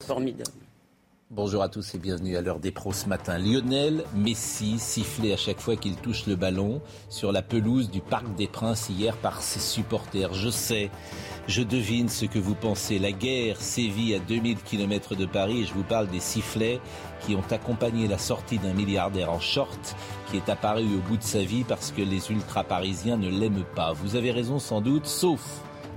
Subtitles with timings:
[0.00, 0.50] Formidable.
[1.32, 3.36] Bonjour à tous et bienvenue à l'heure des pros ce matin.
[3.36, 8.32] Lionel Messi sifflait à chaque fois qu'il touche le ballon sur la pelouse du Parc
[8.36, 10.32] des Princes hier par ses supporters.
[10.34, 10.88] Je sais,
[11.48, 13.00] je devine ce que vous pensez.
[13.00, 16.80] La guerre sévit à 2000 km de Paris et je vous parle des sifflets
[17.26, 19.96] qui ont accompagné la sortie d'un milliardaire en short
[20.30, 23.92] qui est apparu au bout de sa vie parce que les ultra-parisiens ne l'aiment pas.
[23.94, 25.42] Vous avez raison sans doute, sauf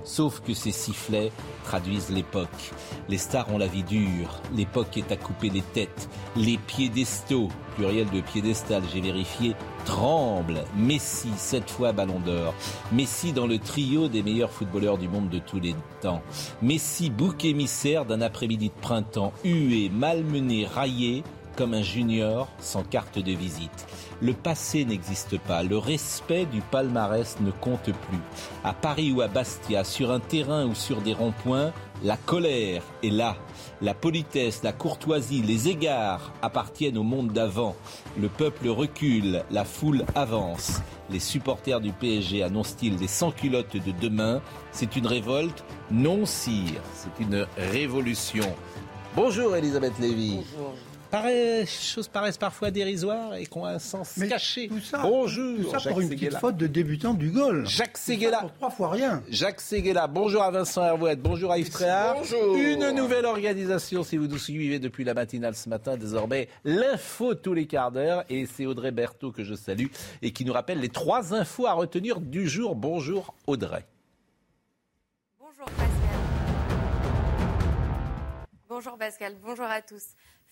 [0.09, 1.31] Sauf que ces sifflets
[1.65, 2.71] traduisent l'époque.
[3.09, 4.41] Les stars ont la vie dure.
[4.55, 6.09] L'époque est à couper les têtes.
[6.35, 10.63] Les piédestaux, pluriel de piédestal, j'ai vérifié, tremblent.
[10.75, 12.55] Messi, cette fois ballon d'or.
[12.91, 16.23] Messi dans le trio des meilleurs footballeurs du monde de tous les temps.
[16.63, 21.23] Messi, bouc émissaire d'un après-midi de printemps, hué, malmené, raillé,
[21.55, 23.85] comme un junior sans carte de visite.
[24.21, 28.19] Le passé n'existe pas, le respect du palmarès ne compte plus.
[28.65, 31.71] À Paris ou à Bastia, sur un terrain ou sur des ronds-points,
[32.03, 33.37] la colère est là.
[33.81, 37.77] La politesse, la courtoisie, les égards appartiennent au monde d'avant.
[38.19, 40.81] Le peuple recule, la foule avance.
[41.09, 44.41] Les supporters du PSG annoncent-ils des sans-culottes de demain?
[44.73, 45.63] C'est une révolte?
[45.91, 48.53] Non, sire, c'est une révolution.
[49.15, 50.39] Bonjour Elisabeth Lévy.
[51.11, 54.67] Pareil, choses paraissent parfois dérisoires et qu'on a un sens Mais caché.
[54.67, 57.65] Tout ça, Bonjour, tout ça Jacques pour une petite faute de débutant du Gaulle.
[57.65, 58.41] Jacques Séguéla.
[58.41, 59.23] Pour trois fois rien.
[59.27, 62.17] Jacques Séguéla, bonjour à Vincent Hervouette, bonjour à Yves Tréhard.
[62.17, 62.55] Bonjour.
[62.55, 67.55] Une nouvelle organisation, si vous nous suivez depuis la matinale ce matin, désormais l'info tous
[67.55, 68.23] les quarts d'heure.
[68.29, 69.87] Et c'est Audrey Berthaud que je salue
[70.21, 72.75] et qui nous rappelle les trois infos à retenir du jour.
[72.75, 73.83] Bonjour Audrey.
[75.39, 75.89] Bonjour Pascal.
[78.69, 80.03] Bonjour Pascal, bonjour à tous.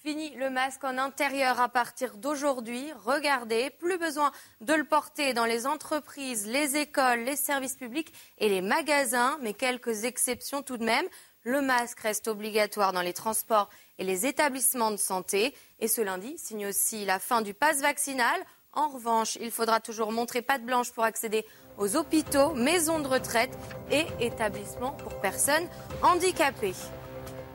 [0.03, 2.91] Fini le masque en intérieur à partir d'aujourd'hui.
[3.03, 4.31] Regardez, plus besoin
[4.61, 9.53] de le porter dans les entreprises, les écoles, les services publics et les magasins, mais
[9.53, 11.05] quelques exceptions tout de même.
[11.41, 15.55] Le masque reste obligatoire dans les transports et les établissements de santé.
[15.79, 18.39] Et ce lundi signe aussi la fin du pass vaccinal.
[18.73, 21.43] En revanche, il faudra toujours montrer patte blanche pour accéder
[21.79, 23.57] aux hôpitaux, maisons de retraite
[23.89, 25.67] et établissements pour personnes
[26.03, 26.75] handicapées.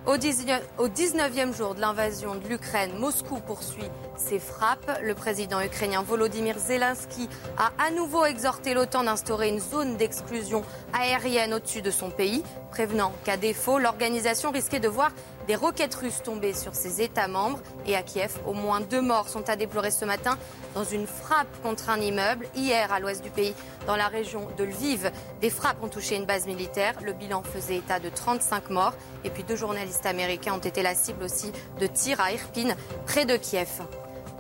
[0.05, 4.99] Au 19 au 19e jour de l'invasion de l'Ukraine, Moscou poursuit ses frappes.
[5.01, 11.55] Le président ukrainien Volodymyr Zelensky a à nouveau exhorté l'OTAN d'instaurer une zone d'exclusion aérienne
[11.55, 12.43] au-dessus de son pays,
[12.73, 15.13] prévenant qu'à défaut, l'organisation risquait de voir
[15.47, 17.59] des roquettes russes tomber sur ses États membres.
[17.87, 20.39] Et à Kiev, au moins deux morts sont à déplorer ce matin
[20.75, 22.47] dans une frappe contre un immeuble.
[22.55, 23.55] Hier, à l'ouest du pays,
[23.87, 25.11] dans la région de Lviv,
[25.41, 26.95] des frappes ont touché une base militaire.
[27.05, 28.95] Le bilan faisait état de 35 morts.
[29.25, 32.75] Et puis deux journalistes américains ont été la cible aussi de tirs à Irpin,
[33.07, 33.83] près de Kiev.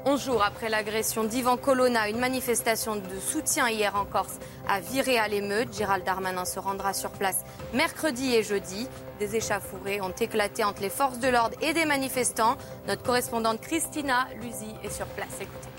[0.04, 5.16] 11 jours après l'agression d'Ivan Colonna, une manifestation de soutien hier en Corse a viré
[5.16, 5.72] à l'émeute.
[5.72, 8.88] Gérald Darmanin se rendra sur place mercredi et jeudi.
[9.20, 12.56] Des échauffourées ont éclaté entre les forces de l'ordre et des manifestants.
[12.88, 15.40] Notre correspondante Christina Luzi est sur place.
[15.40, 15.71] Écoutez.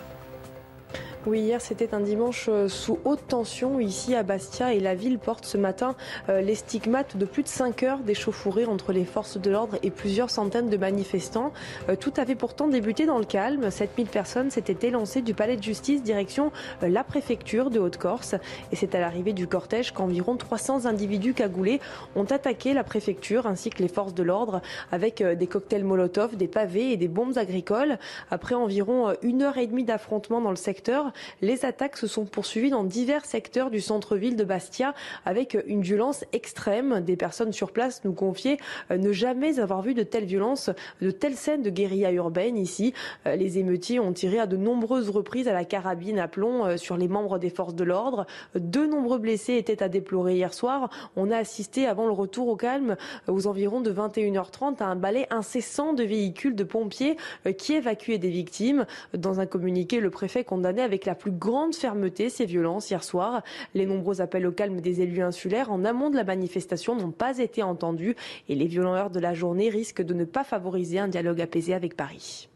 [1.26, 5.20] Oui, hier c'était un dimanche euh, sous haute tension ici à Bastia et la ville
[5.20, 5.96] porte ce matin
[6.28, 9.90] euh, les stigmates de plus de 5 heures d'échauffourée entre les forces de l'ordre et
[9.90, 11.54] plusieurs centaines de manifestants.
[11.88, 13.72] Euh, Tout avait pourtant débuté dans le calme.
[13.72, 16.52] 7000 personnes s'étaient élancées du palais de justice direction
[16.82, 18.36] la préfecture de Haute-Corse
[18.74, 21.80] et c'est à l'arrivée du cortège qu'environ 300 individus cagoulés
[22.18, 24.62] ont attaqué la préfecture ainsi que les forces de l'ordre
[24.92, 27.98] avec des cocktails Molotov, des pavés et des bombes agricoles.
[28.30, 32.70] Après environ une heure et demie d'affrontement dans le secteur, les attaques se sont poursuivies
[32.70, 34.94] dans divers secteurs du centre-ville de Bastia
[35.26, 37.02] avec une violence extrême.
[37.02, 38.58] Des personnes sur place nous confiaient
[38.92, 40.70] euh, ne jamais avoir vu de telles violences,
[41.02, 42.94] de telles scènes de guérilla urbaine ici.
[43.28, 46.78] Euh, Les émeutiers ont tiré à de nombreuses reprises à la carabine à plomb euh,
[46.78, 48.26] sur les membres des forces de l'ordre.
[48.56, 50.90] De nombreux blessés étaient à déplorer hier soir.
[51.16, 52.96] On a assisté avant le retour au calme
[53.28, 57.18] aux environs de 21h30 à un balai incessant de véhicules de pompiers
[57.58, 58.86] qui évacuaient des victimes.
[59.14, 63.44] Dans un communiqué, le préfet condamnait avec la plus grande fermeté ces violences hier soir.
[63.74, 67.40] Les nombreux appels au calme des élus insulaires en amont de la manifestation n'ont pas
[67.40, 68.16] été entendus
[68.50, 71.74] et les violents heures de la journée risquent de ne pas favoriser un dialogue apaisé
[71.74, 72.50] avec Paris.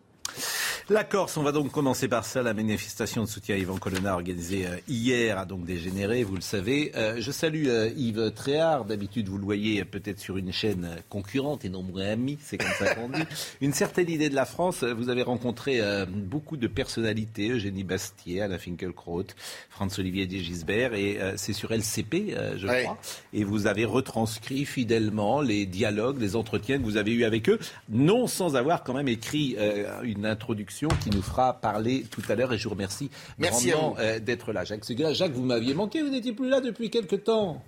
[0.90, 2.42] La Corse, on va donc commencer par ça.
[2.42, 6.42] La manifestation de soutien à Yvan Colonna organisée euh, hier a donc dégénéré, vous le
[6.42, 6.94] savez.
[6.96, 8.86] Euh, je salue euh, Yves Tréhard.
[8.86, 12.72] D'habitude, vous le voyez peut-être sur une chaîne concurrente et non moins amie, c'est comme
[12.80, 13.24] ça qu'on dit.
[13.60, 14.86] Une certaine idée de la France.
[14.86, 19.26] Vous avez rencontré beaucoup de personnalités, Eugénie Bastier, Alain Finkielkraut,
[19.70, 22.98] Franz-Olivier Gisbert, et c'est sur LCP, je crois.
[23.34, 27.60] Et vous avez retranscrit fidèlement les dialogues, les entretiens que vous avez eus avec eux,
[27.90, 29.58] non sans avoir quand même écrit
[30.04, 32.54] une introduction qui nous fera parler tout à l'heure.
[32.54, 34.64] Et je vous remercie Merci grandement euh, d'être là.
[34.64, 37.64] Jacques Jacques, vous m'aviez manqué, vous n'étiez plus là depuis quelque temps.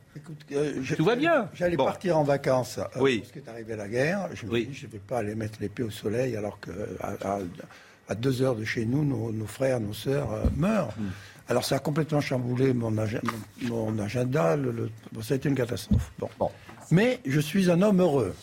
[0.52, 3.20] Euh, tout va bien J'allais partir en vacances euh, oui.
[3.20, 4.30] parce qu'est arrivée la guerre.
[4.34, 6.72] Je me je ne vais pas aller mettre les pieds au soleil alors que
[7.02, 10.94] à, deux heures de chez nous, nos, frères, nos sœurs meurent.
[10.98, 11.10] Hmm.
[11.48, 12.92] Alors ça a complètement chamboulé mon,
[13.62, 14.56] mon, agenda.
[14.56, 14.92] Le,
[15.22, 16.12] ça a été une catastrophe.
[16.20, 16.30] Bon.
[16.38, 16.52] bon.
[16.92, 18.36] Mais je suis un homme heureux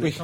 [0.00, 0.14] oui,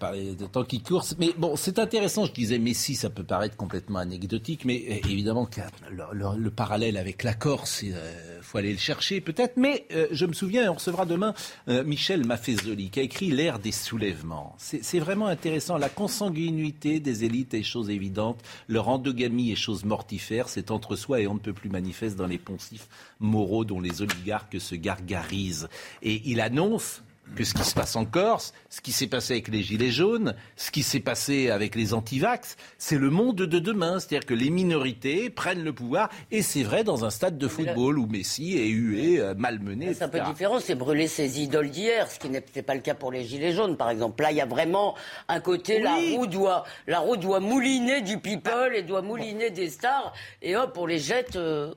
[0.00, 1.04] bah, de temps qui court.
[1.18, 2.26] Mais bon, c'est intéressant.
[2.26, 5.48] Je disais Messi, ça peut paraître complètement anecdotique, mais euh, évidemment
[5.90, 9.56] le, le, parallèle avec la Corse, il euh, faut aller le chercher peut-être.
[9.56, 11.34] Mais euh, je me souviens, on recevra demain
[11.66, 14.54] Michel Maffezoli qui a écrit l'ère des soulèvements.
[14.58, 15.78] C'est vraiment intéressant.
[15.78, 18.40] La consanguinité des élites est chose évidente.
[18.68, 20.48] Leur endogamie est chose mortifère.
[20.48, 22.88] C'est entre soi et on ne peut plus manifeste dans les poncifs
[23.20, 25.68] moraux dont les oligarques se gargarisent.
[26.02, 27.02] Et il annonce
[27.36, 30.34] que ce qui se passe en Corse, ce qui s'est passé avec les Gilets jaunes,
[30.56, 33.98] ce qui s'est passé avec les antivax, c'est le monde de demain.
[33.98, 36.10] C'est-à-dire que les minorités prennent le pouvoir.
[36.30, 39.94] Et c'est vrai dans un stade de football où Messi est hué, euh, malmené.
[39.94, 42.94] C'est un peu différent, c'est brûler ses idoles d'hier, ce qui n'était pas le cas
[42.94, 44.22] pour les Gilets jaunes, par exemple.
[44.22, 44.94] Là, il y a vraiment
[45.28, 49.70] un côté, la, roue doit, la roue doit mouliner du people et doit mouliner des
[49.70, 50.12] stars.
[50.42, 51.36] Et hop, on les jette.
[51.36, 51.72] Euh,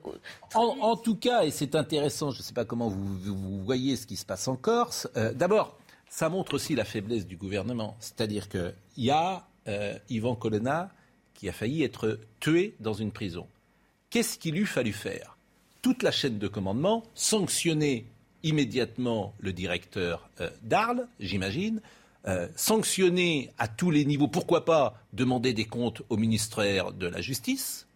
[0.54, 4.16] en, tout cas, et c'est intéressant, je ne sais pas comment vous, voyez ce qui
[4.16, 5.08] se passe en Corse.
[5.16, 5.76] Euh, D'abord,
[6.08, 7.98] ça montre aussi la faiblesse du gouvernement.
[8.00, 10.90] C'est-à-dire qu'il y a euh, Yvan Colonna
[11.34, 13.46] qui a failli être tué dans une prison.
[14.08, 15.36] Qu'est-ce qu'il eût fallu faire?
[15.82, 18.06] Toute la chaîne de commandement, sanctionner
[18.42, 21.82] immédiatement le directeur euh, d'Arles, j'imagine,
[22.26, 27.20] euh, sanctionner à tous les niveaux, pourquoi pas demander des comptes au ministère de la
[27.20, 27.86] Justice.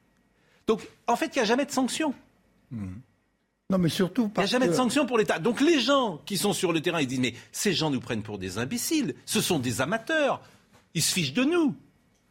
[0.67, 2.13] Donc, en fait, il n'y a jamais de sanction.
[2.71, 2.97] Hmm.
[3.71, 5.39] Non, mais surtout Il n'y a jamais de sanction pour l'État.
[5.39, 8.23] Donc les gens qui sont sur le terrain, ils disent mais ces gens nous prennent
[8.23, 9.15] pour des imbéciles.
[9.27, 10.41] Ce sont des amateurs.
[10.95, 11.77] Ils se fichent de nous.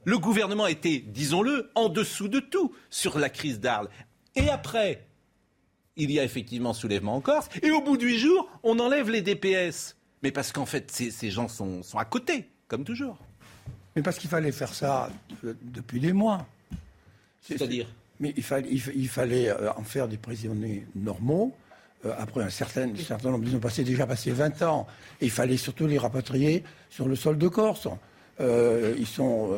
[0.04, 3.90] Le gouvernement était, disons-le, en dessous de tout sur la crise d'Arles.
[4.36, 5.06] Et après,
[5.96, 7.50] il y a effectivement soulèvement en Corse.
[7.62, 9.96] Et au bout du huit jours, on enlève les DPS.
[10.24, 13.20] Mais parce qu'en fait, ces, gens sont, sont à côté, comme toujours.
[13.96, 15.12] Mais parce qu'il fallait faire ça
[15.44, 16.48] depuis des mois.
[17.42, 17.88] C'est-à-dire
[18.20, 21.54] mais il, fallait, il, fallait euh, en faire des prisonniers normaux.
[22.06, 24.88] Euh, après un certain, certain nombre, ils ont passé, déjà passé 20 ans.
[25.22, 27.88] Et il fallait surtout les rapatrier sur le sol de Corse.
[28.40, 29.58] Euh, ils, sont,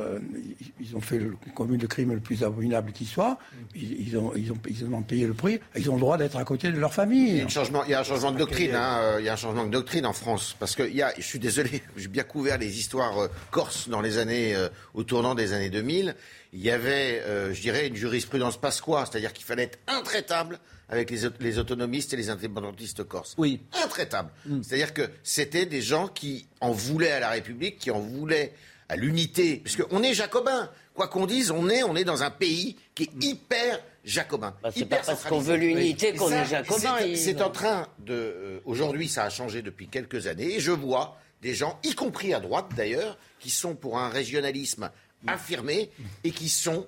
[0.80, 3.38] ils ont fait le commun de crime le plus abominable qui soit.
[3.76, 5.60] Ils, ont, ils, ont, ils ont payé le prix.
[5.76, 7.30] Ils ont le droit d'être à côté de leur famille.
[7.30, 8.76] Il y a, un changement, il y a un changement de doctrine.
[8.76, 10.56] Hein, il y a un changement de doctrine en France.
[10.60, 14.02] Parce que il y a, je suis désolé, j'ai bien couvert les histoires corses dans
[14.02, 14.56] les années,
[14.94, 16.16] au tournant des années 2000
[16.54, 21.12] il y avait, euh, je dirais, une jurisprudence pasquois, c'est-à-dire qu'il fallait être intraitable avec
[21.12, 23.36] les, autonomistes et les indépendantistes corses.
[23.38, 23.62] Oui.
[23.84, 24.32] Intraitable.
[24.46, 24.64] Mm.
[24.64, 28.54] C'est-à-dire que c'était des gens qui en voulaient à la République, qui en voulaient
[28.90, 30.70] à l'unité, puisqu'on est jacobin.
[30.96, 34.56] Quoi qu'on dise, on est, on est dans un pays qui est hyper jacobin.
[34.64, 36.98] Bah, c'est pas parce qu'on veut l'unité qu'on est jacobin.
[37.16, 38.14] C'est en train de.
[38.14, 42.34] Euh, aujourd'hui, ça a changé depuis quelques années, et je vois des gens, y compris
[42.34, 44.90] à droite d'ailleurs, qui sont pour un régionalisme
[45.28, 45.90] affirmés
[46.24, 46.86] et qui sont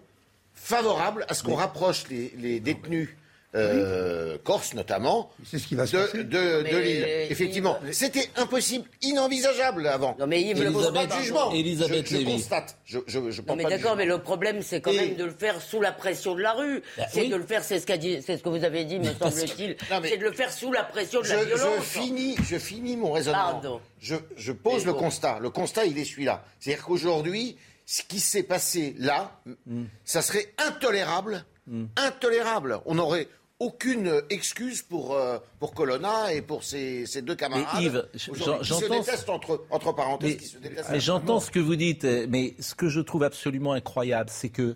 [0.53, 3.09] favorables à ce qu'on rapproche les, détenus
[3.53, 7.05] euh, Corse notamment, c'est ce qui va de, de, l'île.
[7.29, 10.15] Effectivement, c'était impossible, inenvisageable avant.
[10.19, 11.51] Non mais Yves, Elisabeth, jugement.
[11.51, 12.77] Elisabeth je, je constate.
[12.85, 15.81] Je, je, non mais d'accord, mais le problème c'est quand même de le faire sous
[15.81, 16.81] la pression de la rue.
[16.97, 18.99] Bah c'est de le faire, c'est ce qu'a dit, c'est ce que vous avez dit,
[18.99, 19.75] me semble-t-il.
[20.03, 21.75] C'est de le faire sous la pression de la violence.
[21.79, 23.51] Je finis, je finis mon raisonnement.
[23.51, 23.81] Pardon.
[23.99, 25.39] Je, pose le constat.
[25.39, 26.43] Le constat, il est celui-là.
[26.59, 29.41] C'est-à-dire qu'aujourd'hui, ce qui s'est passé là,
[30.05, 31.45] ça serait intolérable.
[31.97, 32.79] Intolérable.
[32.85, 33.27] On n'aurait
[33.61, 37.67] aucune excuse pour, euh, pour Colonna et pour ses, deux camarades.
[37.75, 38.63] Mais Yves, j'entends.
[38.63, 40.57] se détestent entre, entre parenthèses.
[40.89, 44.75] Mais, j'entends ce que vous dites, mais ce que je trouve absolument incroyable, c'est que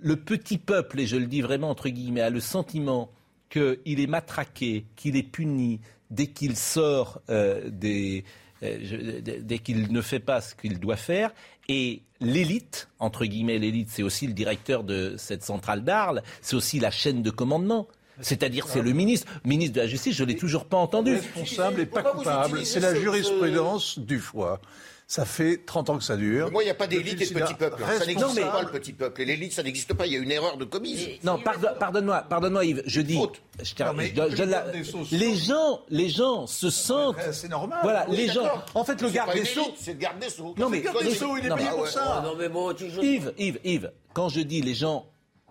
[0.00, 3.10] le petit peuple, et je le dis vraiment entre guillemets, a le sentiment
[3.50, 5.80] qu'il est matraqué, qu'il est puni
[6.10, 8.24] dès qu'il sort euh, des,
[8.62, 11.32] euh, dès qu'il ne fait pas ce qu'il doit faire.
[11.68, 16.78] Et l'élite, entre guillemets l'élite, c'est aussi le directeur de cette centrale d'Arles, c'est aussi
[16.78, 17.88] la chaîne de commandement.
[18.20, 21.14] C'est-à-dire, c'est le ministre, ministre de la Justice, je ne l'ai toujours pas entendu.
[21.16, 24.60] Responsable et pas coupable, c'est la jurisprudence du foie.
[25.06, 26.46] Ça fait 30 ans que ça dure.
[26.46, 27.82] Mais moi, il n'y a pas d'élite et de petit peuple.
[27.98, 29.20] Ça n'existe pas, le petit peuple.
[29.20, 30.06] Et l'élite, ça n'existe pas.
[30.06, 31.06] Il y a une erreur de commise.
[31.22, 33.18] Non, pardon- pardonne-moi, pardonne-moi Yves, je dis,
[33.62, 34.64] je Non, mais je je donne la-
[35.12, 37.80] les gens, les gens se sentent, c'est normal.
[37.82, 40.54] voilà, Oui, les gens, en fait le garde des Sceaux, C'est le garde des Sceaux.
[40.56, 41.14] Non, mais- Le garde des.
[41.14, 42.22] Sceaux, il est payé pour Ah ça.
[42.24, 43.02] non, mais bon, tu joues.
[43.02, 45.04] Yves, Yves, Yves, quand je dis les gens,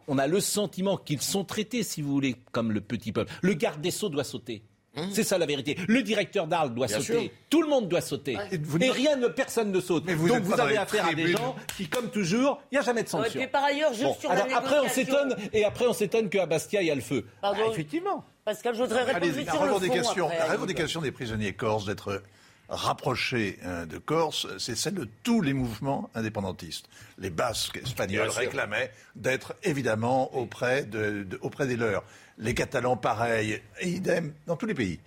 [0.08, 3.32] on a le sentiment qu'ils sont traités, si vous voulez, comme le petit peuple.
[3.42, 4.64] Le garde des Sceaux doit sauter.
[5.12, 5.76] C'est ça la vérité.
[5.88, 7.20] Le directeur d'Arles doit Bien sauter.
[7.20, 7.30] sûr.
[7.50, 8.38] Tout le monde doit sauter.
[8.52, 10.04] Et rien, ne, personne ne saute.
[10.06, 12.82] Mais vous Donc vous avez affaire à des gens qui, comme toujours, il n'y a
[12.84, 13.40] jamais de sanction.
[13.40, 16.30] puis par ailleurs, juste Bon, sur alors la après on s'étonne et après on s'étonne
[16.30, 17.26] qu'à Bastia il y a le feu.
[17.42, 18.24] Pardon Ah, effectivement.
[18.46, 20.30] Pascal, je voudrais répondre sur le fond.
[20.30, 22.22] après, des prisonniers corses d'être
[22.70, 26.88] rapprochés euh, de Corse, c'est celle de tous les mouvements indépendantistes.
[27.18, 32.04] Les Basques espagnols réclamaient d'être évidemment auprès, de, de- auprès des leurs.
[32.38, 35.00] Les Catalans, pareil, et idem dans tous les pays.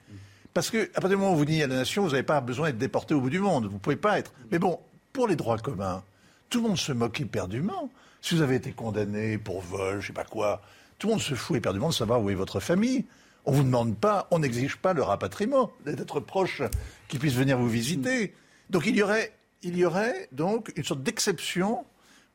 [0.54, 2.40] Parce que à partir du moment où vous dites à la nation, vous n'avez pas
[2.40, 3.66] besoin d'être déporté au bout du monde.
[3.66, 4.32] Vous ne pouvez pas être.
[4.50, 4.78] Mais bon,
[5.12, 6.02] pour les droits communs,
[6.48, 7.90] tout le monde se moque éperdument.
[8.22, 10.62] Si vous avez été condamné pour vol, je sais pas quoi,
[10.98, 13.04] tout le monde se fout éperdument de savoir où est votre famille.
[13.46, 16.62] On vous demande pas, on n'exige pas le rapatriement, d'être proche,
[17.08, 18.34] qui puisse venir vous visiter.
[18.70, 21.84] Donc il y aurait, il y aurait donc une sorte d'exception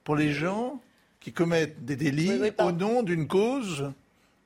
[0.04, 0.82] pour les gens
[1.20, 3.92] qui commettent des délits Oui, oui, par- au nom d'une cause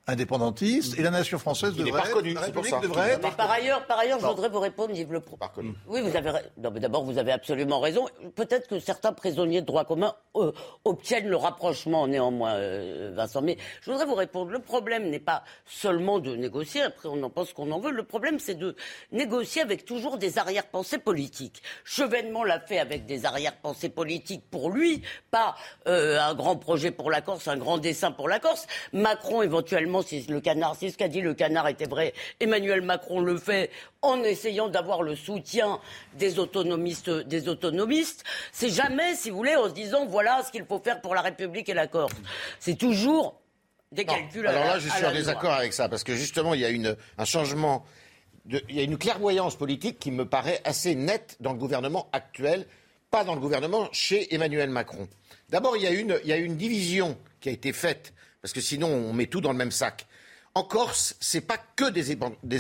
[0.08, 2.80] indépendantiste et la nation française Il devrait reconnu, la pour République ça.
[2.80, 5.38] devrait être Mais par ailleurs, par ailleurs, je voudrais vous répondre, Yves Le Pro.
[5.88, 6.32] Oui, vous avez.
[6.58, 8.08] Non, mais d'abord, vous avez absolument raison.
[8.36, 10.52] Peut-être que certains prisonniers de droit commun euh,
[10.84, 13.42] obtiennent le rapprochement, néanmoins, euh, Vincent.
[13.42, 14.52] Mais je voudrais vous répondre.
[14.52, 16.82] Le problème n'est pas seulement de négocier.
[16.84, 17.92] Après, on en pense qu'on en veut.
[17.92, 18.76] Le problème, c'est de
[19.12, 21.62] négocier avec toujours des arrière-pensées politiques.
[21.84, 25.56] Chevènement l'a fait avec des arrière-pensées politiques pour lui, pas
[25.88, 28.68] euh, un grand projet pour la Corse, un grand dessin pour la Corse.
[28.94, 33.20] Macron, éventuellement, si le canard, si ce qu'a dit le canard était vrai, Emmanuel Macron
[33.20, 33.70] le fait
[34.02, 35.80] en essayant d'avoir le soutien
[36.18, 38.24] des autonomistes, des autonomistes.
[38.52, 41.22] C'est jamais, si vous voulez, en se disant voilà ce qu'il faut faire pour la
[41.22, 42.14] République et la Corse.
[42.60, 43.40] C'est toujours
[43.92, 44.14] des Non.
[44.14, 44.48] calculs.
[44.48, 46.62] à Alors la- là, je à suis en désaccord avec ça, parce que justement, il
[46.62, 47.86] y a une, un changement,
[48.46, 52.10] de- il y a une clairvoyance politique qui me paraît assez nette dans le gouvernement
[52.12, 52.66] actuel,
[53.12, 55.08] pas dans le gouvernement chez Emmanuel Macron.
[55.50, 58.14] D'abord, il y a une, il y a une division qui a été faite,
[58.46, 60.06] parce que sinon, on met tout dans le même sac.
[60.54, 62.12] En Corse, c'est pas que des,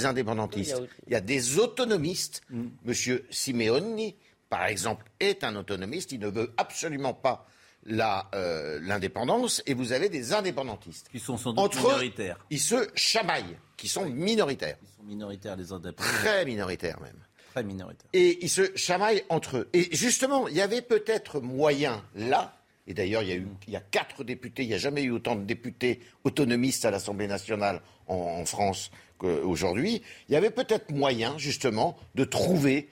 [0.07, 0.55] indépendantistes.
[0.55, 2.41] Oui, il y a aussi- Il y a des autonomistes.
[2.85, 4.15] Monsieur Simeoni,
[4.49, 6.11] par exemple, est un autonomiste.
[6.11, 7.47] Il ne veut absolument pas
[7.83, 9.61] la, euh, l'indépendance.
[9.67, 11.07] Et vous avez des indépendantistes.
[11.11, 12.39] Qui sont sans doute Entre eux, minoritaires.
[12.49, 16.09] ils se chamaillent, qui sont minoritaires, Ils sont minoritaires les indépendants.
[16.09, 17.19] très minoritaires même.
[17.51, 18.09] Très minoritaires.
[18.11, 19.69] Et ils se chamaillent entre eux.
[19.73, 23.73] Et justement, il y avait peut-être moyen là, et d'ailleurs il y a eu il
[23.73, 27.27] y a quatre députés, il n'y a jamais eu autant de députés autonomistes à l'Assemblée
[27.27, 32.89] nationale en, en France qu'aujourd'hui, il y avait peut-être moyen justement de trouver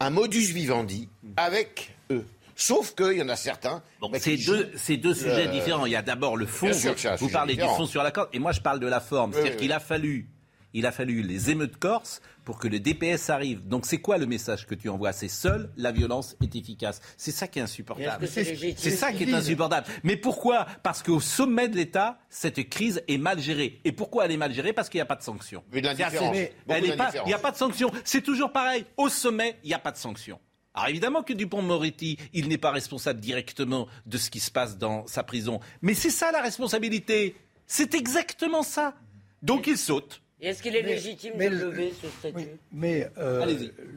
[0.00, 2.26] un modus vivendi avec eux.
[2.56, 3.82] Sauf qu'il y en a certains.
[4.00, 5.86] Bon, bah, c'est deux, sujets différents.
[5.86, 6.72] Il y a d'abord le fond.
[6.72, 7.72] Sûr Vous, vous parlez différent.
[7.72, 9.32] du fond sur la corde, et moi je parle de la forme.
[9.32, 10.28] C'est-à-dire qu'il a fallu,
[10.74, 13.66] il a fallu les émeutes corse pour que le DPS arrive.
[13.66, 15.12] Donc c'est quoi le message que tu envoies?
[15.12, 17.00] C'est seule la violence est efficace.
[17.16, 18.26] C'est ça qui est insupportable.
[18.28, 19.86] C'est légitime C'est ça qui est insupportable.
[20.02, 20.66] Mais pourquoi?
[20.82, 23.80] Parce qu'au sommet de l'État, cette crise est mal gérée.
[23.84, 24.72] Et pourquoi elle est mal gérée?
[24.72, 25.62] Parce qu'il n'y a pas de sanctions.
[25.72, 25.88] Mais de.
[25.88, 27.90] Il n'y a pas de sanctions.
[28.04, 28.84] C'est toujours pareil.
[28.96, 30.40] Au sommet, il n'y a pas de sanctions.
[30.74, 35.06] Alors évidemment que Dupont-Moretti, il n'est pas responsable directement de ce qui se passe dans
[35.06, 35.60] sa prison.
[35.82, 37.36] Mais c'est ça la responsabilité.
[37.68, 38.94] C'est exactement ça.
[39.40, 40.20] Donc il saute.
[40.44, 43.46] Et est-ce qu'il est Mais- légitime mais de le- lever ce statut Oui, mais euh,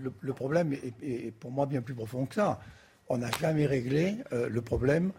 [0.02, 2.62] le, le problème est, est pour moi bien plus profond que ça.
[3.10, 5.12] On n'a jamais réglé euh, le problème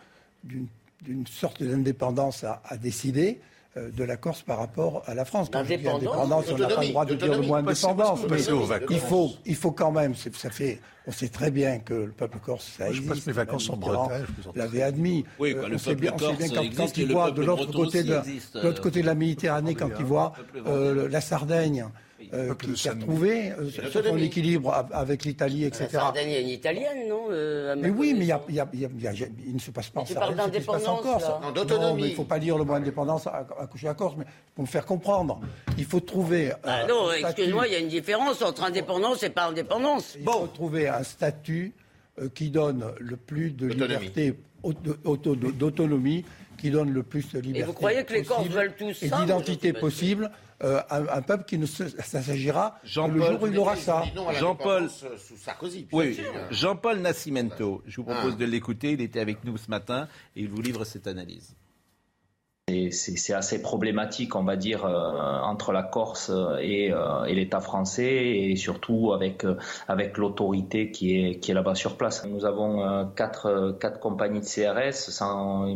[0.42, 0.66] d'une
[1.02, 3.44] d'une sorte d'indépendance à, à décider euh,
[3.76, 5.48] de la Corse par rapport à la France.
[5.52, 8.20] Quand je dis indépendance, on n'a pas le droit de dire le mot indépendance.
[8.30, 8.42] mais
[8.90, 10.14] il faut, il faut quand même.
[10.14, 13.14] Ça fait, on sait très bien que le peuple corse, ça Moi, je existe.
[13.14, 15.24] passe mes vacances en Bretagne, je vous en L'avait admis.
[15.38, 17.30] Oui, Euh, bah, le on sait bien, on sait bien quand, existe quand il voit
[17.30, 20.32] de l'autre côté, de, existe, de l'autre euh, côté de la Méditerranée, quand il voit
[20.52, 21.86] peuple euh, la Sardaigne.
[22.34, 25.86] Euh, qui, de qui a San- trouvé euh, son équilibre avec l'Italie, etc.
[25.92, 28.40] La Sardaigne est une italienne, non euh, à ma Mais oui, mais il y a-
[28.40, 30.00] connaissance il y a- il y a- il y a- il ne se passe pas
[30.00, 31.22] en Sardaigne, ce qui se passe en Corse.
[31.24, 31.40] là.
[31.42, 32.02] Non, d'autonomie.
[32.02, 34.24] mais il ne faut pas dire le mot indépendance à, à coucher à Corse, mais
[34.54, 35.40] pour me faire comprendre,
[35.76, 36.52] il faut trouver.
[36.64, 40.16] Ah euh, non, excuse-moi, il y a une différence entre indépendance et pas indépendance.
[40.18, 41.72] Il faut trouver un statut
[42.20, 44.34] euh, qui donne le plus de liberté,
[44.64, 46.24] auto- auto- d'autonomie,
[46.56, 47.72] qui donne le plus de liberté.
[47.72, 50.30] croyez que les Corses possible veulent tous Et ça d'identité suis pas possible,
[50.64, 53.76] euh, un, un peuple qui ne se, ça s'agira le Jean-Paul, jour où il aura
[53.76, 54.02] ça.
[54.38, 55.86] Jean-Paul- euh, sous Sarkozy.
[55.92, 56.18] Oui.
[56.50, 58.40] Jean-Paul Nascimento, je vous propose Ah.
[58.40, 58.92] de l'écouter.
[58.92, 61.54] Il était avec nous ce matin et il vous livre cette analyse.
[62.90, 68.26] C'est assez problématique, on va dire, euh, entre la Corse et, euh, et l'État français
[68.26, 69.56] et surtout avec, euh,
[69.86, 72.24] avec l'autorité qui est, qui est là-bas sur place.
[72.26, 75.66] Nous avons quatre, quatre compagnies de CRS, sans,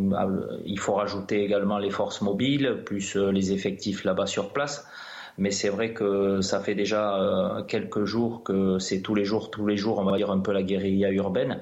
[0.64, 4.86] il faut rajouter également les forces mobiles, plus les effectifs là-bas sur place.
[5.38, 9.66] Mais c'est vrai que ça fait déjà quelques jours que c'est tous les jours, tous
[9.66, 11.60] les jours, on va dire un peu la guérilla urbaine.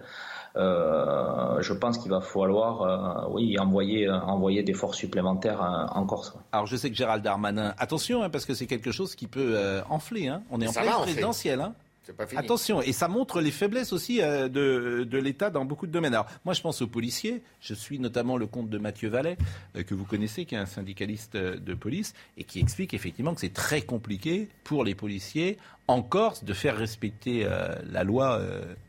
[0.57, 5.61] Euh, je pense qu'il va falloir, euh, oui, envoyer, euh, envoyer des forces supplémentaires
[5.93, 6.35] en Corse.
[6.53, 9.81] Alors je sais que Gérald Darmanin, attention, hein, parce que c'est quelque chose qui peut
[9.89, 10.29] enfler.
[10.29, 10.43] Hein.
[10.51, 11.61] On est en pleine présidentielle.
[11.61, 11.75] Hein.
[12.37, 16.15] Attention, et ça montre les faiblesses aussi euh, de, de l'État dans beaucoup de domaines.
[16.15, 17.43] Alors, moi, je pense aux policiers.
[17.61, 19.37] Je suis notamment le compte de Mathieu Vallet,
[19.77, 23.35] euh, que vous connaissez, qui est un syndicaliste euh, de police, et qui explique effectivement
[23.35, 27.45] que c'est très compliqué pour les policiers en Corse de faire respecter
[27.91, 28.41] la loi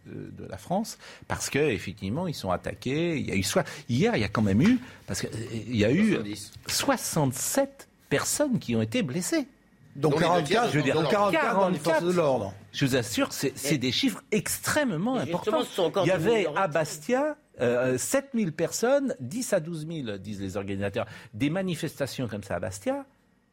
[0.06, 3.18] de la France, parce que effectivement, ils sont attaqués.
[3.18, 5.84] Il y a eu soit hier, il y a quand même eu, parce qu'il y
[5.84, 6.20] a eu
[6.68, 9.48] 67 personnes qui ont été blessées.
[9.96, 12.54] Donc 44, je veux dire, 44, dans les forces de l'ordre.
[12.72, 15.64] Je vous assure, c'est des chiffres extrêmement importants.
[16.04, 21.06] Il y avait à Bastia euh, 7000 personnes, 10 à 12 000, disent les organisateurs.
[21.34, 23.06] Des manifestations comme ça à Bastia,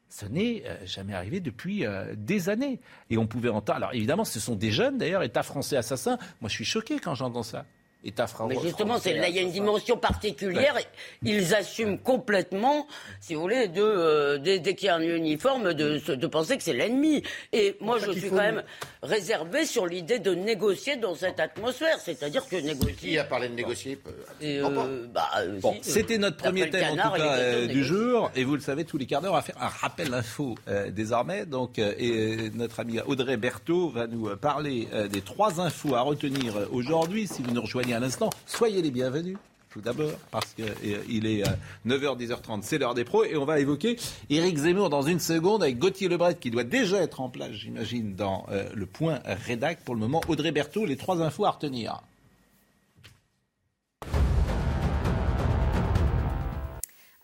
[0.09, 2.81] ce n'est euh, jamais arrivé depuis euh, des années.
[3.11, 3.77] Et on pouvait entendre.
[3.77, 6.19] Alors évidemment, ce sont des jeunes d'ailleurs, État français assassin.
[6.41, 7.67] Moi, je suis choqué quand j'entends ça.
[8.49, 10.77] Mais justement, c'est là, il y a une dimension particulière.
[11.25, 12.87] Ils assument complètement,
[13.21, 16.63] si vous voulez, de, euh, dès, qu'il y a un uniforme, de, de penser que
[16.63, 17.25] c'est l'ennemi.
[17.53, 18.63] Et moi, je suis quand même
[19.03, 21.99] réservé sur l'idée de négocier dans cette atmosphère.
[21.99, 22.95] C'est-à-dire que négocier.
[22.95, 23.99] Qui a parlé de négocier
[24.43, 28.31] euh, bah, euh, bon, C'était notre premier thème, en tout cas, du jour.
[28.37, 30.55] Et vous le savez, tous les quarts d'heure, on va faire un rappel info
[30.91, 31.47] désormais.
[31.47, 37.27] Donc, et notre ami Audrey Berthaud va nous parler des trois infos à retenir aujourd'hui.
[37.27, 38.31] Si vous nous rejoignez à l'instant.
[38.47, 39.37] Soyez les bienvenus
[39.71, 41.43] tout d'abord, parce qu'il est
[41.87, 43.99] 9h, 10h30, c'est l'heure des pros, et on va évoquer
[44.31, 48.15] Éric Zemmour dans une seconde avec Gauthier Lebret, qui doit déjà être en place, j'imagine,
[48.15, 49.81] dans euh, le point rédac.
[49.85, 52.01] Pour le moment, Audrey Berthaud, les trois infos à retenir.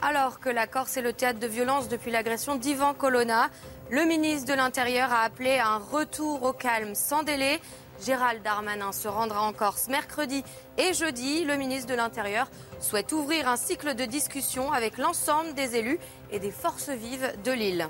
[0.06, 3.49] Alors que la Corse est le théâtre de violence depuis l'agression d'Ivan Colonna,
[3.90, 7.59] le ministre de l'Intérieur a appelé à un retour au calme sans délai.
[8.04, 10.44] Gérald Darmanin se rendra en Corse mercredi
[10.76, 11.44] et jeudi.
[11.44, 15.99] Le ministre de l'Intérieur souhaite ouvrir un cycle de discussion avec l'ensemble des élus
[16.30, 17.88] et des forces vives de l'île.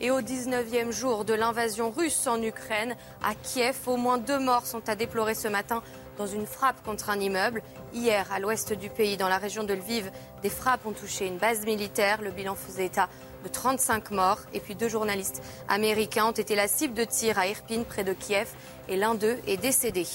[0.00, 4.66] Et au 19e jour de l'invasion russe en Ukraine, à Kiev, au moins deux morts
[4.66, 5.82] sont à déplorer ce matin
[6.16, 7.62] dans une frappe contre un immeuble.
[7.92, 10.10] Hier, à l'ouest du pays, dans la région de Lviv,
[10.42, 12.22] des frappes ont touché une base militaire.
[12.22, 13.10] Le bilan faisait état
[13.44, 14.40] de 35 morts.
[14.52, 18.12] Et puis deux journalistes américains ont été la cible de tirs à Irpin, près de
[18.12, 18.48] Kiev,
[18.88, 20.06] et l'un d'eux est décédé.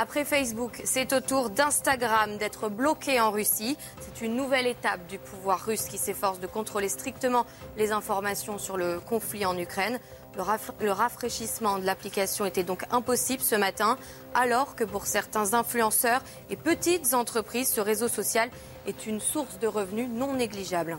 [0.00, 3.76] Après Facebook, c'est au tour d'Instagram d'être bloqué en Russie.
[4.00, 7.44] C'est une nouvelle étape du pouvoir russe qui s'efforce de contrôler strictement
[7.76, 9.98] les informations sur le conflit en Ukraine.
[10.36, 13.98] Le, rafraîchissement de l'application était donc impossible ce matin,
[14.34, 18.50] alors que pour certains influenceurs et petites entreprises, ce réseau social
[18.86, 20.96] est une source de revenus non négligeable.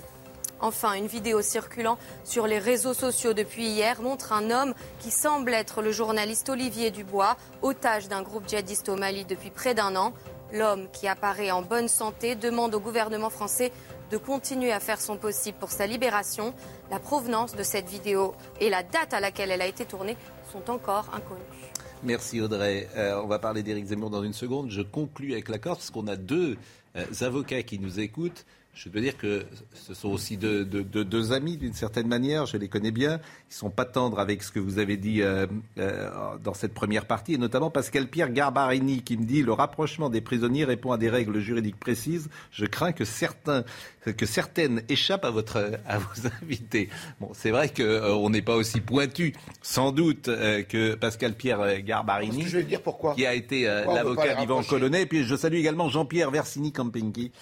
[0.62, 5.54] Enfin, une vidéo circulant sur les réseaux sociaux depuis hier montre un homme qui semble
[5.54, 10.13] être le journaliste Olivier Dubois, otage d'un groupe djihadiste au Mali depuis près d'un an.
[10.52, 13.72] L'homme, qui apparaît en bonne santé, demande au gouvernement français
[14.12, 16.54] de continuer à faire son possible pour sa libération.
[16.91, 20.17] La provenance de cette vidéo et la date à laquelle elle a été tournée
[20.52, 21.41] sont encore inconnues.
[22.04, 22.88] Merci Audrey.
[22.95, 24.72] Euh, on va parler d'Éric Zemmour dans une seconde.
[24.72, 26.58] Je conclus avec la Corse parce qu'on a deux
[26.95, 28.45] euh, avocats qui nous écoutent.
[28.80, 32.92] Je dois dire que ce sont aussi deux, amis d'une certaine manière, je les connais
[32.92, 33.20] bien.
[33.52, 37.06] Ils sont pas tendres avec ce que vous avez dit euh, euh, dans cette première
[37.06, 40.98] partie, et notamment Pascal Pierre Garbarini qui me dit le rapprochement des prisonniers répond à
[40.98, 42.30] des règles juridiques précises.
[42.54, 43.65] Je crains que certains
[44.06, 46.88] que certaines échappent à votre à vos invités.
[47.20, 50.28] Bon, c'est vrai qu'on euh, n'est pas aussi pointu, sans doute,
[50.70, 53.13] que Pascal Pierre Garbarini, je vais dire pourquoi.
[53.13, 55.02] qui a été l'avocat d'Ivan Colonnet.
[55.02, 57.34] Et puis je salue également Jean-Pierre Versini Campingui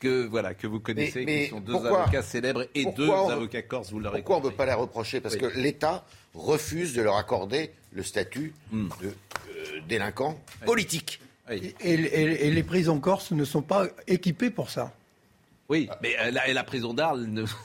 [0.00, 4.00] que, voilà, que vous connaissez, qui sont deux avocats célèbres et deux avocats corses, vous
[4.00, 7.70] l'aurez Pourquoi on ne peut pas la reprocher Parce que l'État refuse de leur accorder
[7.92, 8.88] le statut hmm.
[9.02, 11.20] de euh, délinquant politique.
[11.50, 14.92] et, les prisons corses ne sont pas équipées pour ça.
[15.70, 17.28] Oui, mais euh, la, la prison d'Arles,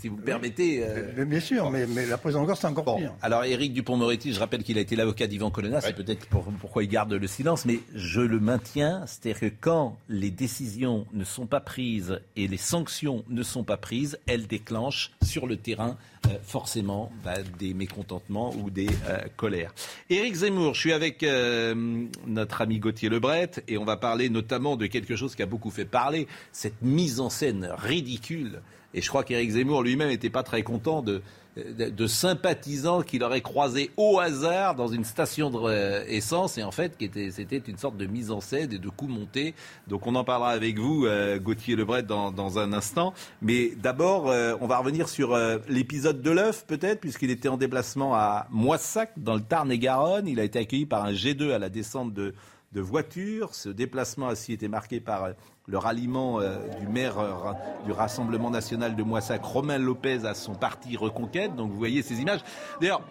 [0.00, 0.84] si vous me permettez.
[0.84, 3.14] Euh, bien sûr, mais, la prison d'Arles, c'est encore pire.
[3.22, 6.26] Alors, Éric Dupont-Moretti, je rappelle qu'il a été l'avocat d'Ivan Colonna, c'est peut-être
[6.60, 11.22] pourquoi il garde le silence, mais je le maintiens, c'est-à-dire que quand les décisions ne
[11.22, 15.96] sont pas prises et les sanctions ne sont pas prises, elles déclenchent sur le terrain
[16.42, 19.74] forcément bah, des mécontentements ou des euh, colères.
[20.10, 24.76] Éric Zemmour, je suis avec euh, notre ami Gauthier Lebret et on va parler notamment
[24.76, 28.60] de quelque chose qui a beaucoup fait parler, cette mise en scène ridicule.
[28.94, 31.20] Et je crois qu'Éric Zemmour lui-même n'était pas très content de,
[31.56, 36.96] de, sympathisants qu'il aurait croisés au hasard dans une station d'essence et en fait
[37.30, 39.54] c'était une sorte de mise en scène et de coups montés.
[39.86, 43.14] Donc on en parlera avec vous, euh, Gauthier Lebret, dans, dans, un instant.
[43.40, 47.56] Mais d'abord, euh, on va revenir sur euh, l'épisode de l'œuf peut-être, puisqu'il était en
[47.56, 50.26] déplacement à Moissac, dans le Tarn-et-Garonne.
[50.26, 52.34] Il a été accueilli par un G2 à la descente de,
[52.74, 53.54] de voiture.
[53.54, 55.28] Ce déplacement a été marqué par
[55.66, 57.52] le ralliement euh, du maire euh,
[57.86, 61.54] du Rassemblement national de Moissac, Romain Lopez, à son parti Reconquête.
[61.54, 62.40] Donc vous voyez ces images.
[62.80, 63.02] D'ailleurs,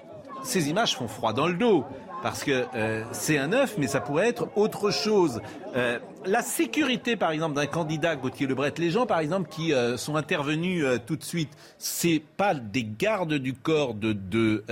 [0.43, 1.85] ces images font froid dans le dos.
[2.23, 5.41] Parce que euh, c'est un œuf, mais ça pourrait être autre chose.
[5.75, 9.97] Euh, la sécurité, par exemple, d'un candidat, Gauthier Lebret, les gens, par exemple, qui euh,
[9.97, 14.63] sont intervenus tout de suite, c'est pas des gardes du corps de, de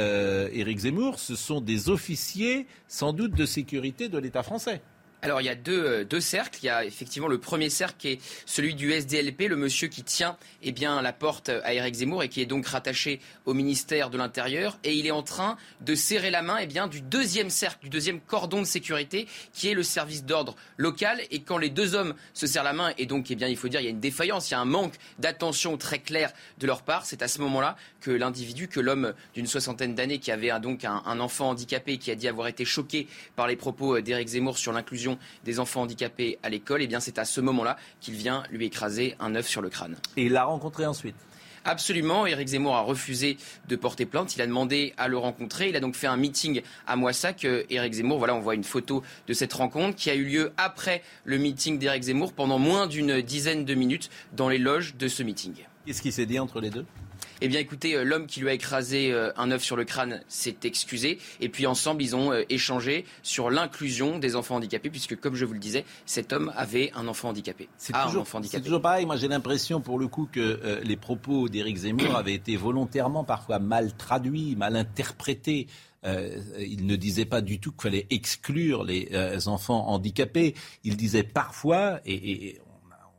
[0.53, 4.81] Éric Zemmour, ce sont des officiers, sans doute, de sécurité de l'État français.
[5.23, 6.59] Alors il y a deux, euh, deux, cercles.
[6.63, 10.01] Il y a effectivement le premier cercle qui est celui du SDLP, le monsieur qui
[10.01, 14.09] tient eh bien, la porte à Éric Zemmour et qui est donc rattaché au ministère
[14.09, 14.79] de l'Intérieur.
[14.83, 17.89] Et il est en train de serrer la main eh bien, du deuxième cercle, du
[17.89, 21.21] deuxième cordon de sécurité qui est le service d'ordre local.
[21.29, 23.67] Et quand les deux hommes se serrent la main, et donc eh bien, il faut
[23.67, 26.65] dire il y a une défaillance, il y a un manque d'attention très clair de
[26.65, 30.49] leur part, c'est à ce moment-là que l'individu, que l'homme d'une soixantaine d'années qui avait
[30.49, 34.29] un, donc un enfant handicapé qui a dit avoir été choqué par les propos d'Éric
[34.29, 35.10] Zemmour sur l'inclusion
[35.43, 38.65] des enfants handicapés à l'école, et eh bien c'est à ce moment-là qu'il vient lui
[38.65, 39.95] écraser un œuf sur le crâne.
[40.17, 41.15] Et il l'a rencontré ensuite
[41.63, 44.35] Absolument, Éric Zemmour a refusé de porter plainte.
[44.35, 45.69] Il a demandé à le rencontrer.
[45.69, 47.45] Il a donc fait un meeting à Moissac.
[47.69, 51.03] Éric Zemmour, voilà, on voit une photo de cette rencontre qui a eu lieu après
[51.23, 55.21] le meeting d'Éric Zemmour pendant moins d'une dizaine de minutes dans les loges de ce
[55.21, 55.53] meeting.
[55.85, 56.85] Qu'est-ce qui s'est dit entre les deux?
[57.41, 60.21] Eh bien, écoutez, euh, l'homme qui lui a écrasé euh, un œuf sur le crâne
[60.27, 61.17] s'est excusé.
[61.39, 65.45] Et puis, ensemble, ils ont euh, échangé sur l'inclusion des enfants handicapés, puisque, comme je
[65.45, 67.67] vous le disais, cet homme avait un enfant handicapé.
[67.77, 68.25] C'est toujours,
[68.63, 69.05] toujours, pareil.
[69.05, 73.23] Moi, j'ai l'impression, pour le coup, que euh, les propos d'Éric Zemmour avaient été volontairement,
[73.23, 75.67] parfois mal traduits, mal interprétés.
[76.03, 80.55] Euh, il ne disait pas du tout qu'il fallait exclure les euh, enfants handicapés.
[80.83, 82.61] Il disait parfois, et, et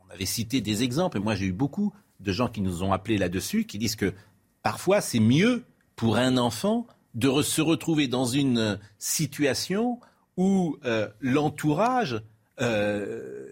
[0.07, 2.93] on avait cité des exemples, et moi j'ai eu beaucoup de gens qui nous ont
[2.93, 4.13] appelés là-dessus, qui disent que
[4.61, 5.63] parfois c'est mieux
[5.95, 9.99] pour un enfant de se retrouver dans une situation
[10.37, 12.21] où euh, l'entourage,
[12.59, 13.47] euh,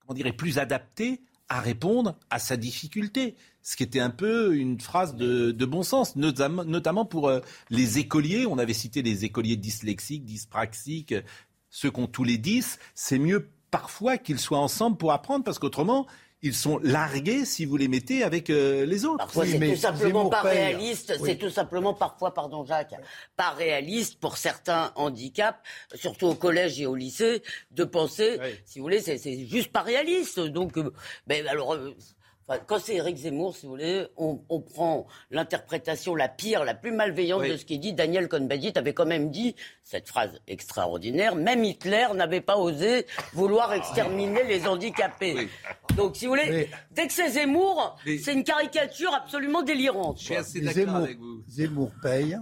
[0.00, 3.36] comment dirait, plus adapté à répondre à sa difficulté.
[3.62, 7.40] Ce qui était un peu une phrase de, bon sens, notamment, pour euh,
[7.70, 8.46] les écoliers.
[8.46, 11.14] On avait cité les écoliers dyslexiques, dyspraxiques,
[11.70, 12.78] ceux qui ont tous les 10.
[12.94, 16.06] C'est mieux parfois qu'ils soient ensemble pour apprendre, parce qu'autrement,
[16.44, 19.16] ils sont largués si vous les mettez avec euh, les autres.
[19.16, 21.16] Parfois, c'est tout simplement pas réaliste.
[21.18, 21.30] Oui.
[21.30, 22.94] C'est tout simplement parfois, pardon Jacques,
[23.34, 25.58] pas réaliste pour certains handicaps,
[25.94, 28.48] surtout au collège et au lycée, de penser, oui.
[28.66, 30.38] si vous voulez, c'est juste pas réaliste.
[30.38, 30.92] Donc, euh,
[31.26, 31.74] ben alors.
[31.74, 31.96] Euh,
[32.46, 36.74] Enfin, quand c'est Éric Zemmour, si vous voulez, on, on prend l'interprétation la pire, la
[36.74, 37.50] plus malveillante oui.
[37.50, 37.94] de ce qu'il dit.
[37.94, 41.36] Daniel Cohn-Bendit avait quand même dit cette phrase extraordinaire.
[41.36, 45.34] Même Hitler n'avait pas osé vouloir exterminer les handicapés.
[45.34, 45.48] Oui.
[45.96, 50.18] Donc, si vous voulez, dès que c'est Zemmour, c'est une caricature absolument délirante.
[50.18, 51.44] Je suis assez d'accord Zemmour, avec vous.
[51.48, 52.38] Zemmour paye,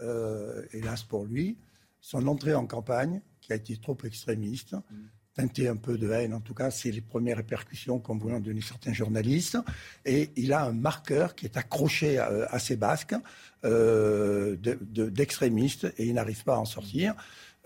[0.00, 1.56] euh, hélas pour lui,
[2.00, 4.74] son entrée en campagne, qui a été trop extrémiste.
[4.74, 8.34] Mm teinté un peu de haine, en tout cas, c'est les premières répercussions qu'on voulait
[8.34, 9.58] en donner certains journalistes.
[10.04, 13.14] Et il a un marqueur qui est accroché à, à ses basques
[13.64, 17.14] euh, d'extrémistes de, de, et il n'arrive pas à en sortir.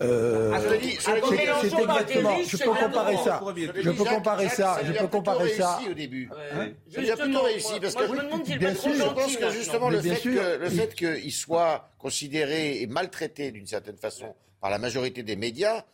[0.01, 2.37] Euh, ah, c'est exactement.
[2.45, 3.41] Je peux comparer ça.
[3.75, 4.79] Je peux comparer ça.
[4.83, 5.79] Je peux comparer ça.
[5.89, 6.29] au début.
[6.53, 8.93] Hein il a plutôt réussi parce que bien sûr.
[8.93, 13.67] Je pense que justement le fait que le fait qu'il soit considéré et maltraité d'une
[13.67, 15.85] certaine façon par la majorité des médias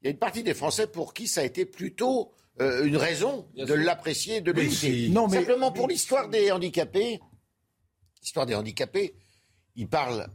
[0.00, 2.96] il y a une partie des Français pour qui ça a été plutôt euh, une
[2.96, 5.08] raison Bien de l'apprécier, de l'écouter.
[5.08, 7.20] Non, mais simplement pour l'histoire des handicapés,
[8.20, 9.14] l'histoire des handicapés,
[9.76, 10.28] il parle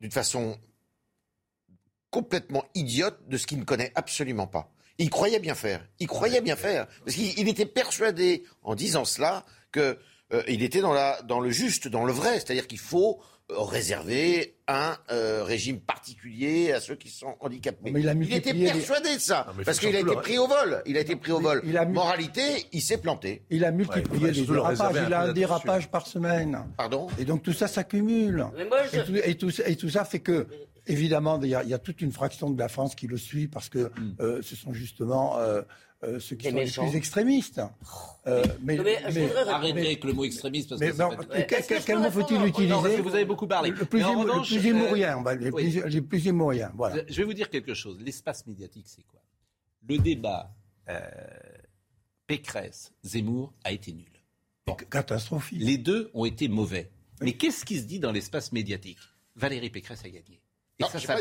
[0.00, 0.58] d'une façon
[2.10, 4.72] complètement idiote de ce qu'il ne connaît absolument pas.
[4.98, 5.86] Il croyait bien faire.
[5.98, 9.98] Il croyait bien faire parce qu'il était persuadé, en disant cela, que
[10.32, 13.22] euh, il était dans, la, dans le juste, dans le vrai, c'est-à-dire qu'il faut
[13.56, 17.90] réserver un euh, régime particulier à ceux qui sont handicapés.
[17.92, 19.16] Mais il, a il était persuadé les...
[19.16, 20.82] de ça, non, parce qu'il a été pris au vol.
[20.86, 21.60] Il a été pris au vol.
[21.64, 23.42] Il a Moralité, il s'est planté.
[23.50, 24.96] Il a multiplié ouais, les dérapages.
[25.06, 26.58] Il a un dérapage par semaine.
[26.76, 27.08] Pardon?
[27.18, 28.46] Et donc tout ça s'accumule.
[28.92, 28.98] Je...
[28.98, 30.46] Et, tout, et, tout, et, tout, ça fait que
[30.86, 33.16] évidemment, il y, a, il y a toute une fraction de la France qui le
[33.16, 34.14] suit parce que Hmm.
[34.20, 35.62] euh, ce sont justement euh,
[36.04, 37.60] euh, ceux qui Les sont les plus extrémistes.
[38.26, 40.96] Euh, mais, mais je mais- voudrais- Arrêtez mais- avec le mot extrémiste parce mais que
[40.96, 43.70] non, fait- quel, que mot faut-il utiliser Non, vous avez beaucoup parlé.
[43.70, 45.70] Le plus, émo- le revanche, plus euh, émouriens, bah, les, oui.
[45.80, 47.02] plus, les plus émouriens, voilà.
[47.08, 47.98] Je vais vous dire quelque chose.
[48.00, 49.20] L'espace médiatique, c'est quoi?
[49.88, 50.54] Le débat
[50.88, 51.00] euh,
[52.26, 54.06] Pécresse-Zemmour a été nul.
[54.90, 55.60] Catastrophique.
[55.60, 56.90] Les deux ont été mauvais.
[57.20, 58.98] Mais qu'est-ce qui se dit dans l'espace médiatique?
[59.36, 60.40] Valérie Pécresse a gagné.
[60.78, 61.16] Et Non, ça, ça.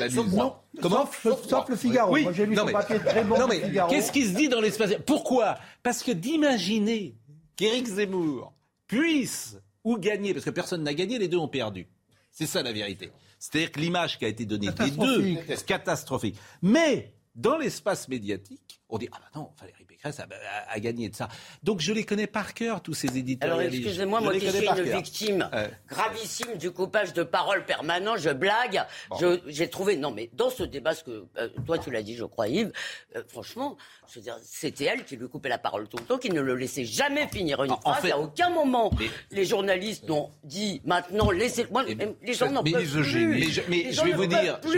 [0.81, 2.13] Comment sauf, sauf- sauf le Figaro.
[2.13, 4.49] Oui, Moi, j'ai lu non, mais- papier très bon Non, mais qu'est-ce qui se dit
[4.49, 4.91] dans l'espace?
[5.05, 5.57] Pourquoi?
[5.83, 7.15] Parce que d'imaginer
[7.55, 8.53] qu'Éric Zemmour
[8.87, 11.87] puisse ou gagner, parce que personne n'a gagné, les deux ont perdu.
[12.31, 13.11] C'est ça la vérité.
[13.39, 16.37] C'est-à-dire que l'image qui a été donnée des deux, c'est catastrophique.
[16.61, 21.09] Mais dans l'espace médiatique, on dit ah bah non, Valérie Pécresse a, a- a gagné
[21.09, 21.27] de ça.
[21.63, 23.51] Donc je les connais par cœur tous ces éditeurs.
[23.51, 25.49] Alors excusez-moi, moi qui suis une victime
[25.87, 28.83] gravissime du coupage de parole permanent, je blague.
[29.19, 32.15] Je- J'ai trouvé, non mais dans ce débat, ce que euh, toi tu l'as dit,
[32.15, 32.71] je crois Yves,
[33.15, 33.77] euh, franchement,
[34.11, 36.41] je veux dire, c'était elle qui lui coupait la parole tout le temps, qui ne
[36.41, 38.01] le laissait jamais finir une En- en phrase.
[38.01, 41.65] fait- à aucun moment, Mais- les journalistes n'ont dit maintenant laissez.
[41.71, 43.27] Moi, Mais- même les gens n'en peuvent plus.
[43.27, 44.69] Mais je- mais les je gens vais ne vous dire- je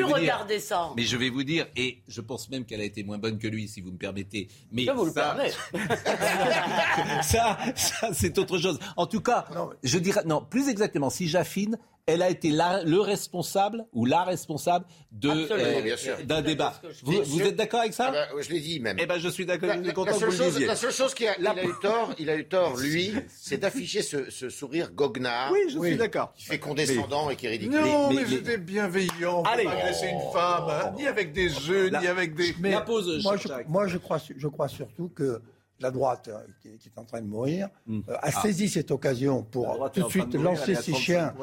[0.49, 0.91] vais ça.
[0.97, 3.47] Mais je vais vous dire, et je pense même qu'elle a été moins bonne que
[3.47, 4.47] lui, si vous me permettez.
[4.71, 5.51] Mais Je ça, permets.
[7.23, 8.79] ça, ça, c'est autre chose.
[8.97, 12.49] En tout cas, Non, mais- je dirais, non, plus exactement, si j'affine, elle a été
[12.49, 14.85] la- le responsable ou la responsable
[15.23, 15.87] euh,
[16.25, 16.73] d'un débat.
[17.03, 18.97] Vous, êtes d'accord avec ça Ah bah, je l'ai dit même.
[18.99, 19.69] Eh ben, je suis d'accord.
[19.69, 22.13] La, la- la seule le chose, la seule chose qu'il a, il a eu tort,
[22.19, 26.33] il a eu tort, lui, c'est d'afficher ce, ce sourire goguenard Oui, je suis d'accord.
[26.33, 27.79] qui fait condescendant et qui est ridicule.
[27.79, 29.43] Non, Mais- mais, mais- j'étais bienveillant.
[29.43, 29.65] Allez.
[29.65, 32.53] Agresser une femme, hein, ni avec des jeux, La- ni avec des.
[32.63, 35.41] La pause, moi, je, moi, je crois, su- je crois surtout que
[35.79, 38.01] la droite, euh, qui, qui est en train de mourir, Hmm.
[38.07, 38.31] euh, a Ah.
[38.31, 41.35] saisi cette occasion pour tout de suite de mourir, elle lancer ses 35 chiens,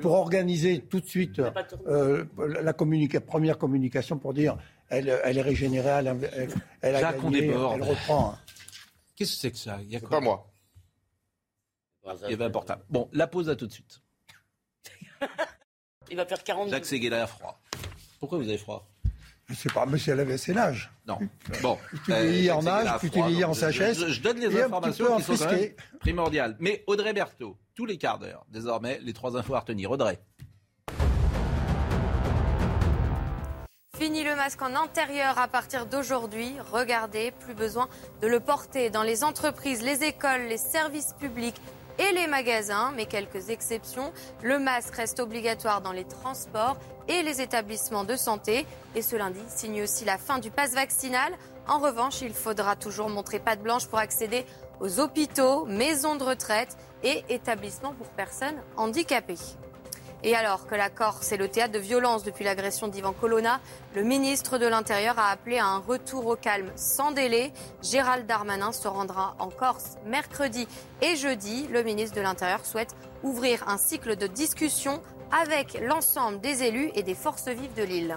[0.00, 1.40] pour, organiser tout de suite
[1.86, 4.56] euh, la communica- première communication pour dire
[4.88, 8.36] elle, elle est régénérée, elle, elle, elle a Jacques, gagné, elle reprend.
[9.14, 10.52] Qu'est-ce que c'est que ça Il y a quoi pas moi.
[12.24, 12.82] Il y avait un portable.
[12.88, 14.00] Bon, la pause à tout de suite.
[16.10, 17.60] Il va faire 40 Jacques Séguéla a froid.
[18.20, 18.88] Pourquoi vous avez froid?
[19.48, 20.90] Je sais pas, mais si elle avait c'est l'âge.
[21.06, 21.18] Non.
[21.62, 21.78] Bon.
[22.04, 25.16] tu Euh, vieillis en âge, tu vieillis en je- sagesse, Je, je donne les informations
[25.18, 26.56] qui sont quand même primordiales.
[26.58, 29.90] Mais Audrey Berthaud, tous les quarts d'heure, désormais, les trois infos à retenir.
[29.92, 30.18] Audrey.
[33.96, 36.52] Fini le masque en intérieur à partir d'aujourd'hui.
[36.72, 37.88] Regardez, plus besoin
[38.20, 41.56] de le porter dans les entreprises, les écoles, les services publics
[41.98, 42.92] et les magasins.
[42.96, 44.12] Mais quelques exceptions.
[44.42, 46.76] Le masque reste obligatoire dans les transports
[47.08, 48.66] et les établissements de santé.
[48.94, 51.32] Et ce lundi signe aussi la fin du pass vaccinal.
[51.68, 54.46] En revanche, il faudra toujours montrer patte blanche pour accéder
[54.80, 59.38] aux hôpitaux, maisons de retraite et établissements pour personnes handicapées.
[60.22, 63.60] Et alors que la Corse est le théâtre de violence depuis l'agression d'Ivan Colonna,
[63.94, 67.52] le ministre de l'Intérieur a appelé à un retour au calme sans délai.
[67.82, 70.66] Gérald Darmanin se rendra en Corse mercredi
[71.02, 71.68] et jeudi.
[71.68, 75.00] Le ministre de l'Intérieur souhaite ouvrir un cycle de discussion
[75.30, 78.16] avec l'ensemble des élus et des forces vives de l'île.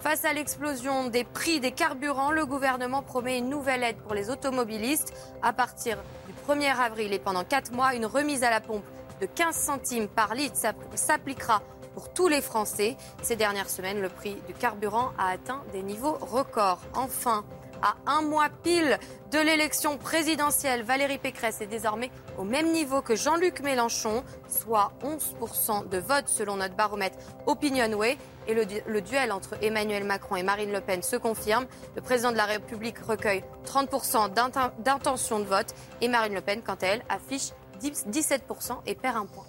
[0.00, 4.30] Face à l'explosion des prix des carburants, le gouvernement promet une nouvelle aide pour les
[4.30, 5.14] automobilistes.
[5.42, 8.84] À partir du 1er avril et pendant 4 mois, une remise à la pompe
[9.22, 11.62] de 15 centimes par litre s'app- s'appliquera
[11.94, 12.96] pour tous les Français.
[13.22, 16.80] Ces dernières semaines, le prix du carburant a atteint des niveaux records.
[16.94, 17.44] Enfin,
[17.82, 18.98] à un mois pile
[19.30, 25.88] de l'élection présidentielle, Valérie Pécresse est désormais au même niveau que Jean-Luc Mélenchon, soit 11%
[25.88, 28.18] de vote selon notre baromètre Opinionway.
[28.48, 31.66] Et le, du- le duel entre Emmanuel Macron et Marine Le Pen se confirme.
[31.94, 36.60] Le président de la République recueille 30% d'inten- d'intention de vote et Marine Le Pen,
[36.62, 39.46] quant à elle, affiche 10 17% et perd un point.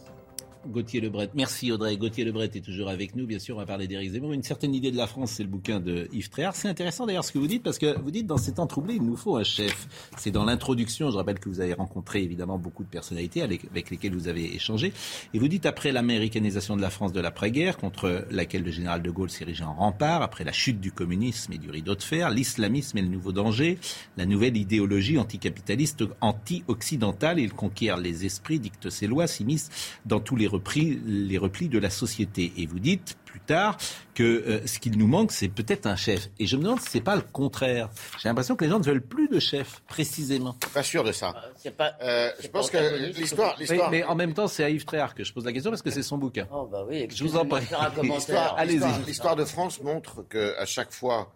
[0.68, 1.30] Gauthier Lebret.
[1.36, 1.98] Merci Audrey.
[1.98, 3.26] Gauthier Lebret est toujours avec nous.
[3.26, 4.34] Bien sûr, on va parler d'Éric Zemmour.
[4.34, 6.56] Une certaine idée de la France, c'est le bouquin de Yves Tréhard.
[6.56, 8.96] C'est intéressant d'ailleurs ce que vous dites parce que vous dites dans ces temps troublés,
[8.96, 9.88] il nous faut un chef.
[10.18, 11.12] C'est dans l'introduction.
[11.12, 14.94] Je rappelle que vous avez rencontré évidemment beaucoup de personnalités avec lesquelles vous avez échangé.
[15.34, 19.12] Et vous dites après l'américanisation de la France de l'après-guerre, contre laquelle le général de
[19.12, 22.98] Gaulle s'érigeait en rempart, après la chute du communisme et du rideau de fer, l'islamisme
[22.98, 23.78] est le nouveau danger,
[24.18, 29.70] la nouvelle idéologie anticapitaliste, anti-occidentale, il conquiert les esprits, dicte ses lois, s'immisce
[30.06, 32.54] dans tous les repris, les replis de la société.
[32.58, 33.78] Et vous dites plus tard
[34.14, 36.30] que euh, ce qu'il nous manque, c'est peut-être un chef.
[36.40, 37.90] Et je me demande si c'est pas le contraire.
[38.22, 40.56] J'ai l'impression que les gens ne veulent plus de chef, précisément.
[40.74, 41.34] Pas sûr de ça.
[41.78, 41.94] Pas.
[42.02, 43.58] Euh, je pense pas que l'histoire,
[43.92, 45.90] Mais, en même temps, c'est à Yves Tréhard que je pose la question parce que
[45.92, 46.48] c'est son bouquin.
[46.52, 47.64] Oh bah oui, Je vous en prie.
[48.04, 48.76] l'histoire, Allez-y.
[48.78, 51.34] l'histoire- l'histoire de France montre que à chaque fois,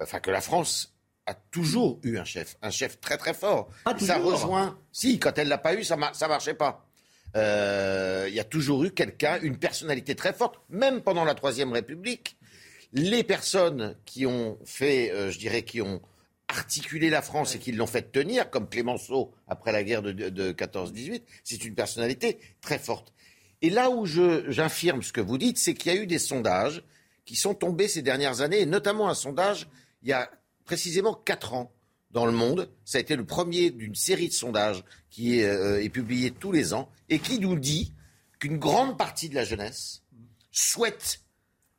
[0.00, 0.94] enfin que la France
[1.26, 3.68] a toujours eu un chef, un chef très très fort.
[3.84, 4.76] Pas ça rejoint?
[4.92, 6.87] Si, quand elle l'a pas eu, ça ça marchait pas.
[7.38, 11.72] Euh, Il y a toujours eu quelqu'un, une personnalité très forte, même pendant la Troisième
[11.72, 12.36] République,
[12.92, 16.00] les personnes qui ont fait, euh, je dirais, qui ont
[16.48, 20.30] articulé la France et qui l'ont fait tenir, comme Clémenceau après la guerre de, de,
[20.30, 23.12] de 14-18, c'est une personnalité très forte.
[23.60, 26.82] Et là où j'infirme ce que vous dites, c'est qu'il y a eu des sondages
[27.26, 29.68] qui sont tombés ces dernières années, et notamment un sondage
[30.02, 30.30] il y a
[30.64, 31.72] précisément quatre ans
[32.18, 32.68] dans le monde.
[32.84, 36.50] Ça a été le premier d'une série de sondages qui est, euh, est publié tous
[36.50, 37.94] les ans et qui nous dit
[38.40, 40.02] qu'une grande partie de la jeunesse
[40.50, 41.20] souhaite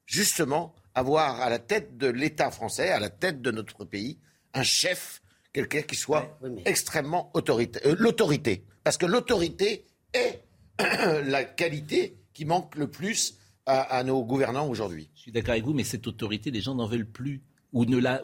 [0.05, 4.17] justement avoir à la tête de l'État français, à la tête de notre pays,
[4.53, 5.21] un chef,
[5.51, 8.63] quelqu'un qui soit extrêmement autorité, euh, l'autorité.
[8.85, 10.45] Parce que l'autorité est
[11.25, 15.09] la qualité qui manque le plus à, à nos gouvernants aujourd'hui.
[15.15, 17.41] Je suis d'accord avec vous, mais cette autorité, les gens n'en veulent plus.
[17.71, 18.21] Ou ne la,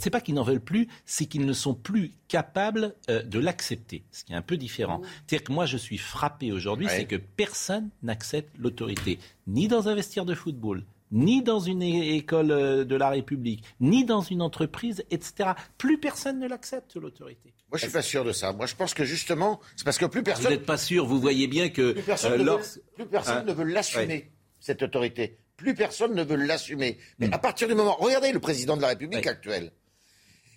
[0.00, 4.02] c'est pas qu'ils n'en veulent plus, c'est qu'ils ne sont plus capables euh, de l'accepter,
[4.10, 5.00] ce qui est un peu différent.
[5.26, 6.96] C'est-à-dire que moi, je suis frappé aujourd'hui, Ouais.
[6.96, 10.82] c'est que personne n'accepte l'autorité, ni dans un vestiaire de football,
[11.12, 15.50] ni dans une é- école euh, de la République, ni dans une entreprise, etc.
[15.78, 17.54] Plus personne ne l'accepte l'autorité.
[17.70, 18.52] Moi, je suis pas sûr de ça.
[18.52, 21.20] Moi, je pense que justement, c'est parce que plus Vous personne, n'êtes pas sûr, vous
[21.20, 22.60] voyez bien que plus personne, euh, ne, veut, lors-
[22.96, 24.30] plus personne Hein ne veut l'assumer, Ouais.
[24.58, 25.38] cette autorité.
[25.58, 26.96] Plus personne ne veut l'assumer.
[27.18, 27.34] Mais Hmm.
[27.34, 29.72] à partir du moment, regardez le président de la République actuel.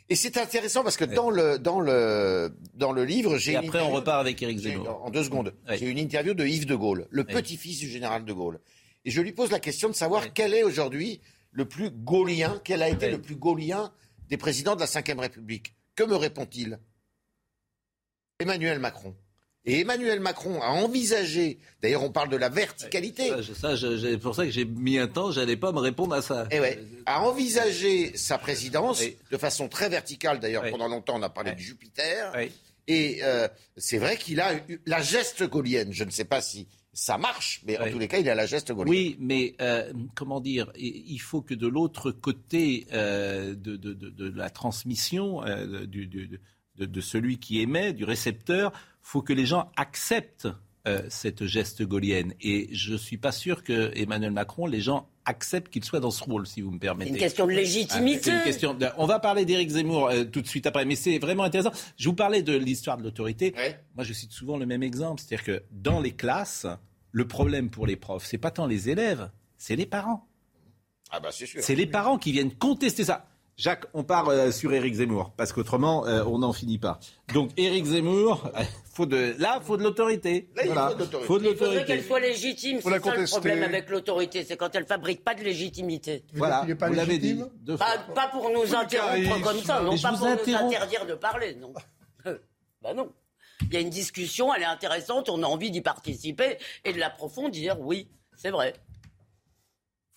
[0.09, 3.81] Et c'est intéressant parce que dans le dans le dans le livre, j'ai Et après,
[3.81, 5.01] on repart avec Éric Zemmour.
[5.03, 5.77] En deux secondes, Ouais.
[5.77, 8.59] j'ai une interview de Yves de Gaulle, le petit-fils du général de Gaulle,
[9.05, 12.81] et je lui pose la question de savoir quel est aujourd'hui le plus gaulien, quel
[12.83, 13.91] a été le plus gaulien
[14.29, 15.75] des présidents de la Ve République.
[15.95, 16.77] Que me répond-il?
[18.39, 19.15] Emmanuel Macron.
[19.65, 24.33] Et Emmanuel Macron a envisagé, d'ailleurs on parle de la verticalité, Ça, ça, j'ai- pour
[24.33, 26.47] ça que j'ai mis un temps, j'allais pas me répondre à ça.
[26.49, 29.15] eh ouais, a envisagé sa présidence Oui.
[29.29, 30.39] de façon très verticale.
[30.39, 30.71] D'ailleurs, Oui.
[30.71, 31.57] pendant longtemps, on a parlé Oui.
[31.57, 32.33] de Jupiter.
[32.87, 33.47] Et euh,
[33.77, 35.93] c'est vrai qu'il a eu la geste gaulienne.
[35.93, 38.47] Je ne sais pas si ça marche, mais en tous les cas, il a la
[38.47, 38.89] geste gaulienne.
[38.89, 44.09] Oui, mais euh, comment dire, il faut que de l'autre côté euh, de, de- de-
[44.09, 45.41] de la transmission
[45.85, 46.39] du- du-
[46.77, 50.47] de, de celui qui émet, du récepteur, faut que les gens acceptent
[50.87, 52.33] euh, cette geste gaulienne.
[52.41, 56.23] Et je suis pas sûr que Emmanuel Macron, les gens acceptent qu'il soit dans ce
[56.23, 57.11] rôle, si vous me C'est permettez.
[57.11, 58.21] une question de Ah, légitimité.
[58.23, 60.95] c'est une question de- On va parler d'Éric Zemmour euh, tout de suite après, mais
[60.95, 61.71] c'est vraiment intéressant.
[61.97, 63.53] Je vous parlais de l'histoire de l'autorité.
[63.55, 63.79] Ouais.
[63.95, 66.65] Moi, je cite souvent le même exemple, c'est-à-dire que dans les classes,
[67.11, 70.27] le problème pour les profs, c'est pas tant les élèves, c'est les parents.
[71.11, 71.61] Ah bah c'est sûr.
[71.61, 73.27] C'est les parents qui viennent contester ça.
[73.61, 76.99] Jacques, on part euh, sur Éric Zemmour, parce qu'autrement, euh, on n'en finit pas.
[77.31, 80.49] Donc, Éric Zemmour, euh, faut de, là, faut de l'autorité.
[80.55, 81.27] Là, il faut de l'autorité.
[81.27, 81.85] Faut de Il faudrait l'autorité.
[81.85, 82.79] qu'elle soit légitime.
[82.81, 86.25] C'est ça le problème avec l'autorité, c'est quand elle fabrique pas de légitimité.
[86.33, 87.39] Voilà, Il n'est pas vous l'avez dit.
[87.59, 88.13] deux Pas, fois.
[88.15, 91.71] pas pour nous interrompre comme ça, non pas pour nous interdire de parler, non.
[92.81, 93.11] bah non.
[93.61, 96.97] Il y a une discussion, elle est intéressante, on a envie d'y participer et de
[96.99, 98.73] l'approfondir, oui, c'est vrai.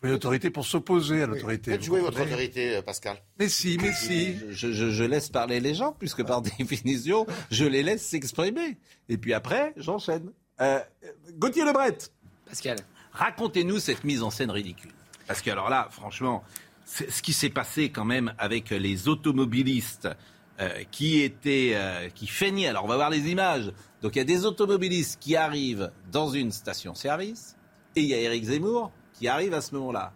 [0.05, 1.71] Il faut une autorité pour s'opposer à l'autorité.
[1.71, 3.17] Faites vous jouer votre autorité, euh, Pascal.
[3.39, 4.37] Mais si, mais si.
[4.51, 8.77] Je, je- je laisse parler les gens, puisque par définition, je les laisse s'exprimer.
[9.09, 10.31] Et puis après, j'enchaîne.
[10.61, 10.79] Euh,
[11.39, 11.97] Gauthier Lebret,
[12.47, 12.77] Pascal.
[13.13, 14.91] racontez-nous cette mise en scène ridicule.
[15.27, 16.45] Parce que alors là, franchement,
[16.85, 20.09] ce qui s'est passé quand même avec les automobilistes
[20.61, 22.69] euh, qui étaient, euh, qui feignaient.
[22.69, 23.73] Alors on va voir les images.
[24.03, 27.57] Donc il y a des automobilistes qui arrivent dans une station-service
[27.97, 30.13] et il y a Éric Zemmour qui arrive à ce moment-là.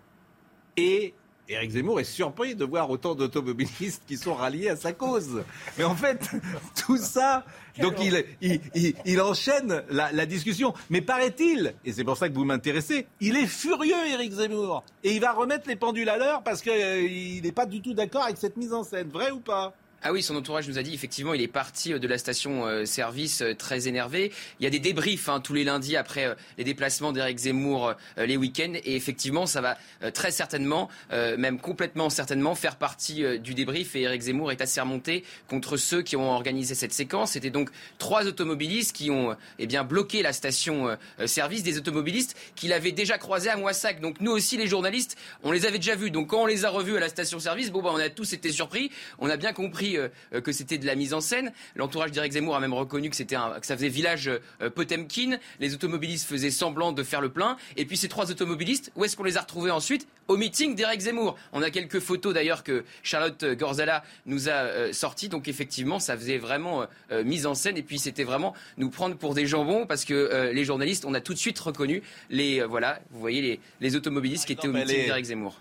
[0.77, 1.15] Et
[1.49, 5.43] Éric Zemmour est surpris de voir autant d'automobilistes qui sont ralliés à sa cause.
[5.79, 6.31] Mais en fait,
[6.87, 7.45] tout ça,
[7.81, 10.75] donc il, il, enchaîne la, discussion.
[10.91, 14.85] Mais paraît-il, et c'est pour ça que vous m'intéressez, il est furieux, Éric Zemmour.
[15.03, 18.25] Et il va remettre les pendules à l'heure parce qu'il n'est pas du tout d'accord
[18.25, 19.09] avec cette mise en scène.
[19.09, 19.73] Vrai ou pas?
[20.05, 22.67] Ah oui, son entourage nous a dit effectivement, il est parti euh, de la station
[22.67, 24.31] euh, service euh, très énervé.
[24.61, 28.37] Il y a des débriefs hein, tous les lundis après les déplacements d'Éric Zemmour les
[28.37, 29.79] week-ends et effectivement, ça va
[30.13, 33.95] très certainement, même complètement certainement, faire partie du débrief.
[33.97, 37.33] Et Éric Zemmour est assez remonté contre ceux qui ont organisé cette séquence.
[37.33, 42.37] C'était donc trois automobilistes qui ont eh bien bloqué la station euh, service, des automobilistes
[42.55, 44.01] qu'il avait déjà croisés à Moissac.
[44.01, 46.11] Donc nous aussi, les journalistes, on les avait déjà vus.
[46.11, 48.33] Donc quand on les a revus à la station service, bon bah on a tous
[48.33, 48.91] été surpris.
[49.19, 51.53] On a bien compris euh, euh, que c'était de la mise en scène.
[51.77, 55.39] L'entourage d'Éric Zemmour a même reconnu que c'était que ça faisait village euh, Potemkin.
[55.61, 57.57] Les automobilistes faisaient semblant de faire le plein.
[57.77, 60.07] Et puis ces trois automobilistes, où est-ce qu'on les a retrouvés ensuite?
[60.29, 61.37] Au meeting d'Éric Zemmour.
[61.53, 65.31] On a quelques photos d'ailleurs que Charlotte Gorzala nous a sorties.
[65.31, 66.87] Donc effectivement, ça faisait vraiment
[67.25, 67.79] mise en scène.
[67.79, 71.23] Et puis c'était vraiment nous prendre pour des jambons parce que les journalistes, on a
[71.23, 75.07] tout de suite reconnu les voilà, vous voyez les, les automobilistes qui étaient au meeting
[75.07, 75.59] d'Éric Zemmour.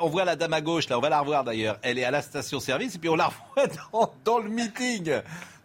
[0.00, 1.78] On voit la dame à gauche, là, on va la revoir d'ailleurs.
[1.82, 5.12] Elle est à la station-service et puis on la revoit dans, dans le meeting.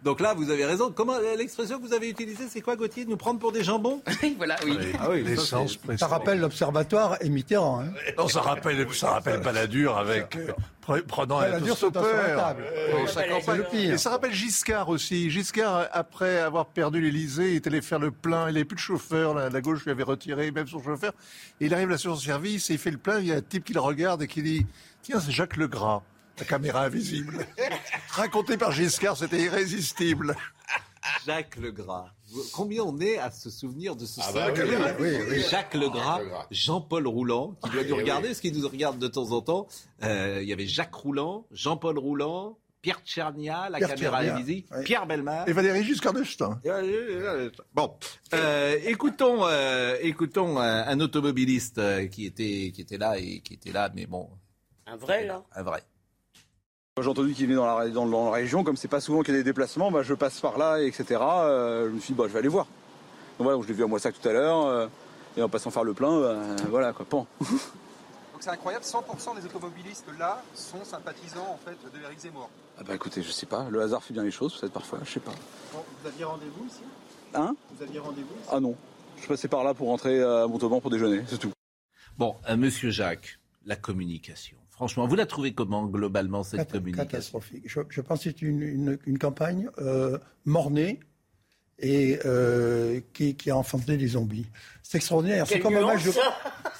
[0.01, 0.93] Donc là, vous avez raison.
[0.95, 4.01] Comment l'expression que vous avez utilisée, c'est quoi, Gauthier Nous prendre pour des jambons
[4.37, 4.77] voilà, oui.
[4.97, 5.57] Ah oui, ça.
[5.97, 7.81] Ça rappelle l'Observatoire et Mitterrand.
[7.81, 7.91] hein.
[8.17, 10.53] Non, ça rappelle, ça rappelle Balladur avec euh,
[10.87, 11.59] pre- prenant un la
[13.57, 13.93] le pire.
[13.95, 15.29] Et ça rappelle Giscard aussi.
[15.29, 18.47] Giscard, après avoir perdu l'Élysée, il est allé faire le plein.
[18.47, 19.33] Il n'avait plus de chauffeur.
[19.33, 21.11] La, la gauche lui avait retiré même son chauffeur.
[21.59, 23.19] Et il arrive là sur son service et il fait le plein.
[23.19, 24.65] Il y a un type qui le regarde et qui dit
[25.01, 26.03] Tiens, c'est Jacques Legras.
[26.39, 27.45] La caméra invisible.
[28.09, 30.35] Raconté par Giscard, c'était irrésistible.
[31.25, 32.11] Jacques Legras.
[32.53, 35.43] Combien on est à se souvenir de ce Ah bah oui, caméra oui, oui.
[35.49, 36.21] Jacques Legras.
[36.51, 39.67] Jean-Paul Roulant, qui doit nous Eh regarder, parce qu'il nous regarde de temps en temps.
[40.03, 44.83] Euh, il y avait Jacques Roulant, Jean-Paul Roulant, Pierre Tchernia, la Pierre caméra invisible, oui.
[44.85, 45.47] Pierre Belmar.
[45.49, 46.61] Et Valéry Giscard d'Estaing.
[47.73, 47.93] Bon,
[48.33, 53.71] euh, écoutons, euh, écoutons un, un automobiliste qui était, qui était là et qui était
[53.71, 54.29] là, mais bon,
[54.85, 55.43] Un vrai, là?
[55.55, 55.83] Un vrai.
[57.01, 59.33] J'ai entendu qu'il venait dans la, dans, dans la région, comme c'est pas souvent qu'il
[59.33, 61.05] y a des déplacements, bah, je passe par là, etc.
[61.21, 62.65] Euh, je me suis dit, bah, je vais aller voir.
[62.65, 64.87] Donc voilà, donc je l'ai vu à Moissac tout à l'heure, euh,
[65.37, 66.35] et en passant faire le plein, bah,
[66.69, 67.27] voilà quoi, pan.
[67.41, 72.49] Donc c'est incroyable, 100% des automobilistes là sont sympathisants en fait de Éric Zemmour.
[72.77, 75.11] Ah bah écoutez, je sais pas, le hasard fait bien les choses, peut-être parfois, je
[75.11, 75.33] sais pas.
[75.73, 76.79] Bon, vous aviez rendez-vous ici?
[77.33, 77.53] Hein?
[77.75, 78.49] Vous aviez rendez-vous ici?
[78.49, 78.75] Ah non,
[79.21, 81.51] je passais par là pour rentrer à Montauban pour déjeuner, c'est tout.
[82.17, 84.55] Bon, euh, Monsieur Jacques, la communication.
[84.79, 87.05] Franchement, vous la trouvez comment globalement cette Cata- communication?
[87.09, 87.63] Catastrophique.
[87.65, 91.01] Je, je pense que c'est une, une- une campagne euh, mornée
[91.79, 94.47] et euh, qui, qui a enfanté des zombies.
[94.81, 95.45] C'est extraordinaire.
[95.47, 96.19] C'est comme, un match de, nuance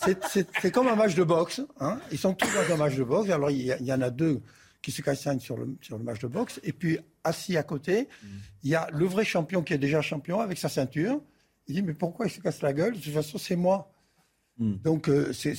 [0.01, 1.59] c'est, c'est- c'est comme un match de boxe.
[1.81, 1.99] hein.
[2.13, 3.29] Ils sont tous dans un match de boxe.
[3.31, 4.39] Alors il y, en a deux
[4.81, 6.61] qui se castagnent sur le, sur le match de boxe.
[6.63, 8.07] Et puis assis à côté,
[8.63, 11.19] il y a le vrai champion qui est déjà champion avec sa ceinture.
[11.67, 12.93] Il dit mais pourquoi il se casse la gueule?
[12.93, 13.91] De toute façon c'est moi.
[14.59, 14.75] Hmm.
[14.83, 15.55] Donc euh, c'est,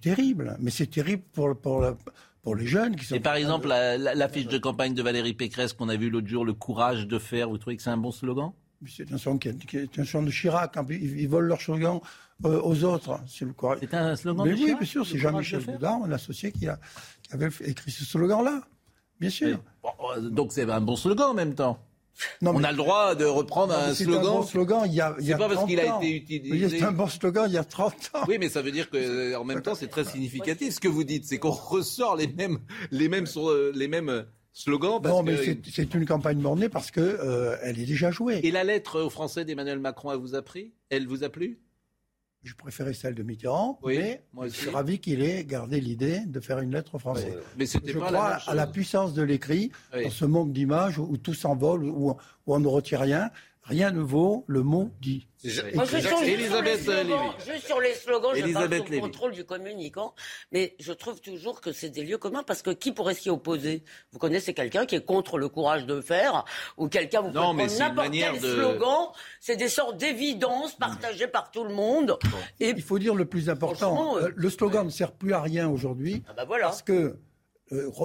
[0.00, 0.56] terrible.
[0.60, 1.96] Mais c'est terrible pour, pour, la-
[2.42, 3.14] pour les jeunes qui sont.
[3.14, 6.10] Et par exemple, la, la- la fiche de campagne de Valérie Pécresse qu'on a vue
[6.10, 8.52] l'autre jour, le courage de faire, vous trouvez que c'est un bon slogan?
[8.86, 10.74] C'est un son qui est, un son de Chirac.
[10.90, 12.00] Ils, ils volent leur slogan
[12.44, 13.20] euh, aux autres.
[13.26, 13.78] C'est le courage.
[13.80, 16.52] C'est un slogan Mais de oui, Chirac, bien sûr, c'est Jean-Michel de Boudard, mon associé,
[16.52, 16.78] qui, a,
[17.22, 18.62] qui avait écrit ce slogan-là.
[19.20, 19.58] Bien sûr.
[19.82, 21.84] Bon, euh, donc c'est un bon slogan en même temps.
[22.42, 24.20] Non, On a le droit de reprendre non, un c'est slogan.
[24.26, 25.94] un bon slogan il y a, il y C'est a pas parce 30 qu'il a
[25.96, 26.00] ans.
[26.00, 26.50] été utilisé.
[26.66, 28.24] Oui, c'est un bon slogan il y a 30 ans.
[28.28, 30.74] Oui, mais ça veut dire que en même temps, c'est très significatif.
[30.74, 32.58] Ce que vous dites, c'est qu'on ressort les mêmes,
[32.90, 35.00] les mêmes, sur- les mêmes slogans.
[35.02, 38.10] Parce non, mais que- c'est- c'est une campagne mornée parce que euh, elle est déjà
[38.10, 38.40] jouée.
[38.42, 40.72] Et la lettre aux Français d'Emmanuel Macron, elle vous a pris?
[40.90, 41.60] Elle vous a plu?
[42.44, 46.20] Je préférais celle de Mitterrand, Oui, mais moi je suis ravi qu'il ait gardé l'idée
[46.24, 47.36] de faire une lettre aux Français.
[47.56, 50.04] Mais c'était Je pas crois la à la puissance de l'écrit, Oui.
[50.04, 52.16] dans ce monde d'images où, où tout s'envole, où, où
[52.46, 53.30] on ne retient rien.
[53.68, 55.28] Rien ne vaut le mot dit.
[55.74, 57.52] Moi, je Elisabeth sur les slogans, Lévy.
[57.52, 60.14] juste sur les slogans, je Elisabeth parle sous contrôle du communicant,
[60.52, 63.84] mais je trouve toujours que c'est des lieux communs parce que qui pourrait s'y opposer?
[64.12, 66.44] Vous connaissez quelqu'un qui est contre le courage de faire
[66.76, 69.08] ou quelqu'un vous Non, mais n'importe quel de- slogan,
[69.38, 72.18] c'est des sortes d'évidences partagées par tout le monde.
[72.58, 74.16] Et Il faut dire le plus important.
[74.16, 76.66] Euh, euh, le slogan ne sert plus à rien aujourd'hui ah bah voilà.
[76.68, 77.20] parce que euh,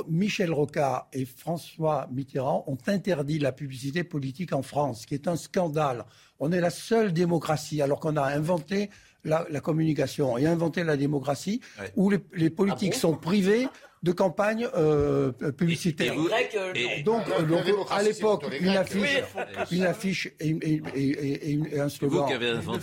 [0.10, 5.28] Michel Rocard et François Mitterrand ont interdit la publicité politique en France, ce qui est
[5.28, 6.06] un scandale.
[6.40, 8.90] On est la seule démocratie, alors qu'on a inventé
[9.24, 11.92] la, la communication et inventé la démocratie, Ouais.
[11.96, 13.68] où les, les politiques Ah bon sont privés
[14.04, 15.32] de campagnes euh.
[15.42, 19.24] Et vrai que et- Donc, euh, à l'époque, une affiche,
[19.72, 22.26] Oui, une affiche et, et- et- et- et une- et un slogan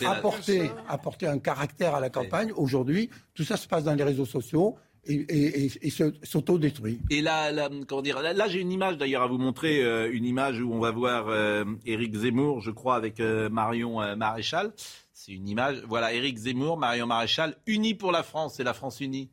[0.06, 2.52] apporter, apporter un caractère à la campagne.
[2.56, 4.76] Aujourd'hui, tout ça se passe dans les réseaux sociaux
[5.06, 5.90] et, et- et-
[6.24, 7.00] s'autodétruit.
[7.10, 10.10] Et là, là, comment dire, là, là, j'ai une image d'ailleurs à vous montrer, euh,
[10.12, 14.14] une image où on va voir euh, Éric Zemmour, je crois, avec euh, Marion euh,
[14.16, 14.72] Maréchal.
[15.12, 19.00] C'est une image, voilà, Éric Zemmour, Marion Maréchal, unis pour la France, c'est la France
[19.00, 19.30] unie.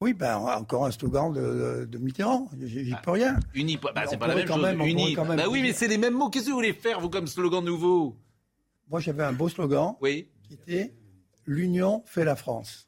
[0.00, 2.48] Oui, ben, encore un slogan de, de Mitterrand.
[2.60, 3.36] J'y j'y peux rien.
[3.54, 4.62] Unis, bah, Mais c'est pas la même chose.
[4.62, 5.16] même- unis.
[5.16, 6.30] bah oui, mais c'est les mêmes mots.
[6.30, 8.16] Qu'est-ce que vous voulez faire, vous, comme slogan nouveau?
[8.88, 10.94] Moi, j'avais un beau slogan Oui, qui était
[11.46, 12.87] L'union fait la France.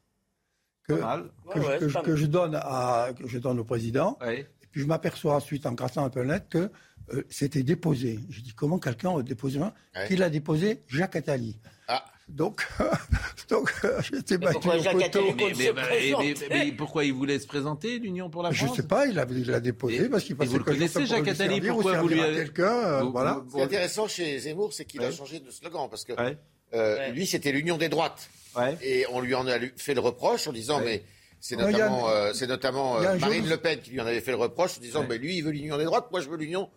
[0.96, 3.58] Que, que, Ouais, ouais, je- que je- pas que je donne à, que je donne
[3.58, 4.18] au président.
[4.20, 4.40] Ouais.
[4.62, 6.70] Et puis je m'aperçois ensuite, en grassant un peu le net, que
[7.12, 8.20] euh, c'était déposé.
[8.30, 10.06] Je dis comment quelqu'un a déposé un Ouais.
[10.06, 11.58] Qui l'a déposé Jacques Attali.
[11.88, 12.04] Ah.
[12.28, 12.64] Donc,
[13.48, 15.02] donc euh, j'étais battu pourquoi au Jacques.
[15.02, 18.76] Attali Mais, mais- mais- mais pourquoi il voulait se présenter, l'Union pour la Je France
[18.76, 19.24] sais pas, il l'a
[19.60, 22.36] déposé Et- parce qu'il et passait vous le connaissez, Jacques Attali, pourquoi vous lui avez-
[22.36, 23.42] quelqu'un, euh, voilà.
[23.48, 25.12] Ce qui est intéressant chez Zemmour, c'est qu'il a Ouais.
[25.12, 26.38] changé de slogan parce que Ouais.
[26.74, 27.12] euh, Ouais.
[27.12, 28.30] lui, c'était l'union des droites.
[28.56, 28.76] Ouais.
[28.82, 30.84] Et on lui en a fait le reproche en disant, Ouais.
[30.84, 31.02] mais
[31.40, 34.32] c'est a- notamment, euh, notamment a euh, Marine Le Pen qui lui en avait fait
[34.32, 35.06] le reproche en disant, Ouais.
[35.08, 36.68] mais lui, il veut l'union des droites, moi, je veux l'union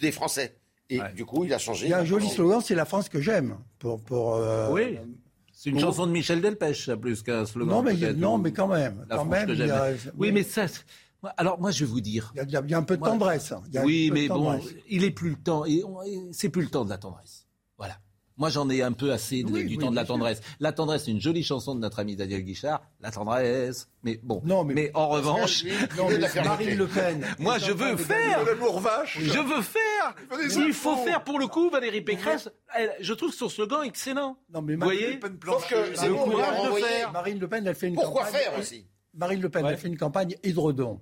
[0.00, 0.56] des Français.
[0.90, 1.12] Et Ouais.
[1.12, 1.86] du coup, il a changé.
[1.86, 3.58] Il y a un joli slogan, c'est la France que j'aime.
[3.78, 4.98] Pour, pour, euh, Oui.
[5.52, 7.68] C'est une pour- chanson de Michel Delpech, ça, plus qu'un slogan.
[7.76, 9.04] Non, mais, non, mais quand même.
[9.08, 9.70] La quand France même que j'aime.
[9.70, 10.66] a- Oui, mais ça,
[11.36, 12.32] Alors moi, je vais vous dire.
[12.36, 13.50] Il y a, il y a un peu de Moi- tendresse.
[13.50, 13.60] hein.
[13.66, 15.64] Il y a un Oui, mais bon, il est plus le temps.
[15.66, 17.44] et on- et C'est plus le temps de la tendresse.
[17.76, 17.98] Voilà.
[18.38, 20.14] Moi, j'en ai un peu assez de- Oui, du oui, temps de la sûr.
[20.14, 20.40] tendresse.
[20.60, 22.80] La tendresse, c'est une jolie chanson de notre ami Daniel Guichard.
[23.00, 23.88] La tendresse.
[24.04, 24.40] Mais bon.
[24.44, 25.64] Non, mais- en revanche,
[25.96, 27.26] Non, mais Marine Le Pen.
[27.40, 28.38] moi, je veux faire.
[28.44, 29.18] gagner- L'amour vache.
[29.20, 30.14] Je veux faire.
[30.66, 32.48] Il faut faire pour le coup, Valérie Pécresse.
[32.74, 34.38] elle- je trouve son slogan excellent.
[34.54, 35.70] Non, mais Vous Marine voyez Le Pen planche.
[35.70, 37.12] Le bon, courage de faire.
[37.12, 38.40] Marine Le Pen, elle fait une Pourquoi campagne.
[38.40, 38.86] faire aussi?
[39.14, 39.72] Marine Le Pen, Ouais.
[39.72, 41.00] elle fait une campagne hydredon.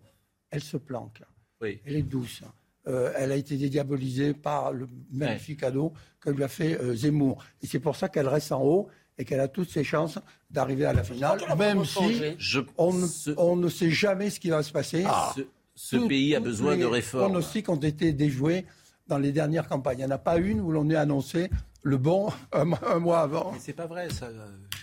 [0.51, 1.21] Elle se planque.
[1.61, 1.81] Oui.
[1.85, 2.41] Elle est douce.
[2.89, 7.43] Euh, elle a été dédiabolisée par le magnifique cadeau que lui a fait euh, Zemmour.
[7.63, 10.19] Et c'est pour ça qu'elle reste en haut et qu'elle a toutes ses chances
[10.51, 11.99] d'arriver à la finale, même si.
[12.39, 15.05] Je, on, ne- ce, on ne sait jamais ce qui va se passer.
[15.35, 15.41] ce-
[15.75, 17.25] ce Tout- pays a besoin les de réformes.
[17.25, 18.65] pronostics ont été déjoués
[19.09, 19.99] dans les dernières campagnes.
[19.99, 21.51] Il n'y en a pas une où l'on ait annoncé
[21.83, 23.51] le bon un, mois- un mois avant.
[23.53, 24.29] Mais c'est pas vrai, ça.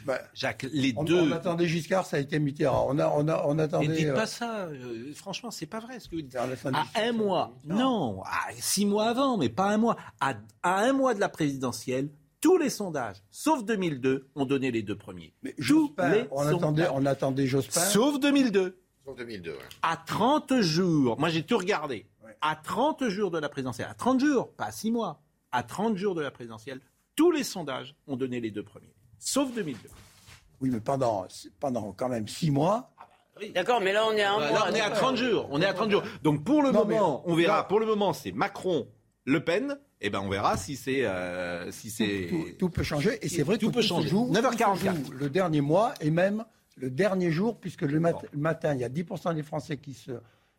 [0.06, 1.20] Ben, Jacques, les on, deux.
[1.22, 2.88] on attendait Giscard, ça a été Mitterrand.
[2.89, 3.88] On, a, on, a, on Mais attendait.
[3.95, 4.66] dites euh, pas ça.
[4.66, 6.36] euh, franchement, c'est pas vrai ce que vous dites.
[6.36, 6.45] À
[6.95, 9.95] un mois, non, à six mois avant, mais pas un mois.
[10.20, 10.34] À,
[10.64, 12.10] à un mois de la présidentielle,
[12.41, 15.34] tous les sondages, sauf 2002, ont donné les deux premiers.
[15.43, 17.80] Mais Jospin, les on attendait, on attendait Jospin.
[17.80, 18.78] Sauf 2002.
[19.06, 19.58] En 2002, ouais.
[19.82, 22.38] À 30 jours, moi j'ai tout regardé, Ouais.
[22.41, 25.97] à 30 jours de la présidentielle, à 30 jours, pas à 6 mois, à 30
[25.97, 26.80] jours de la présidentielle,
[27.16, 28.93] tous les sondages ont donné les deux premiers.
[29.26, 29.89] Sauf 2002.
[30.61, 31.26] Oui, mais pendant,
[31.59, 32.91] pendant quand même six mois.
[33.55, 34.65] D'accord, mais là on est à un Là, mois.
[34.69, 35.47] on est à 30 jours.
[35.51, 36.03] On est à 30 jours.
[36.24, 37.67] Donc pour le Non, mais- moment, on verra.
[37.67, 38.88] Pour le moment, c'est Macron,
[39.26, 39.78] Le Pen.
[40.01, 43.17] Et ben on verra si c'est euh, si c'est Tout, tout peut changer.
[43.26, 44.07] Et c'est vrai Tout que peut tout changer.
[44.07, 44.76] se joue, 9h44.
[44.95, 46.43] tout se joue le dernier mois et même
[46.76, 49.93] le dernier jour, puisque le, mat- le matin, il y a 10% des Français qui
[49.93, 50.11] se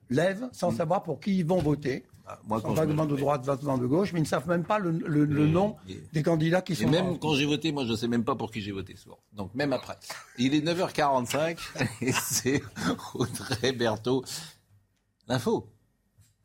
[0.08, 2.04] lèvent sans savoir pour qui ils vont voter.
[2.26, 4.90] Ah, moi, vaguement de droite, vaguement de gauche, mais ils ne savent même pas le,
[4.92, 5.76] le- le Mais- nom
[6.14, 8.34] des candidats qui Et sont même en- quand j'ai voté, moi je sais même pas
[8.34, 9.18] pour qui j'ai voté souvent.
[9.34, 9.98] Donc même après.
[10.38, 11.58] Il est 9h45
[12.00, 12.62] et c'est
[13.14, 14.24] Audrey Berthaud.
[15.28, 15.68] L'info.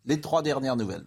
[0.05, 1.05] Les trois dernières nouvelles.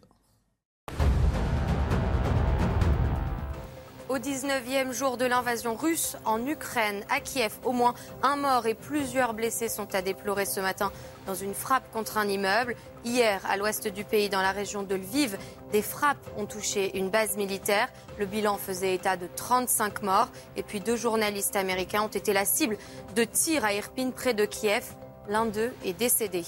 [4.13, 8.75] Au 19e jour de l'invasion russe en Ukraine, à Kiev, au moins un mort et
[8.75, 10.93] plusieurs blessés sont à déplorer ce matin
[11.27, 12.77] dans une frappe contre un immeuble.
[13.07, 15.39] Hier, à l'ouest du pays, dans la région de Lviv,
[15.73, 17.89] des frappes ont touché une base militaire.
[18.19, 20.29] Le bilan faisait état de 35 morts.
[20.57, 22.77] Et puis deux journalistes américains ont été la cible
[23.17, 24.85] de tirs à Irpin, près de Kiev.
[25.31, 26.45] L'un d'eux est décédé.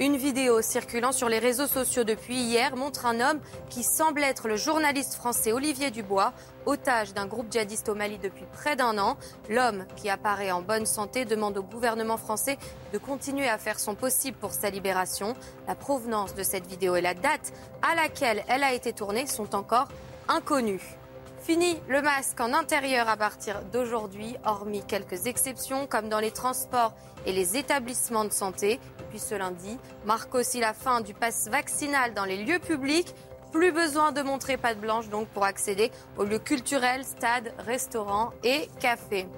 [0.00, 3.38] Une vidéo circulant sur les réseaux sociaux depuis hier montre un homme
[3.70, 6.32] qui semble être le journaliste français Olivier Dubois,
[6.66, 9.16] otage d'un groupe djihadiste au Mali depuis près d'un an.
[9.48, 12.58] L'homme, qui apparaît en bonne santé, demande au gouvernement français
[12.92, 15.34] de continuer à faire son possible pour sa libération.
[15.66, 17.52] La provenance de cette vidéo et la date
[17.82, 19.88] à laquelle elle a été tournée sont encore
[20.28, 20.96] inconnues.
[21.44, 26.94] Fini le masque en intérieur à partir d'aujourd'hui, hormis quelques exceptions comme dans les transports
[27.26, 28.72] et les établissements de santé.
[28.72, 33.14] Et puis ce lundi marque aussi la fin du pass vaccinal dans les lieux publics.
[33.54, 38.68] Plus besoin de montrer patte blanche donc pour accéder aux lieux culturels, stades, restaurants et
[38.80, 39.28] cafés.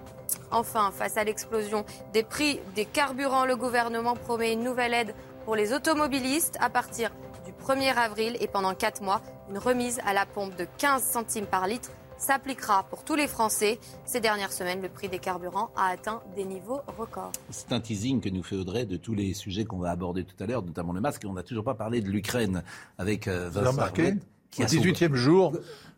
[0.51, 5.15] Enfin, face à l'explosion des prix des carburants, le gouvernement promet une nouvelle aide
[5.45, 7.11] pour les automobilistes à partir
[7.45, 11.47] du 1er avril et pendant 4 mois, une remise à la pompe de 15 centimes
[11.47, 13.79] par litre s'appliquera pour tous les Français.
[14.05, 17.33] Ces dernières semaines, le prix des carburants a atteint des niveaux records.
[17.51, 20.37] C'est un teasing que nous fait Audrey de tous les sujets qu'on va aborder tout
[20.43, 21.25] à l'heure, notamment le masque.
[21.25, 22.63] Et on n'a toujours pas parlé de l'Ukraine
[22.99, 25.53] avec euh, Vincent remarqué Arlette, qui Au a son- 18e jour,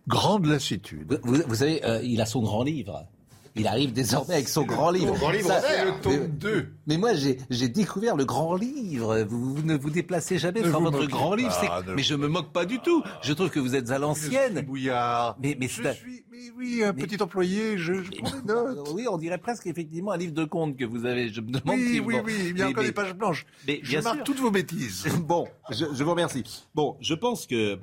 [0.06, 1.20] grande lassitude.
[1.22, 3.06] Vous, vous savez, euh, il a son grand livre.
[3.56, 5.14] Il arrive désormais avec son grand livre.
[5.14, 5.84] grand livre Ça, vert.
[5.86, 6.68] Le tome mais- 2.
[6.86, 9.18] Mais moi, j'ai j'ai découvert le grand livre.
[9.28, 11.52] Vous, vous ne vous déplacez jamais Ne sans votre grand livre.
[11.60, 13.02] C'est- ne Mais je me moque pas du tout.
[13.22, 14.60] Je trouve que vous êtes à l'ancienne.
[14.62, 15.36] bouillard.
[15.42, 18.30] Mais, mais Je c'est un- suis, mais oui, un Mais- petit employé, je, je prends
[18.30, 18.88] des notes.
[18.94, 21.32] Oui, on dirait presque effectivement un livre de contes que vous avez.
[21.32, 23.44] Je me demande Oui, si oui, bon, oui, il y a encore des pages blanches.
[23.66, 24.24] mais je bien marque sûr.
[24.24, 25.04] toutes vos bêtises.
[25.28, 26.44] Bon, je, je vous remercie.
[26.74, 27.78] Bon, je pense que, euh,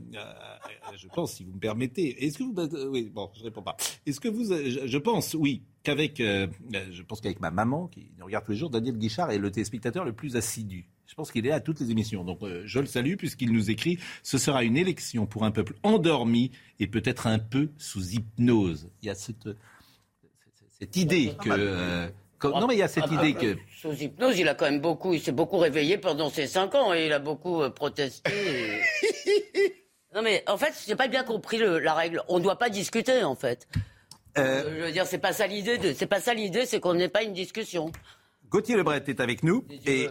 [0.97, 3.75] je pense, si vous me permettez, est-ce que vous, euh, oui, bon, je réponds pas.
[4.05, 7.51] Est-ce que vous, euh, je, je pense, oui, qu'avec, euh, euh, je pense qu'avec ma
[7.51, 10.85] maman qui nous regarde tous les jours, Daniel Guichard est le téléspectateur le plus assidu.
[11.07, 12.23] Je pense qu'il est à toutes les émissions.
[12.23, 15.75] Donc, euh, je le salue puisqu'il nous écrit ce sera une élection pour un peuple
[15.83, 18.89] endormi et peut-être un peu sous hypnose.
[19.03, 19.47] Il y a cette,
[20.95, 21.49] idée que.
[21.51, 22.07] euh,
[22.39, 23.57] quand- non, mais il y a cette Ah, idée ah, que.
[23.79, 26.93] Sous hypnose, il a quand même beaucoup, il s'est beaucoup réveillé pendant ces cinq ans
[26.93, 28.31] et il a beaucoup euh, protesté.
[28.31, 29.75] et-
[30.15, 32.21] non mais en fait, j'ai pas bien compris le- la règle.
[32.29, 33.67] On ne doit pas discuter en fait.
[34.37, 35.77] Euh, je veux dire, c'est pas ça l'idée.
[35.77, 37.91] de- C'est pas ça l'idée, c'est qu'on n'ait pas une discussion.
[38.49, 39.63] Gauthier Lebret est avec nous.
[39.85, 40.09] Et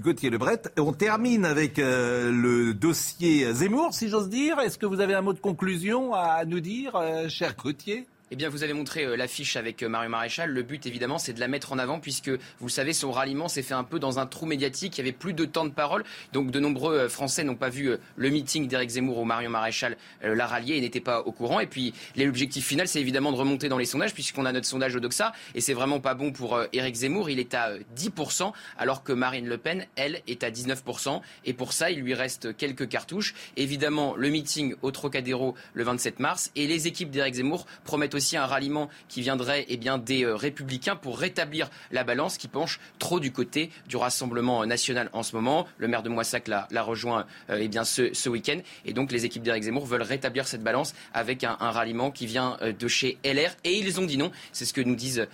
[0.00, 0.60] Gauthier Lebret.
[0.78, 4.58] On termine avec euh, le dossier Zemmour, si j'ose dire.
[4.58, 8.06] Est-ce que vous avez un mot de conclusion à nous dire, euh, cher Gauthier?
[8.30, 10.50] Eh bien, vous avez montré euh, l'affiche avec euh, Mario Maréchal.
[10.50, 13.48] Le but, évidemment, c'est de la mettre en avant, puisque, vous le savez, son ralliement
[13.48, 14.96] s'est fait un peu dans un trou médiatique.
[14.96, 16.04] Il y avait plus de temps de parole.
[16.32, 19.96] Donc, de nombreux euh, Français n'ont pas vu le meeting d'Éric Zemmour où Mario Maréchal
[20.22, 21.60] l'a rallié et n'étaient pas au courant.
[21.60, 24.96] Et puis, l'objectif final, c'est évidemment de remonter dans les sondages, puisqu'on a notre sondage
[24.96, 25.32] au Doxa.
[25.54, 27.28] Et c'est vraiment pas bon pour Éric Zemmour.
[27.28, 31.20] Il est à 10%, alors que Marine Le Pen, elle, est à 19%.
[31.44, 33.34] Et pour ça, il lui reste quelques cartouches.
[33.56, 36.50] Évidemment, le meeting au Trocadéro le 27 mars.
[36.56, 40.34] Et les équipes d'Éric Zemmour promettent aussi un ralliement qui viendrait eh bien, des euh,
[40.34, 45.34] républicains pour rétablir la balance qui penche trop du côté du Rassemblement national en ce
[45.36, 45.66] moment.
[45.78, 48.58] Le maire de Moissac l'a, rejoint euh, eh bien, ce, ce week-end.
[48.84, 52.56] Et donc les équipes d'Éric Zemmour veulent rétablir cette balance avec un, ralliement qui vient
[52.62, 53.50] euh, de chez LR.
[53.64, 54.30] Et ils ont dit non.
[54.52, 55.26] C'est ce que nous disent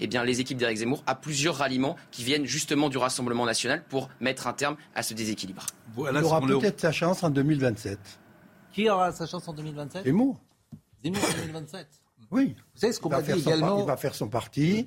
[0.00, 3.82] eh bien, les équipes d'Éric Zemmour à plusieurs ralliements qui viennent justement du Rassemblement national
[3.88, 5.66] pour mettre un terme à ce déséquilibre.
[5.96, 7.98] Il aura peut-être sa chance en 2027.
[8.72, 10.40] Qui aura sa chance en 2027 Zemmour.
[11.02, 11.88] Zemmour en 2027
[12.30, 12.54] oui.
[12.74, 14.86] Vous savez ce qu'on va dire également Il va faire son parti,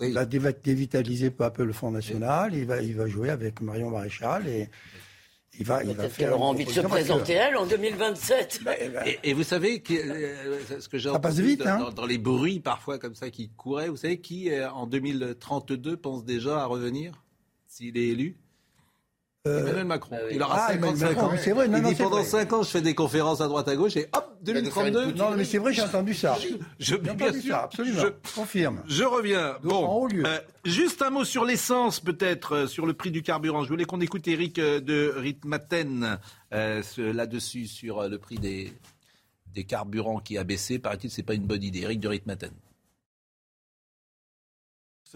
[0.00, 3.60] il va dévitaliser peu à peu le Front National, il va, il va jouer avec
[3.60, 4.70] Marion Maréchal et
[5.58, 6.34] il va, il va faire.
[6.34, 8.60] aura envie de se présenter elle en 2027.
[9.24, 11.90] Et, vous savez que, euh, ce que j'ai entendu vite, dans, hein.
[11.94, 16.24] dans, les bruits parfois comme ça qui couraient, vous savez qui euh, en 2032 pense
[16.24, 17.24] déjà à revenir
[17.66, 18.36] s'il est élu?
[19.58, 20.16] Emmanuel Macron.
[20.18, 21.30] Ah il aura 55 ans.
[21.38, 23.76] C'est vrai, non, il dit pendant 5 ans, je fais des conférences à droite à
[23.76, 25.12] gauche et hop, 2032.
[25.12, 26.36] Non, mais c'est vrai, j'ai entendu ça.
[26.78, 28.00] Je, bien entendu sûr, ça, absolument.
[28.00, 28.82] Je confirme.
[28.86, 29.56] Je reviens.
[29.62, 33.64] bon, euh, juste un mot sur l'essence, peut-être, euh, sur le prix du carburant.
[33.64, 36.18] Je voulais qu'on écoute Eric de Ritmaten
[36.50, 38.72] là-dessus, sur le prix des,
[39.54, 40.78] des carburants qui a baissé.
[40.78, 41.80] Paraît-il, c'est pas une bonne idée.
[41.80, 42.52] Eric de Ritmaten.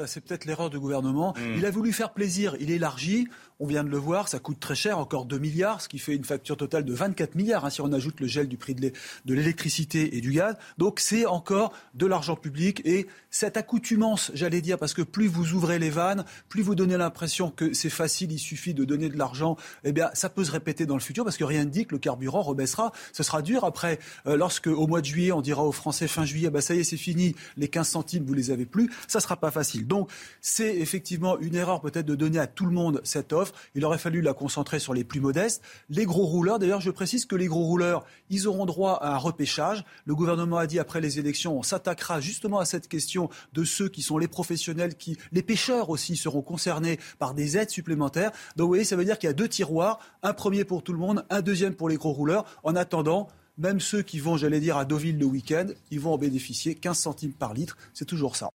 [0.06, 1.34] C'est peut-être l'erreur du gouvernement.
[1.36, 1.54] Hmm.
[1.56, 3.28] Il a voulu faire plaisir, il élargit.
[3.60, 6.14] On vient de le voir, ça coûte très cher, encore 2 milliards, ce qui fait
[6.14, 8.92] une facture totale de 24 milliards hein, si on ajoute le gel du prix de
[9.26, 10.56] l'électricité et du gaz.
[10.78, 15.54] Donc c'est encore de l'argent public et cette accoutumance, j'allais dire, parce que plus vous
[15.54, 19.16] ouvrez les vannes, plus vous donnez l'impression que c'est facile, il suffit de donner de
[19.16, 21.86] l'argent, eh bien ça peut se répéter dans le futur parce que rien ne dit
[21.86, 22.92] que le carburant rebaissera.
[23.12, 26.24] Ce sera dur après, euh, lorsque au mois de juillet on dira aux Français fin
[26.24, 29.20] juillet, bah ça y est c'est fini, les 15 centimes vous les avez plus, ça
[29.20, 29.86] sera pas facile.
[29.86, 33.41] Donc c'est effectivement une erreur peut-être de donner à tout le monde cette offre.
[33.74, 35.62] Il aurait fallu la concentrer sur les plus modestes.
[35.88, 39.18] Les gros rouleurs, d'ailleurs, je précise que les gros rouleurs, ils auront droit à un
[39.18, 39.84] repêchage.
[40.04, 43.88] Le gouvernement a dit après les élections, on s'attaquera justement à cette question de ceux
[43.88, 48.30] qui sont les professionnels, qui, les pêcheurs aussi seront concernés par des aides supplémentaires.
[48.56, 50.92] Donc vous voyez, ça veut dire qu'il y a deux tiroirs, un premier pour tout
[50.92, 52.44] le monde, un deuxième pour les gros rouleurs.
[52.62, 53.28] En attendant,
[53.58, 56.98] même ceux qui vont, j'allais dire, à Deauville le week-end, ils vont en bénéficier 15
[56.98, 57.76] centimes par litre.
[57.92, 58.50] C'est toujours ça.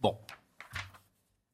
[0.00, 0.16] Bon,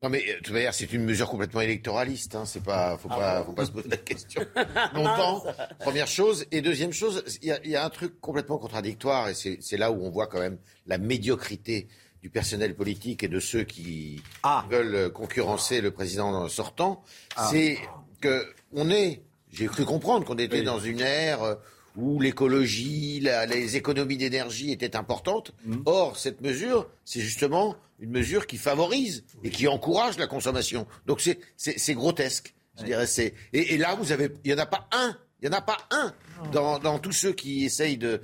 [0.02, 2.34] non mais de toute manière, c'est une mesure complètement électoraliste.
[2.34, 2.44] Hein.
[2.44, 4.42] C'est pas, faut pas, faut pas se poser la question
[4.94, 5.42] longtemps.
[5.78, 9.90] Première chose et deuxième chose, il y, a un truc complètement contradictoire et c'est là
[9.90, 11.88] où on voit quand même la médiocrité
[12.22, 14.66] du personnel politique et de ceux qui ah.
[14.70, 17.02] veulent concurrencer le président sortant.
[17.34, 17.48] Ah.
[17.50, 17.78] C'est
[18.20, 21.56] que on est, j'ai cru comprendre qu'on était dans une ère
[21.96, 25.52] où l'écologie, les économies d'énergie étaient importantes.
[25.64, 25.76] Mmh.
[25.86, 30.86] Or, cette mesure, c'est justement une mesure qui favorise et qui encourage la consommation.
[31.06, 31.22] Donc
[31.56, 32.54] c'est grotesque.
[32.78, 35.54] Je dirais c'est et, là vous avez il y en a pas un il n'y
[35.54, 36.14] en a pas un
[36.52, 38.20] dans, dans, tous ceux qui essayent de,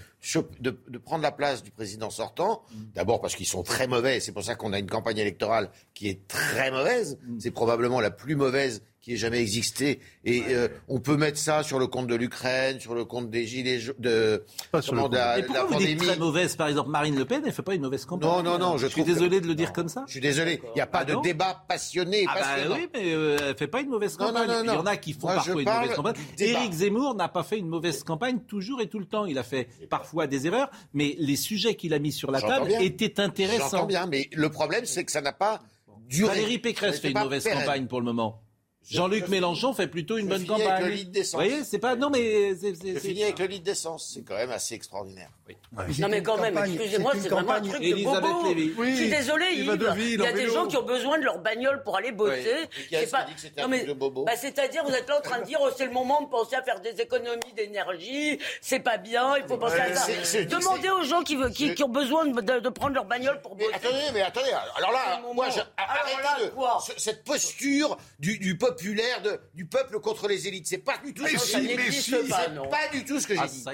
[0.61, 2.63] de, de, prendre la place du président sortant.
[2.71, 2.77] Mmh.
[2.95, 4.21] D'abord parce qu'ils sont très mauvais.
[4.21, 7.19] C'est pour ça qu'on a une campagne électorale qui est très mauvaise.
[7.27, 7.41] Mmh.
[7.41, 10.01] C'est probablement la plus mauvaise qui ait jamais existé.
[10.25, 13.47] Et euh, on peut mettre ça sur le compte de l'Ukraine, sur le compte des
[13.47, 14.45] gilets de,
[14.87, 15.97] comment, de la, la pandémie.
[15.97, 18.29] très mauvaise, par exemple, Marine Le Pen, elle fait pas une mauvaise campagne?
[18.29, 18.79] Non, non, non.
[18.79, 20.05] Je, suis désolé de le dire comme ça.
[20.07, 20.63] Je suis désolé.
[20.67, 22.25] Il n'y a pas ah de débat passionné.
[22.29, 24.47] Ah bah oui, mais euh, elle fait pas une mauvaise campagne.
[24.47, 26.15] Non, non, non, Il y en a qui font parfois une mauvaise campagne.
[26.39, 29.27] Éric Zemmour n'a pas fait une mauvaise campagne toujours et tout le temps.
[29.27, 32.73] Il a fait parfois des erreurs, mais les sujets qu'il a mis sur la table
[32.81, 33.71] étaient intéressants.
[33.71, 35.61] J'entends bien, mais le problème, c'est que ça n'a pas
[36.09, 36.29] duré.
[36.29, 38.43] Valérie Pécresse fait une mauvaise campagne pour le moment.
[38.91, 40.67] Jean-Luc Mélenchon fait plutôt une bonne campagne.
[40.67, 41.41] Avec le litre d'essence.
[41.41, 41.97] Vous voyez, c'est pas.
[41.97, 42.55] Non, mais.
[42.57, 44.13] C'est fini avec le litre d'essence.
[44.15, 45.31] C'est quand même assez extraordinaire.
[45.49, 45.57] Oui.
[45.99, 48.49] Non, mais quand même, excusez-moi, c'est vraiment un truc de bobo.
[48.49, 48.73] Lévy.
[48.77, 49.79] Oui, Je suis désolé, Yves.
[49.99, 52.69] Il y a des gens qui ont besoin de leur bagnole pour aller bosser.
[52.91, 53.27] C'est pas.
[53.59, 53.87] Non, mais.
[54.27, 56.57] Bah, c'est-à-dire, vous êtes là en train de dire, oh, c'est le moment de penser
[56.57, 58.39] à faire des économies d'énergie.
[58.61, 59.37] C'est pas bien.
[59.37, 60.45] Il faut penser à ça.
[60.45, 63.73] Demandez aux gens qui ont besoin de prendre leur bagnole pour bosser.
[63.75, 64.51] Attendez, mais attendez.
[64.77, 66.51] Alors là, moi, arrêtez
[66.99, 70.67] cette posture du peuple populaire de, du peuple contre les élites.
[70.67, 72.31] C'est pas du tout ce que j'ai dit.
[72.71, 73.65] pas du tout ce que j'ai dit.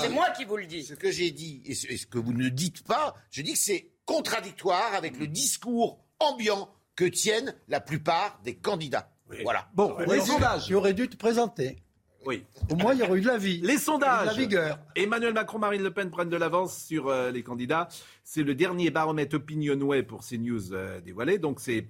[0.00, 0.84] C'est moi qui vous le dis.
[0.84, 3.90] Ce que j'ai dit et ce, que vous ne dites pas, je dis que c'est
[4.04, 9.10] contradictoire avec le discours ambiant que tiennent la plupart des candidats.
[9.42, 9.68] Voilà.
[9.74, 10.66] Bon, les sondages.
[10.66, 11.78] Tu aurais dû te présenter.
[12.26, 12.44] Oui.
[12.70, 13.60] Au moins, il y aurait eu de la vie.
[13.62, 14.22] Les sondages.
[14.22, 14.78] de la vigueur.
[14.96, 17.88] Emmanuel Macron, Marine Le Pen prennent de l'avance sur euh, les candidats.
[18.22, 21.38] C'est le dernier baromètre Opinionway pour CNews euh, dévoilé.
[21.38, 21.88] Donc c'est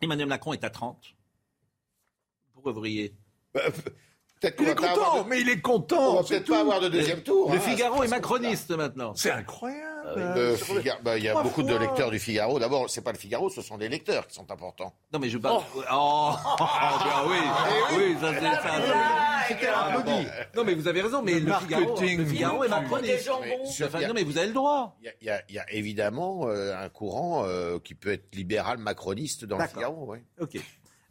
[0.00, 1.14] Emmanuel Macron est à 30.
[4.40, 6.12] Peut-être Il est content, de- mais il est content.
[6.12, 7.50] On va peut-être pas avoir de deuxième tour.
[7.50, 9.14] Le hein, Figaro est macroniste maintenant.
[9.14, 9.90] C'est incroyable.
[10.16, 12.58] Le Figa- bah, Il y a beaucoup de lecteurs du Figaro.
[12.58, 14.92] D'abord, c'est pas le Figaro, ce sont des lecteurs qui sont importants.
[15.14, 15.62] Non mais je parle.
[15.74, 17.36] Oh, oh, ben oui,
[17.96, 18.92] oui, ça c'est ça.
[19.48, 20.26] C'était applaudi.
[20.54, 23.30] Non mais vous avez raison, mais le, Figaro, le Figaro est macroniste.
[23.82, 24.94] Enfin, non mais vous avez le droit.
[25.00, 29.46] Il y a- y, y évidemment euh, un courant euh, qui peut être libéral macroniste
[29.46, 29.66] dans le.
[29.68, 30.04] Figaro.
[30.04, 30.22] ouais.
[30.38, 30.58] Ok.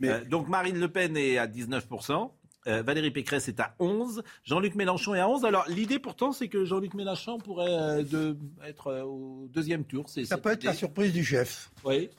[0.10, 2.32] Euh, donc Marine Le Pen est à 19%.
[2.68, 5.44] euh, Valérie Pécresse est à 11%, Jean-Luc Mélenchon est à 11.
[5.46, 10.06] Alors l'idée pourtant c'est que Jean-Luc Mélenchon pourrait euh, de, être euh, au deuxième tour.
[10.08, 11.70] C'est Ça peut être la surprise du chef.
[11.84, 12.10] Oui.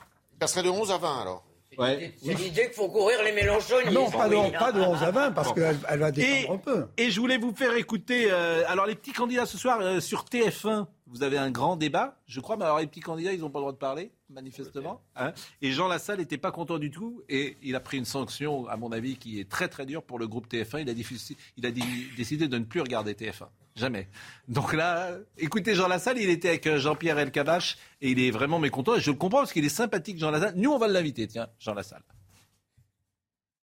[0.41, 1.45] Ça serait de 11 à 20 alors.
[1.76, 2.14] Ouais.
[2.22, 3.91] C'est l'idée qu'il faut courir les Mélenchonistes.
[3.91, 4.53] Non, pas de, Oui.
[4.57, 5.55] pas de 11 à 20, parce Bon.
[5.55, 6.87] qu'elle elle va Et, descendre un peu.
[6.97, 8.28] et je voulais vous faire écouter.
[8.30, 12.16] euh, alors les petits candidats ce soir euh, sur TF1, vous avez un grand débat,
[12.26, 12.57] je crois.
[12.57, 15.01] Mais alors les petits candidats, ils n'ont pas le droit de parler, manifestement.
[15.16, 15.32] hein.
[15.62, 18.76] et Jean Lassalle n'était pas content du tout, et il a pris une sanction, à
[18.76, 20.82] mon avis, qui est très très dure pour le groupe TF1.
[20.82, 23.49] Il a, diffusé- il a dit- décidé de ne plus regarder TF1.
[23.76, 24.09] Jamais.
[24.47, 28.59] Donc là, écoutez Jean Lassalle, il était avec euh, Jean-Pierre Elkabach et il est vraiment
[28.61, 28.95] mécontent.
[28.97, 30.55] Et je le comprends parce qu'il est sympathique, Jean Lassalle.
[30.57, 32.03] Nous, on va l'inviter, tiens, Jean Lassalle.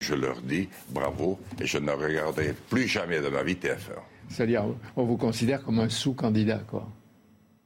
[0.01, 3.97] Je leur dis bravo et je ne regarderai plus jamais de ma vie TF1.
[4.29, 6.87] C'est-à-dire, on vous considère comme un sous-candidat, quoi.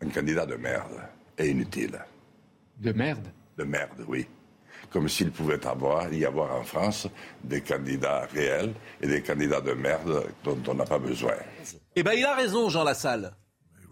[0.01, 1.01] Un candidat de merde
[1.37, 1.99] et inutile.
[2.79, 3.27] De merde
[3.57, 4.25] De merde, oui.
[4.89, 7.07] Comme s'il pouvait avoir, y avoir en France
[7.43, 11.33] des candidats réels et des candidats de merde dont on n'a pas besoin.
[11.95, 13.35] Eh ben, il a raison, Jean Lassalle.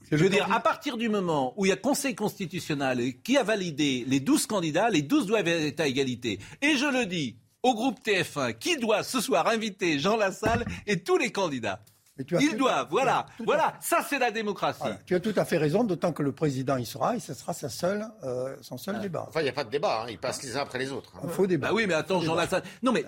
[0.09, 3.43] Je veux dire, à partir du moment où il y a Conseil constitutionnel qui a
[3.43, 6.39] validé les 12 candidats, les 12 doivent être à égalité.
[6.61, 11.03] Et je le dis au groupe TF1, qui doit ce soir inviter Jean Lassalle et
[11.03, 11.83] tous les candidats
[12.19, 14.79] Ils tout- doivent, voilà, tout voilà, ça c'est la démocratie.
[14.81, 14.97] Voilà.
[15.05, 17.53] Tu as tout à fait raison, d'autant que le président y sera et ce sera
[17.53, 19.25] sa seule, euh, son seul débat.
[19.29, 21.13] Enfin, il n'y a pas de débat, hein, ils passent les uns après les autres.
[21.15, 21.21] hein.
[21.23, 21.67] Un faux débat.
[21.69, 22.63] Bah oui, mais attends, Jean Lassalle.
[22.81, 23.05] Non mais.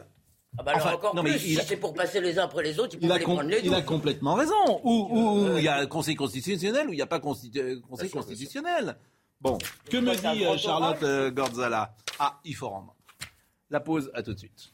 [0.58, 2.46] Ah bah alors Enfin, encore non, mais plus, il si c'est pour passer les uns
[2.46, 4.82] après les autres, il Il a, les com- prendre les il a complètement raison.
[4.84, 7.60] Ou ou- ou il y a un conseil constitutionnel ou il n'y a pas constitu-
[7.60, 8.98] euh, conseil constitutionnel.
[9.42, 9.58] Bon,
[9.90, 11.96] que me dit euh, Charlotte Gordzala?
[12.18, 12.96] Ah, il faut rendre.
[13.70, 14.72] La pause, à tout de suite.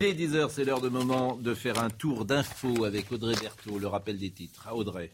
[0.00, 3.86] Dès 10h, c'est l'heure de moment de faire un tour d'info avec Audrey Berthaud, le
[3.86, 4.66] rappel des titres.
[4.66, 5.12] À Audrey.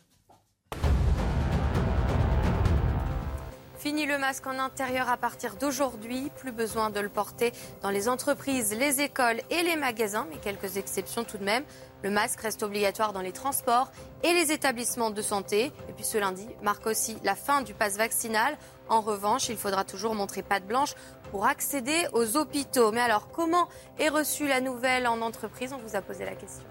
[3.79, 6.31] Fini le masque en intérieur à partir d'aujourd'hui.
[6.37, 10.77] Plus besoin de le porter dans les entreprises, les écoles et les magasins, mais quelques
[10.77, 11.65] exceptions tout de même.
[12.05, 13.91] Le masque reste obligatoire dans les transports
[14.23, 15.73] et les établissements de santé.
[15.89, 18.57] Et puis ce lundi marque aussi la fin du pass vaccinal.
[18.89, 20.95] En revanche, il faudra toujours montrer patte blanche
[21.31, 22.93] pour accéder aux hôpitaux.
[22.93, 23.69] Mais alors, comment
[23.99, 25.73] est reçue la nouvelle en entreprise?
[25.73, 26.65] On vous a posé la question.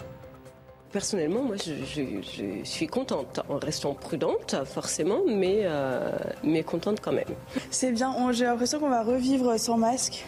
[0.92, 6.10] Personnellement, moi, je, je- je suis contente, en restant prudente, forcément, mais, euh,
[6.42, 7.24] mais contente quand même.
[7.70, 10.24] C'est bien, j'ai l'impression qu'on va revivre sans masque.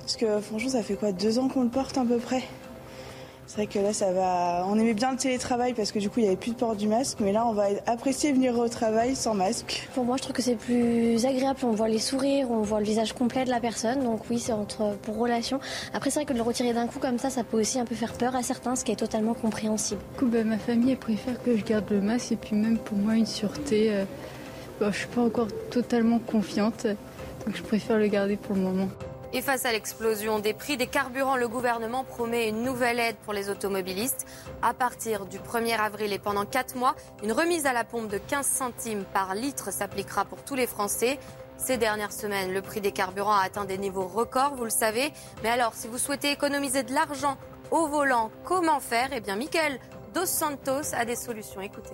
[0.00, 1.12] Parce que franchement, ça fait quoi?
[1.12, 2.42] Deux ans qu'on le porte à peu près?
[3.48, 4.64] C'est vrai que là, ça va.
[4.68, 6.74] On aimait bien le télétravail parce que du coup, il n'y avait plus de port
[6.74, 7.18] du masque.
[7.20, 9.88] Mais là, on va apprécier venir au travail sans masque.
[9.94, 11.60] Pour moi, je trouve que c'est plus agréable.
[11.62, 14.02] On voit les sourires, on voit le visage complet de la personne.
[14.02, 15.60] Donc oui, c'est entre pour relation.
[15.94, 17.84] Après, c'est vrai que de le retirer d'un coup comme ça, ça peut aussi un
[17.84, 20.00] peu faire peur à certains, ce qui est totalement compréhensible.
[20.14, 22.78] Du coup, bah, ma famille elle préfère que je garde le masque et puis même
[22.78, 23.92] pour moi une sûreté.
[23.92, 24.04] euh,
[24.80, 26.86] bah, je suis pas encore totalement confiante,
[27.46, 28.88] donc je préfère le garder pour le moment.
[29.36, 33.34] Et face à l'explosion des prix des carburants, le gouvernement promet une nouvelle aide pour
[33.34, 34.24] les automobilistes.
[34.62, 38.16] À partir du 1er avril et pendant 4 mois, une remise à la pompe de
[38.16, 41.18] 15 centimes par litre s'appliquera pour tous les Français.
[41.58, 45.12] Ces dernières semaines, le prix des carburants a atteint des niveaux records, vous le savez.
[45.42, 47.36] Mais alors, si vous souhaitez économiser de l'argent
[47.70, 49.10] au volant, comment faire?
[49.12, 49.78] Eh bien, Michael
[50.14, 51.60] Dos Santos a des solutions.
[51.60, 51.92] Écoutez.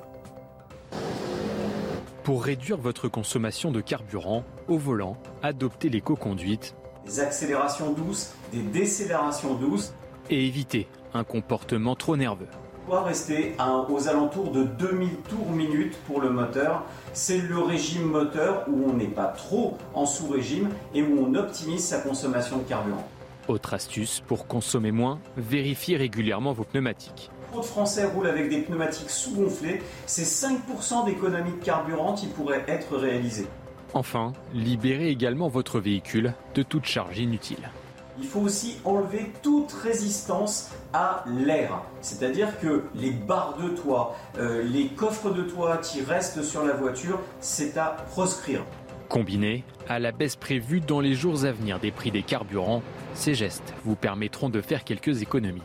[2.22, 6.76] Pour réduire votre consommation de carburant au volant, adoptez l'éco-conduite
[7.06, 9.92] des accélérations douces, des décélérations douces,
[10.30, 12.46] et évitez un comportement trop nerveux.
[12.86, 16.82] on doit rester à- aux alentours de 2000 tours minute pour le moteur.
[17.12, 21.84] C'est le régime moteur où on n'est pas trop en sous-régime et où on optimise
[21.84, 23.06] sa consommation de carburant.
[23.48, 27.30] Autre astuce pour consommer moins, vérifiez régulièrement vos pneumatiques.
[27.52, 32.64] Trop de Français roulent avec des pneumatiques sous-gonflées, c'est 5% d'économie de carburant qui pourrait
[32.66, 33.46] être réalisée.
[33.94, 37.70] Enfin, libérez également votre véhicule de toute charge inutile.
[38.18, 41.82] Il faut aussi enlever toute résistance à l'air.
[42.00, 46.74] C'est-à-dire que les barres de toit, euh, les coffres de toit qui restent sur la
[46.74, 48.64] voiture, c'est à proscrire.
[49.08, 52.82] Combiné à la baisse prévue dans les jours à venir des prix des carburants,
[53.14, 55.62] ces gestes vous permettront de faire quelques économies.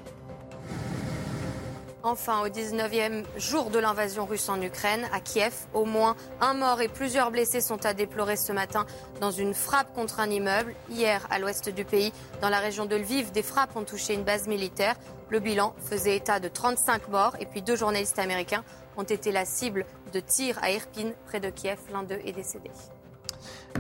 [2.04, 6.80] Enfin, au 19e jour de l'invasion russe en Ukraine, à Kiev, au moins un mort
[6.80, 8.86] et plusieurs blessés sont à déplorer ce matin
[9.20, 10.76] dans une frappe contre un immeuble.
[10.90, 14.24] Hier, à l'ouest du pays, dans la région de Lviv, des frappes ont touché une
[14.24, 14.96] base militaire.
[15.30, 18.64] Le bilan faisait état de 35 morts et puis deux journalistes américains
[18.96, 21.80] ont été la cible de tirs à Irpin, près de Kiev.
[21.92, 22.70] L'un d'eux est décédé.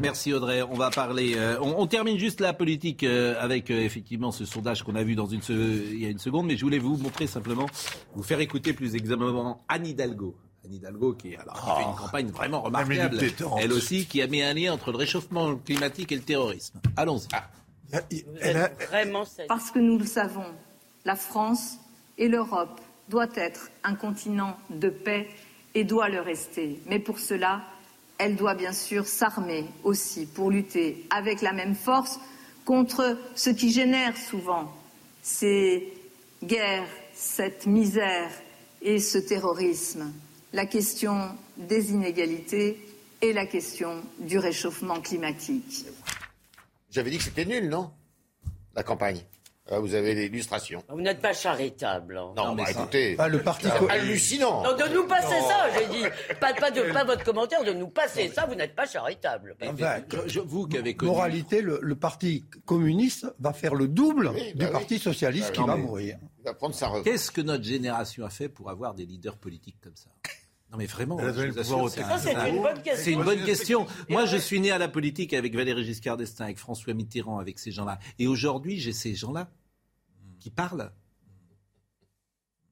[0.02, 0.62] Merci Audrey.
[0.62, 1.34] On va parler.
[1.36, 5.04] euh, on, on termine juste la politique euh, avec euh, effectivement ce sondage qu'on a
[5.04, 7.66] vu dans une se- il y a une seconde, mais je voulais vous montrer simplement,
[8.16, 10.36] vous faire écouter plus exactement Anne Hidalgo.
[10.66, 13.20] Anne Hidalgo qui, alors, qui fait une campagne vraiment remarquable,
[13.60, 16.80] elle aussi, qui a mis un lien entre le réchauffement climatique et le terrorisme.
[16.96, 17.28] Allons-y.
[18.90, 20.44] Vraiment, Parce que nous le savons,
[21.06, 21.78] la France
[22.18, 25.28] et l'Europe doivent être un continent de paix
[25.74, 26.82] et doit le rester.
[26.88, 27.62] Mais pour cela,
[28.18, 32.20] elle doit bien sûr s'armer aussi pour lutter avec la même force
[32.66, 34.74] contre ce qui génère souvent
[35.22, 35.94] ces
[36.44, 38.30] guerres, cette misère
[38.82, 40.12] et ce terrorisme,
[40.54, 42.80] la question des inégalités
[43.22, 45.86] et la question du réchauffement climatique.
[46.92, 47.92] J'avais dit que c'était nul, non?
[48.76, 49.22] La campagne.
[49.70, 50.82] Ah, vous avez l'illustration.
[50.90, 52.18] Vous n'êtes pas charitable.
[52.18, 52.34] hein.
[52.38, 53.16] Non, bah, écoutez.
[53.20, 54.64] Ah, le parti hallucinant.
[54.64, 55.48] Non, de nous passer Non.
[55.48, 56.06] ça, j'ai dit.
[56.40, 59.56] Pas, pas, de, pas votre commentaire, de nous passer ça, vous n'êtes pas charitable.
[59.62, 60.02] Enfin,
[60.46, 61.12] vous qui avez connu.
[61.12, 64.72] Moralité, le, le parti communiste va faire le double Oui, du bah oui.
[64.72, 66.18] parti socialiste Ah, qui non, va mais- mourir.
[66.40, 67.04] Il va prendre sa revanche.
[67.06, 70.10] Qu'est-ce que notre génération a fait pour avoir des leaders politiques comme ça?
[70.72, 73.04] Non mais vraiment, c'est un- Ça, c'est une bonne question.
[73.04, 73.86] C'est une bonne question.
[74.10, 77.58] Moi, je suis né à la politique avec Valéry Giscard d'Estaing, avec François Mitterrand, avec
[77.58, 78.00] ces gens-là.
[78.20, 79.50] Et aujourd'hui, j'ai ces gens-là
[80.40, 80.92] qui parlent.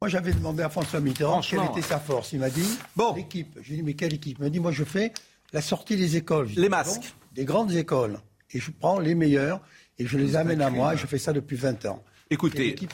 [0.02, 2.34] Moi, j'avais demandé à François Mitterrand quelle était sa force.
[2.34, 2.68] Il m'a dit
[3.16, 3.58] l'équipe.
[3.62, 4.38] J'ai dit mais quelle équipe?
[4.40, 5.14] Il m'a dit moi je fais
[5.54, 6.50] la sortie des écoles.
[6.56, 7.02] Les masques.
[7.02, 8.20] bon, Des grandes écoles.
[8.52, 9.62] Et je prends les meilleurs
[9.98, 10.94] et je les amène à moi.
[10.94, 12.04] Et je fais ça depuis 20 ans.
[12.30, 12.88] Écoutez, qui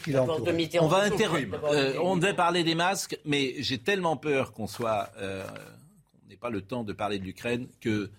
[0.79, 1.27] on va inter-
[1.71, 6.36] euh, on devait parler des masques, mais j'ai tellement peur qu'on soit, euh, qu'on n'ait
[6.36, 8.09] pas le temps de parler de l'Ukraine que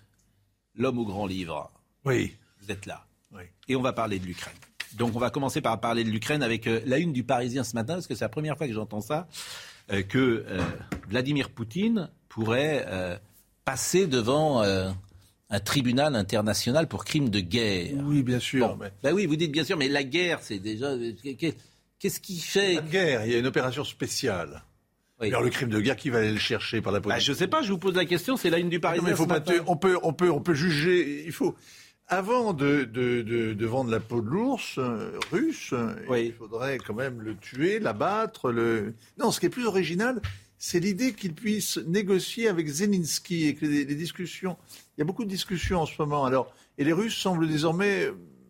[0.75, 1.71] l'homme au grand livre.
[2.05, 2.35] Oui.
[2.61, 3.05] Vous êtes là.
[3.31, 3.43] Oui.
[3.67, 4.55] Et on va parler de l'Ukraine.
[4.95, 7.75] Donc on va commencer par parler de l'Ukraine avec euh, la une du Parisien ce
[7.75, 9.27] matin, parce que c'est la première fois que j'entends ça,
[9.91, 10.61] euh, que euh,
[11.09, 13.17] Vladimir Poutine pourrait euh,
[13.65, 14.91] passer devant euh,
[15.53, 17.93] un tribunal international pour crimes de guerre.
[18.05, 18.75] Oui, bien sûr.
[18.75, 20.93] Bon, ben oui, vous dites bien sûr, mais la guerre, c'est déjà...
[21.99, 24.63] Qu'est-ce qui fait de guerre, il y a une opération spéciale.
[25.21, 27.31] Alors le crime de guerre, qui va aller le chercher par la police Bah, je
[27.31, 29.03] sais pas, je vous pose la question, c'est la une du Parisien.
[29.03, 31.23] Non, mais il faut ce pas te- on, peut, on, peut, on peut juger.
[31.25, 31.55] Il faut.
[32.07, 35.73] Avant de, de, de, de vendre la peau de l'ours euh, russe,
[36.13, 38.51] il faudrait quand même le tuer, l'abattre.
[38.51, 38.95] Le...
[39.17, 40.21] Non, ce qui est plus original,
[40.57, 44.57] c'est l'idée qu'il puisse négocier avec Zelensky et que les, les discussions.
[44.97, 46.25] Il y a beaucoup de discussions en ce moment.
[46.25, 48.07] Alors, et les Russes semblent désormais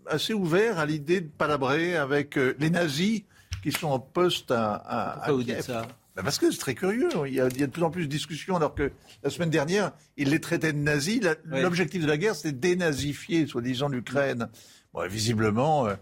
[0.08, 3.24] assez ouverts à l'idée de palabrer avec euh, les nazis
[3.62, 5.56] qui sont en poste à, à, à Pourquoi vous Kiev.
[5.58, 7.10] dites ça Ben parce que c'est très curieux.
[7.26, 8.92] Il y, a, il y a de plus en plus de discussions, alors que
[9.24, 11.22] la semaine dernière, ils les traitaient de nazis.
[11.50, 11.62] Oui.
[11.62, 14.50] L'objectif de la guerre, c'était de dénazifier, soi-disant, l'Ukraine.
[14.94, 15.96] Bon, visiblement, euh,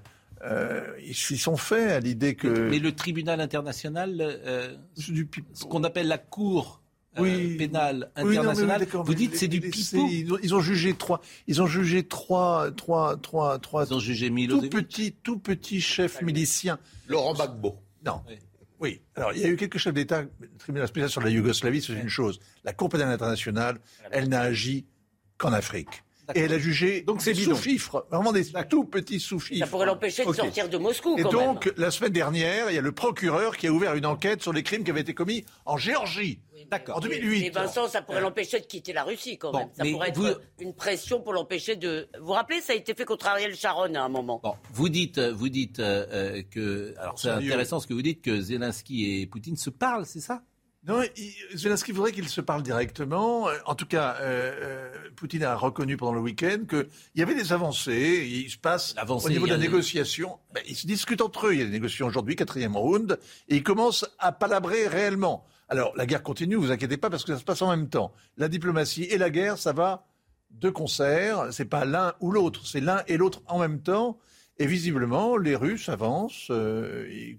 [0.44, 2.48] euh, ils s'y sont faits à l'idée que.
[2.48, 6.81] Mais le tribunal international, euh, ce qu'on appelle la Cour
[7.18, 7.58] euh, Oui.
[7.58, 10.08] pénale Oui, non, mais oui, internationale, vous dites c'est du pipeau
[10.42, 11.22] Ils ont, jugé trois.
[11.48, 13.86] Ils ont jugé trois, trois, trois, trois.
[13.86, 16.80] Ils ont jugé tout petit, tout petit chef milicien.
[17.08, 17.78] Laurent Gbagbo.
[18.06, 18.22] Non.
[18.80, 19.02] Oui.
[19.16, 20.24] Alors, il y a eu quelques chefs d'État.
[20.40, 22.40] Le tribunal spécial sur la Yougoslavie, c'est une chose.
[22.64, 24.88] La Cour pénale internationale, elle n'a agi
[25.38, 26.04] qu'en Afrique.
[26.36, 29.66] Et elle a jugé Donc c'est sous-fifres, vraiment des tout petits sous-fifres.
[29.66, 31.76] Ça pourrait l'empêcher de sortir de Moscou, Et quand donc, même.
[31.78, 34.64] la semaine dernière, il y a le procureur qui a ouvert une enquête sur les
[34.64, 36.40] crimes qui avaient été commis en Géorgie.
[36.70, 36.98] D'accord.
[36.98, 37.46] En 2008.
[37.46, 39.70] Et Vincent, ça pourrait l'empêcher de quitter la Russie quand Bon, même.
[39.74, 40.28] Ça pourrait être vous-
[40.60, 42.08] une pression pour l'empêcher de.
[42.20, 44.40] Vous vous rappelez, ça a été fait contre Ariel Sharon à un moment.
[44.44, 46.94] Bon, vous dites, euh, vous dites euh, euh, que.
[47.00, 50.44] Alors c'est intéressant ce que vous dites que Zelensky et Poutine se parlent, c'est ça?
[50.88, 53.48] Non, il- Zelensky voudrait qu'ils se parlent directement.
[53.50, 57.36] Euh, En tout cas, euh, euh, Poutine a reconnu pendant le week-end qu'il y avait
[57.36, 58.28] des avancées.
[58.28, 60.40] Il se passe L'avancée, au niveau de la négociation.
[60.56, 61.54] Ben, ils se discutent entre eux.
[61.54, 65.46] Il y a des négociations aujourd'hui, quatrième round, et ils commencent à palabrer réellement.
[65.70, 68.12] Alors, la guerre continue, vous inquiétez pas, parce que ça se passe en même temps.
[68.38, 70.06] La diplomatie et la guerre, ça va
[70.50, 71.54] de concert.
[71.54, 74.18] C'est pas l'un ou l'autre, c'est l'un et l'autre en même temps.
[74.58, 76.48] Et visiblement, les Russes avancent.
[76.50, 77.38] euh, ils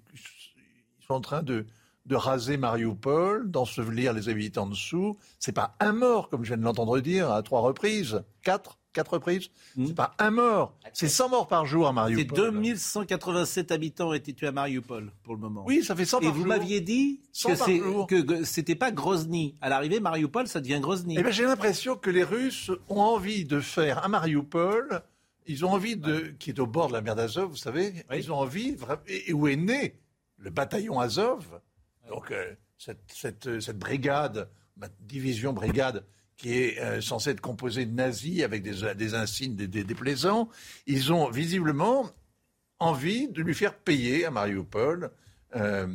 [1.06, 1.66] sont en train de,
[2.06, 5.16] de raser Mariupol, d'ensevelir les habitants dessous.
[5.38, 9.14] C'est pas un mort, comme je viens de l'entendre dire à trois reprises, quatre, quatre
[9.14, 9.48] reprises.
[9.76, 12.36] C'est pas un mort, c'est 100 morts par jour à C'est Mariupol.
[12.52, 15.62] 2187 habitants ont été tués à Mariupol pour le moment.
[15.66, 16.48] Oui, ça fait 100 Et par vous jour.
[16.48, 19.54] m'aviez dit 100 que c'est- c'était pas Grozny.
[19.60, 21.16] À l'arrivée, Mariupol, ça devient Grozny.
[21.18, 25.02] Eh ben, j'ai l'impression que les Russes ont envie de faire à Mariupol,
[25.46, 28.30] ils ont envie de, qui est au bord de la mer d'Azov, vous savez, ils
[28.32, 28.76] ont envie,
[29.06, 29.94] et et où est né
[30.38, 31.60] le bataillon Azov,
[32.12, 36.04] Donc euh, cette, cette, brigade, ma division brigade,
[36.36, 39.86] qui est euh, censée être composée de nazis avec des, des insignes des,
[40.86, 42.10] ils ont visiblement
[42.78, 45.10] envie de lui faire payer à Mariupol.
[45.56, 45.86] euh,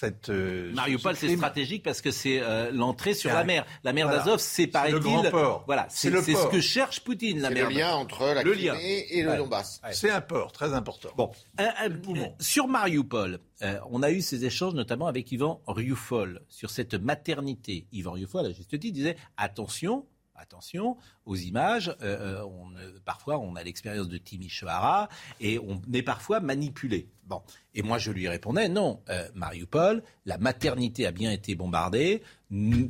[0.00, 3.66] cette, euh, Mariupol, ce c'est stratégique parce que c'est euh, l'entrée sur la un- mer.
[3.84, 4.22] La mer Voilà.
[4.22, 4.94] d'Azov, c'est C'est paraît-il.
[4.94, 5.64] le grand port.
[5.66, 7.68] Voilà, C'est ce que cherche Poutine, la C'est mer.
[7.68, 8.74] le lien entre la Le Crimée lien.
[8.80, 9.36] et le Ouais.
[9.36, 9.80] Donbass.
[9.92, 11.10] C'est un port très important.
[11.16, 11.30] Bon,
[11.60, 16.70] Euh, euh, sur Mariupol, euh, on a eu ces échanges notamment avec Ivan Rioufol sur
[16.70, 17.86] cette maternité.
[17.92, 20.06] Ivan Rioufol, à juste titre, disait attention.
[20.40, 21.94] Attention aux images.
[22.00, 22.46] euh, euh,
[22.78, 27.08] euh, parfois, on a l'expérience de Timisoara et on est parfois manipulé.
[27.26, 27.42] Bon,
[27.74, 29.00] et moi, je lui répondais non.
[29.34, 32.22] Mariupol, la maternité a bien été bombardée.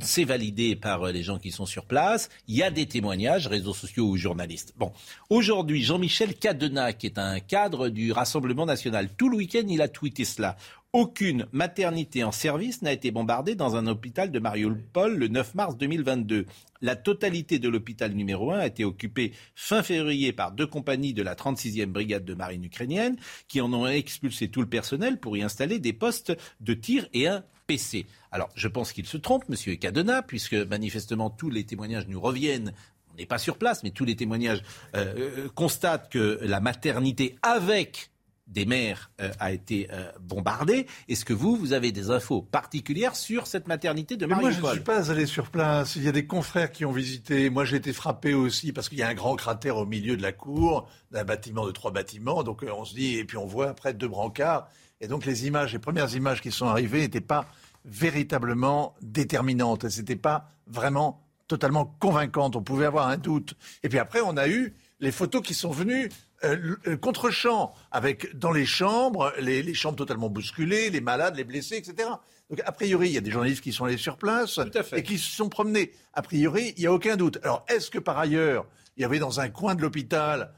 [0.01, 2.31] C'est validé par les gens qui sont sur place.
[2.49, 4.73] Il y a des témoignages, réseaux sociaux ou journalistes.
[4.79, 4.93] Bon,
[5.29, 9.89] aujourd'hui, Jean-Michel Cadena, qui est un cadre du Rassemblement national, tout le week-end, il a
[9.89, 10.57] tweeté cela.
[10.93, 15.77] Aucune maternité en service n'a été bombardée dans un hôpital de Mariupol le 9 mars
[15.77, 16.47] 2022.
[16.81, 21.23] La totalité de l'hôpital numéro 1 a été occupée fin février par deux compagnies de
[21.23, 23.17] la 36e brigade de marine ukrainienne
[23.47, 27.29] qui en ont expulsé tout le personnel pour y installer des postes de tir et
[27.29, 28.07] un PC.
[28.33, 32.73] Alors, je pense qu'il se trompe, monsieur Cadena, puisque manifestement tous les témoignages nous reviennent
[33.13, 34.63] on n'est pas sur place, mais tous les témoignages
[34.95, 38.11] euh, euh, constatent que la maternité avec
[38.51, 40.87] des mères euh, a été euh, bombardée.
[41.09, 44.57] Est-ce que vous, vous avez des infos particulières sur cette maternité de Mais moi, je
[44.57, 45.97] ne Mariupol suis pas allé sur place.
[45.97, 47.49] Il y a des confrères qui ont visité.
[47.49, 50.23] Moi, j'ai été frappé aussi parce qu'il y a un grand cratère au milieu de
[50.23, 52.43] la cour, d'un bâtiment de trois bâtiments.
[52.43, 54.69] Donc, euh, on se dit, et puis on voit après deux brancards.
[55.01, 57.47] Et donc, les images, les premières images qui sont arrivées n'étaient pas
[57.85, 59.85] véritablement déterminantes.
[59.85, 62.57] Elles n'étaient pas vraiment totalement convaincantes.
[62.57, 63.55] On pouvait avoir un doute.
[63.83, 66.11] Et puis après, on a eu les photos qui sont venues
[66.45, 71.45] euh, euh, contre-champ, avec dans les chambres, les, les chambres totalement bousculées, les malades, les
[71.45, 72.09] blessés, etc.
[72.49, 74.59] Donc, a priori, il y a des journalistes qui sont allés sur place
[74.97, 75.93] et qui se sont promenés.
[76.15, 77.39] A priori, il n'y a aucun doute.
[77.43, 78.67] Alors, est-ce que par ailleurs,
[78.97, 80.53] il y avait dans un coin de l'hôpital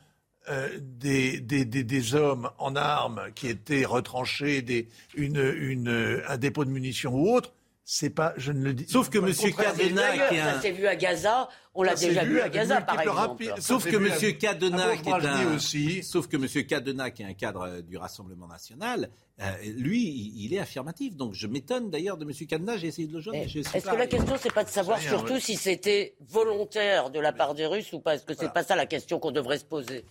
[0.48, 6.36] euh, des, des, des, des hommes en armes qui étaient retranchés, des, une, une, un
[6.36, 7.52] dépôt de munitions ou autre
[7.84, 8.86] c'est pas, je ne le dis.
[8.88, 12.22] Sauf que Monsieur Cadena, qui est un- ça s'est vu à Gaza, on l'a déjà
[12.24, 13.44] vu vu à Gaza, par exemple.
[13.58, 16.02] Sauf que Monsieur à- Cadena, qui est un, aussi.
[16.04, 19.10] sauf que Monsieur Cadena, qui est un cadre euh, du Rassemblement national,
[19.40, 21.16] euh, lui, il, est affirmatif.
[21.16, 22.76] Donc, je m'étonne d'ailleurs de Monsieur Cadena.
[22.76, 23.38] J'ai essayé de le joindre.
[23.52, 25.40] Eh, Est-ce que la question, c'est pas de savoir Rien, surtout ouais.
[25.40, 28.14] si c'était volontaire de la part des Russes ou pas?
[28.14, 30.04] Est-ce que c'est pas ça la question qu'on devrait se poser?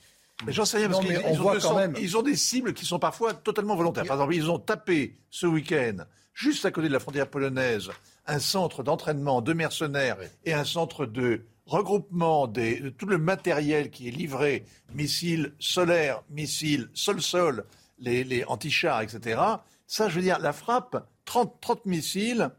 [0.46, 2.24] Mais j'en sais rien, parce qu'ils on ils ont, voit 200 quand même- ils ont
[2.24, 4.06] des cibles qui sont parfois totalement volontaires.
[4.06, 5.98] Par exemple, ils ont tapé ce week-end,
[6.34, 7.90] juste à côté de la frontière polonaise,
[8.28, 13.90] un centre d'entraînement de mercenaires et un centre de regroupement des, de tout le matériel
[13.92, 17.66] qui est livré, missiles solaires, missiles sol-sol,
[18.00, 19.40] les, les anti-chars, etc.
[19.88, 22.50] Ça, je veux dire, la frappe, 30, 30 missiles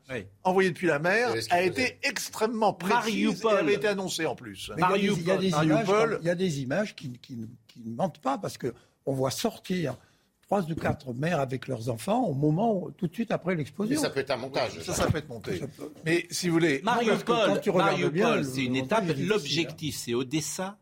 [0.44, 1.66] envoyés depuis la mer, a faisait.
[1.66, 3.56] été extrêmement précise et Mariupol.
[3.58, 4.70] avait été annoncée en plus.
[4.76, 6.94] Il y a des- il y a des images, Mariupol, il y a des images
[6.94, 8.72] qui, qui ne- qui ne mentent pas parce que
[9.04, 9.96] on voit sortir
[10.52, 13.58] trois ou quatre mères avec leurs enfants au moment, où- tout de suite après Mais
[13.60, 13.98] l'explosion.
[13.98, 14.78] ça peut être un montage.
[14.82, 15.62] ça, ça peut être monté.
[16.04, 19.04] Mais si vous voulez, Mariupol, tu regardes Mariupol, c'est une étape.
[19.18, 20.78] L'objectif, c'est Odessa.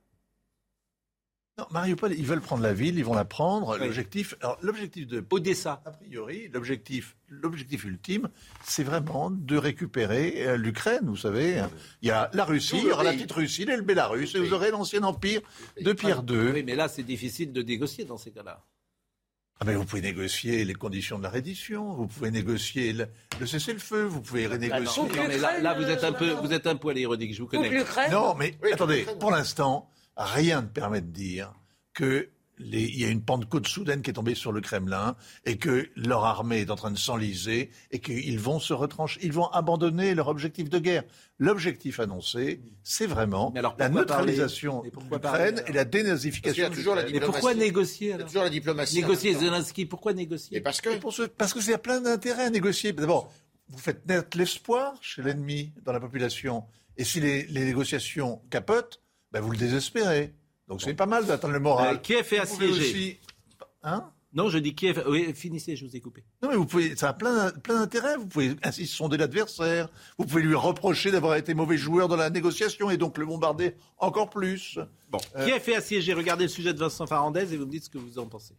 [1.59, 3.77] Non, Mariupol, ils veulent prendre la ville, ils vont la prendre.
[3.79, 5.83] L'objectif, alors l'objectif de Odessa.
[5.85, 8.29] a priori, l'objectif, l'objectif ultime,
[8.65, 11.03] c'est vraiment de récupérer euh, l'Ukraine.
[11.05, 11.63] Vous savez,
[12.03, 14.41] il y a la Russie, il y aura la petite Russie, et le Bélarus, et
[14.41, 15.43] vous aurez l'ancien empire
[15.81, 16.51] de Pierre II.
[16.55, 18.65] Oui, mais là, c'est difficile de négocier dans ces cas-là.
[19.63, 23.09] Ah ben, vous pouvez négocier les conditions de la reddition, vous pouvez négocier le,
[23.39, 25.03] le cessez-le-feu, vous pouvez renégocier.
[25.03, 27.49] Non, mais là, là, vous êtes un peu, vous êtes un poil ironique, je vous
[27.49, 27.85] connais.
[28.11, 31.53] Non, mais attendez, pour l'instant, rien ne permet de dire
[31.93, 32.31] que
[32.61, 35.89] les- il y a une pentecôte soudaine qui est tombée sur le Kremlin et que
[35.97, 40.15] leur armée est en train de s'enliser et qu'ils vont se retrancher, ils vont abandonner
[40.15, 41.05] leur objectif de guerre.
[41.39, 46.71] L'objectif annoncé, c'est vraiment la neutralisation d'Ukraine parler, et la Parce qu'il y dénazification a
[46.71, 47.33] toujours la de Mais l'Ukraine.
[47.33, 48.97] pourquoi négocier Il y a alors toujours la diplomatie.
[48.97, 49.35] Négocier.
[49.35, 50.99] Zelensky, pourquoi négocier Et parce que.
[50.99, 52.93] Pour ce- parce que c'est plein d'intérêts à négocier.
[52.93, 53.33] D'abord,
[53.69, 56.65] vous faites naître l'espoir chez l'ennemi dans la population.
[56.97, 59.01] Et si les, les négociations capotent,
[59.33, 60.35] ben vous le désespérez.
[60.71, 61.97] Donc c'est pas mal d'atteindre le moral.
[61.97, 62.73] Euh, Kiev est assiégé.
[62.73, 63.19] aussi-
[63.83, 65.03] Hein Non, je dis Kiev.
[65.09, 66.23] Oui, finissez, je vous ai coupé.
[66.43, 68.17] Non, mais vous pouvez, ça a plein, plein d'intérêts.
[68.17, 69.89] Vous pouvez ainsi sonder l'adversaire.
[70.17, 73.75] Vous pouvez lui reprocher d'avoir été mauvais joueur dans la négociation et donc le bombarder
[73.99, 74.79] encore plus.
[75.11, 76.15] Bon, Euh, Kiev est assiégé.
[76.15, 78.55] Regardez le sujet de Vincent Farandez et vous me dites ce que vous en pensez.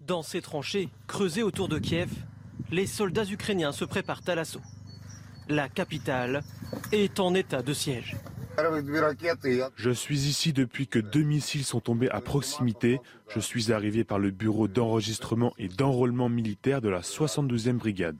[0.00, 2.10] Dans ces tranchées creusées autour de Kiev,
[2.70, 4.62] les soldats ukrainiens se préparent à l'assaut.
[5.48, 6.44] La capitale
[6.92, 8.16] est en état de siège.
[9.76, 13.00] Je suis ici depuis que deux missiles sont tombés à proximité.
[13.28, 18.18] Je suis arrivé par le bureau d'enregistrement et d'enrôlement militaire de la 72e brigade.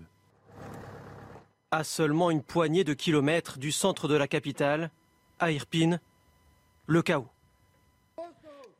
[1.71, 4.91] À seulement une poignée de kilomètres du centre de la capitale,
[5.39, 5.99] à Irpin,
[6.87, 7.29] le chaos.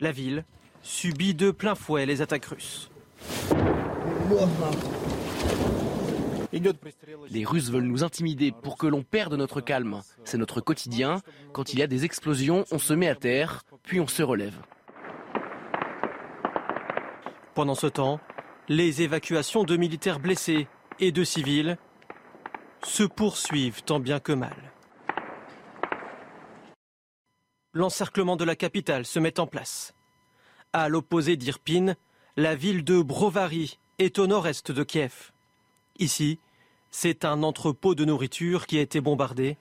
[0.01, 0.45] La ville
[0.83, 2.91] subit de plein fouet les attaques russes.
[6.53, 10.03] Les Russes veulent nous intimider pour que l'on perde notre calme.
[10.25, 11.21] C'est notre quotidien.
[11.53, 14.59] Quand il y a des explosions, on se met à terre, puis on se relève.
[17.55, 18.21] Pendant ce temps,
[18.69, 20.69] les évacuations de militaires blessés
[21.01, 21.77] et de civils
[22.85, 24.73] se poursuivent tant bien que mal.
[27.75, 29.95] L'encerclement de la capitale se met en place.
[30.73, 31.95] À l'opposé d'Irpin,
[32.37, 35.32] la ville de Brovary est au nord-est de Kiev.
[35.99, 36.39] Ici,
[36.91, 39.57] c'est un entrepôt de nourriture qui a été bombardé.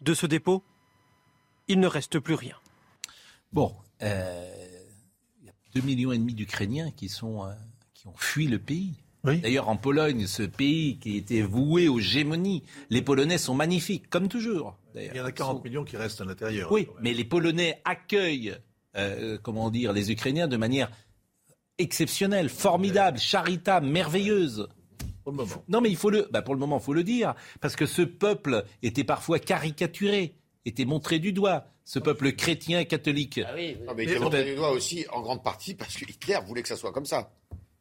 [0.00, 0.62] De ce dépôt,
[1.68, 2.56] il ne reste plus rien.
[3.52, 4.78] Bon, euh,
[5.40, 7.52] il y a 2,5 millions et demi d'Ukrainiens qui, sont, euh,
[7.94, 8.94] qui ont fui le pays.
[9.24, 14.26] D'ailleurs, en Pologne, ce pays qui était voué aux gémonies, les Polonais sont magnifiques, comme
[14.26, 14.76] toujours.
[14.96, 16.72] Il y en a 40 millions qui restent à l'intérieur.
[16.72, 18.56] Oui, mais les Polonais accueillent,
[18.96, 20.90] euh, comment dire, les Ukrainiens de manière
[21.78, 24.68] exceptionnelle, formidable, charitable, merveilleuse.
[25.22, 25.64] Pour le moment.
[25.68, 27.86] Non, mais il faut le, bah pour le moment, il faut le dire, parce que
[27.86, 31.64] ce peuple était parfois caricaturé, était montré du doigt.
[31.84, 33.38] Ce peuple chrétien catholique.
[33.38, 36.62] Non, mais il était montré du doigt aussi en grande partie parce que Hitler voulait
[36.62, 37.32] que ça soit comme ça.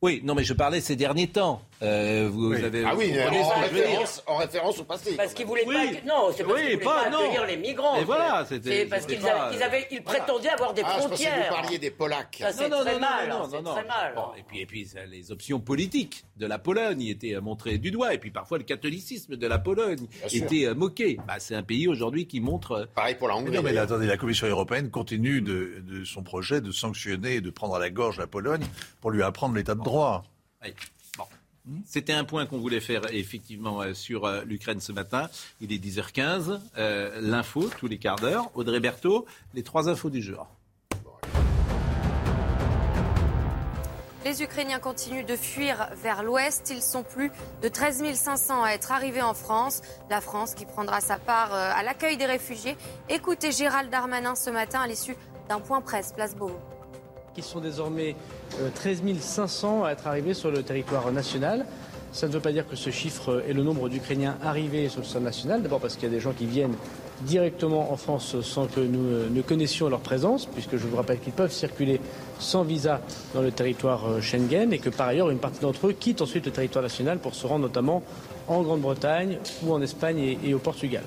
[0.02, 1.62] Oui, non, mais je parlais ces derniers temps.
[1.84, 2.64] Euh, vous Oui.
[2.64, 5.16] avez, Ah oui, vous en, je référence, en référence au passé.
[5.18, 5.74] Parce qu'ils voulaient Oui.
[5.76, 6.06] pas.
[6.08, 7.18] Non, c'est parce Oui, qu'ils voulaient pas- pas, non.
[7.20, 8.00] accueillir les migrants.
[8.00, 11.02] Et voilà, c'était- C'est parce qu'ils avaient- ils, avaient- ils prétendaient avoir des Ah, je
[11.02, 11.48] que frontières.
[11.50, 12.38] vous parliez des Polacs.
[12.40, 13.30] Ça, c'est Non, non, très non, mal.
[13.30, 13.72] non, non, non, non.
[13.74, 14.14] très mal.
[14.16, 17.80] Bon, et puis, et puis ça, les options politiques de la Pologne étaient euh, montrées
[17.80, 21.18] du doigt, et puis parfois le catholicisme de la Pologne était euh, moqué.
[21.28, 22.88] Bah, c'est un pays aujourd'hui qui montre.
[22.94, 23.56] Pareil pour la Mais Hongrie.
[23.56, 27.42] non, mais là, attendez, la Commission européenne continue de, de son projet de sanctionner et
[27.42, 28.62] de prendre à la gorge la Pologne
[29.02, 30.24] pour lui apprendre l'état de droit.
[30.64, 30.74] Oui.
[31.66, 31.82] Bon.
[31.86, 35.30] C'était un point qu'on voulait faire effectivement euh, sur euh, l'Ukraine ce matin.
[35.60, 36.60] Il est 10h15.
[36.78, 38.50] Euh, L'info, tous les quarts d'heure.
[38.56, 40.48] Audrey Berthaud, les trois infos du jour.
[44.24, 46.72] Les Ukrainiens continuent de fuir vers l'ouest.
[46.74, 47.32] Ils sont plus
[47.62, 49.82] de 13 500 à être arrivés en France.
[50.10, 52.78] La France qui prendra sa part à l'accueil des réfugiés.
[53.10, 55.16] Écoutez Gérald Darmanin ce matin à l'issue
[55.50, 56.60] d'un point presse, place Beauvau.
[57.34, 58.16] Qui sont désormais
[58.60, 61.66] euh, 13 500 à être arrivés sur le territoire national.
[62.12, 65.06] Ça ne veut pas dire que ce chiffre est le nombre d'Ukrainiens arrivés sur le
[65.06, 65.62] sol national.
[65.62, 66.76] D'abord parce qu'il y a des gens qui viennent
[67.22, 71.20] directement en France sans que nous euh, ne connaissions leur présence, puisque je vous rappelle
[71.20, 72.02] qu'ils peuvent circuler
[72.40, 73.00] sans visa
[73.34, 76.46] dans le territoire euh, Schengen et que par ailleurs une partie d'entre eux quittent ensuite
[76.46, 78.04] le territoire national pour se rendre notamment
[78.48, 81.04] en Grande-Bretagne ou en Espagne et au Portugal.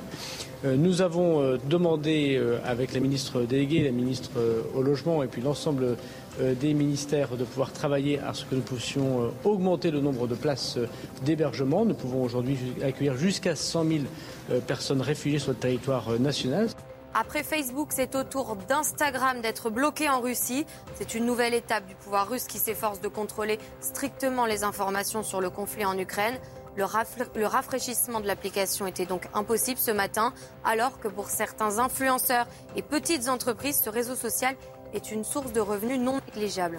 [0.64, 4.30] Euh, Nous avons euh, demandé euh, avec la ministre déléguée, la ministre
[4.74, 5.96] au logement et puis l'ensemble
[6.40, 10.78] des ministères de pouvoir travailler à ce que nous puissions augmenter le nombre de places
[11.24, 11.84] d'hébergement.
[11.84, 14.00] Nous pouvons aujourd'hui accueillir jusqu'à 100 000
[14.50, 16.68] euh, personnes réfugiées sur le territoire national.
[17.14, 20.66] Après Facebook, c'est au tour d'Instagram d'être bloqué en Russie.
[20.96, 25.40] C'est une nouvelle étape du pouvoir russe qui s'efforce de contrôler strictement les informations sur
[25.40, 26.34] le conflit en Ukraine.
[26.76, 32.82] Le, rafraîchissement de l'application était donc impossible ce matin, alors que pour certains influenceurs et
[32.82, 34.56] petites entreprises, ce réseau social
[34.92, 36.78] est une source de revenus non négligeable.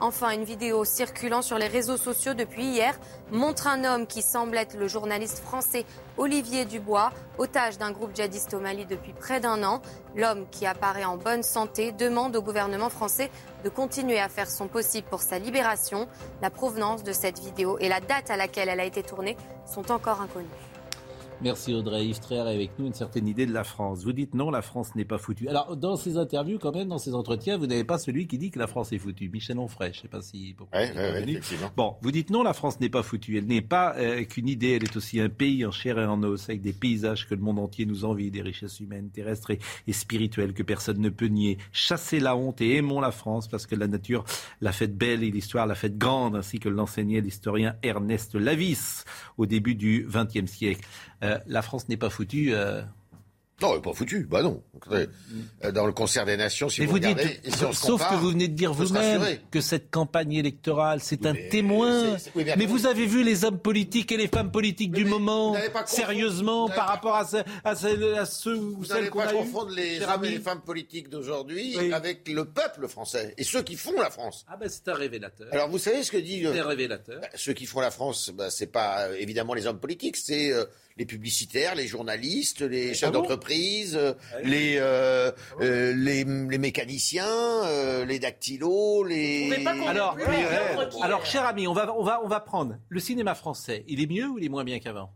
[0.00, 2.98] Enfin, une vidéo circulant sur les réseaux sociaux depuis hier
[3.30, 5.86] montre un homme qui semble être le journaliste français
[6.16, 9.80] Olivier Dubois, otage d'un groupe djihadiste au Mali depuis près d'un an.
[10.16, 13.30] L'homme, qui apparaît en bonne santé, demande au gouvernement français
[13.62, 16.08] de continuer à faire son possible pour sa libération.
[16.42, 19.90] La provenance de cette vidéo et la date à laquelle elle a été tournée sont
[19.90, 20.48] encore inconnues.
[21.42, 24.04] Merci Audrey Yves Traire avec nous une certaine idée de la France.
[24.04, 25.48] Vous dites non, la France n'est pas foutue.
[25.48, 28.50] Alors dans ces interviews, quand même, dans ces entretiens, vous n'avez pas celui qui dit
[28.50, 29.28] que la France est foutue.
[29.28, 30.54] Michel Onfray, je ne sais pas si.
[30.72, 31.40] Ouais, ouais.
[31.76, 33.36] Bon, vous dites non, la France n'est pas foutue.
[33.36, 36.22] Elle n'est pas euh, qu'une idée, elle est aussi un pays en chair et en
[36.22, 39.58] os, avec des paysages que le monde entier nous envie, des richesses humaines, terrestres et,
[39.86, 41.58] et spirituelles que personne ne peut nier.
[41.72, 44.24] Chassez la honte et aimons la France parce que la nature
[44.60, 49.04] l'a faite belle et l'histoire l'a faite grande, ainsi que l'enseignait l'historien Ernest Lavis
[49.36, 50.86] au début du XXe siècle.
[51.24, 52.54] Euh, la France n'est pas foutue.
[52.54, 52.82] euh,
[53.62, 54.26] Non, elle est pas foutue.
[54.28, 54.62] Bah non.
[54.90, 55.06] Euh,
[55.72, 57.80] Dans le concert des nations, si Mais vous, vous regardez, dites, et si on se
[57.86, 61.48] sauf compare, que vous venez de dire vous-même que cette campagne électorale, c'est un mais
[61.48, 62.16] témoin.
[62.34, 66.62] oui, mais vous avez vu les hommes politiques et les femmes politiques du moment, sérieusement,
[66.66, 69.26] vous par pas- rapport à, ce- à ce- à ceux ou Vous celles qu'on pas
[69.28, 71.92] a eues, confondre les hommes et les femmes politiques d'aujourd'hui Oui.
[71.92, 74.44] avec le peuple français et ceux qui font la France.
[74.48, 75.46] Ah ben c'est un révélateur.
[75.52, 77.20] Alors vous savez ce que dit c'est euh, un révélateur.
[77.20, 80.52] bah, ceux qui font la France, bah, c'est pas euh, évidemment les hommes politiques, c'est
[80.52, 80.64] euh,
[80.96, 83.98] les publicitaires, les journalistes, les chefs bon d'entreprise,
[84.44, 89.52] les, euh, euh, les, les mécaniciens, euh, les dactylos, les...
[89.88, 90.16] Alors,
[91.02, 93.84] alors, cher ami, on va, on, va, on va prendre le cinéma français.
[93.88, 95.12] Il est mieux ou il est moins bien qu'avant?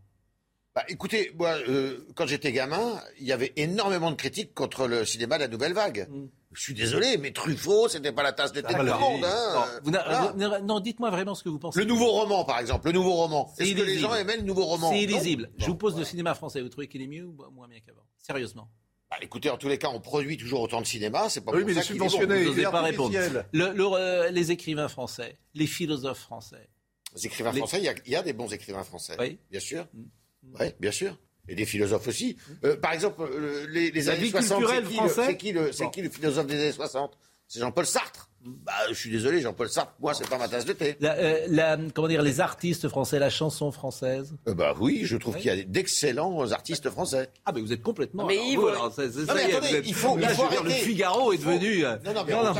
[0.75, 5.05] Bah, écoutez, moi, euh, quand j'étais gamin, il y avait énormément de critiques contre le
[5.05, 6.07] cinéma de la nouvelle vague.
[6.51, 9.23] Je suis désolé, mais Truffaut, c'était pas la tasse de thé de tout le monde.
[9.23, 10.61] hein.
[10.63, 11.79] Non, dites-moi vraiment ce que vous pensez.
[11.79, 13.53] Le nouveau roman, par exemple, le nouveau roman.
[13.57, 15.51] Est-ce que les gens aimaient le nouveau roman C'est illisible.
[15.57, 16.61] Je vous pose le cinéma français.
[16.61, 18.03] Vous trouvez qu'il est mieux ou moins bien qu'avant?
[18.17, 18.69] Sérieusement.
[19.11, 21.61] Bah, écoutez, en tous les cas, on produit toujours autant de cinéma, c'est pas Oui,
[21.61, 22.35] pour mais ça il est qu'il subventionné.
[22.35, 22.41] bon.
[22.43, 23.15] Vous n'osez est pas répondre.
[23.53, 26.69] Le- le- euh, les écrivains français, les philosophes français.
[27.15, 29.15] Les écrivains Les- français, il y a- il y, a des bons écrivains français.
[29.19, 29.39] Oui.
[29.49, 29.87] Bien sûr.
[30.59, 31.17] Oui, bien sûr.
[31.49, 32.37] Et des philosophes aussi.
[32.63, 35.51] Euh, par exemple, euh, les, les années vie 60, culturelle c'est qui, le, c'est qui,
[35.51, 35.89] le, c'est Bon.
[35.89, 37.17] qui le philosophe des années 60
[37.47, 38.27] C'est Jean-Paul Sartre.
[38.41, 40.95] Bah, je suis désolé, Jean-Paul Sartre, moi, c'est pas ma tasse de thé.
[41.01, 44.33] La, euh, la- comment dire, les artistes français, la chanson française?
[44.47, 47.29] Euh, bah oui, je trouve qu'il y a d'excellents artistes français.
[47.45, 48.25] Ah, mais vous êtes complètement.
[48.27, 48.61] Mais Yves,
[49.83, 50.69] il faut- là, il faut dire, le.
[50.69, 51.81] Figaro est faut- devenu.
[51.81, 52.53] Non, non, mais non, non,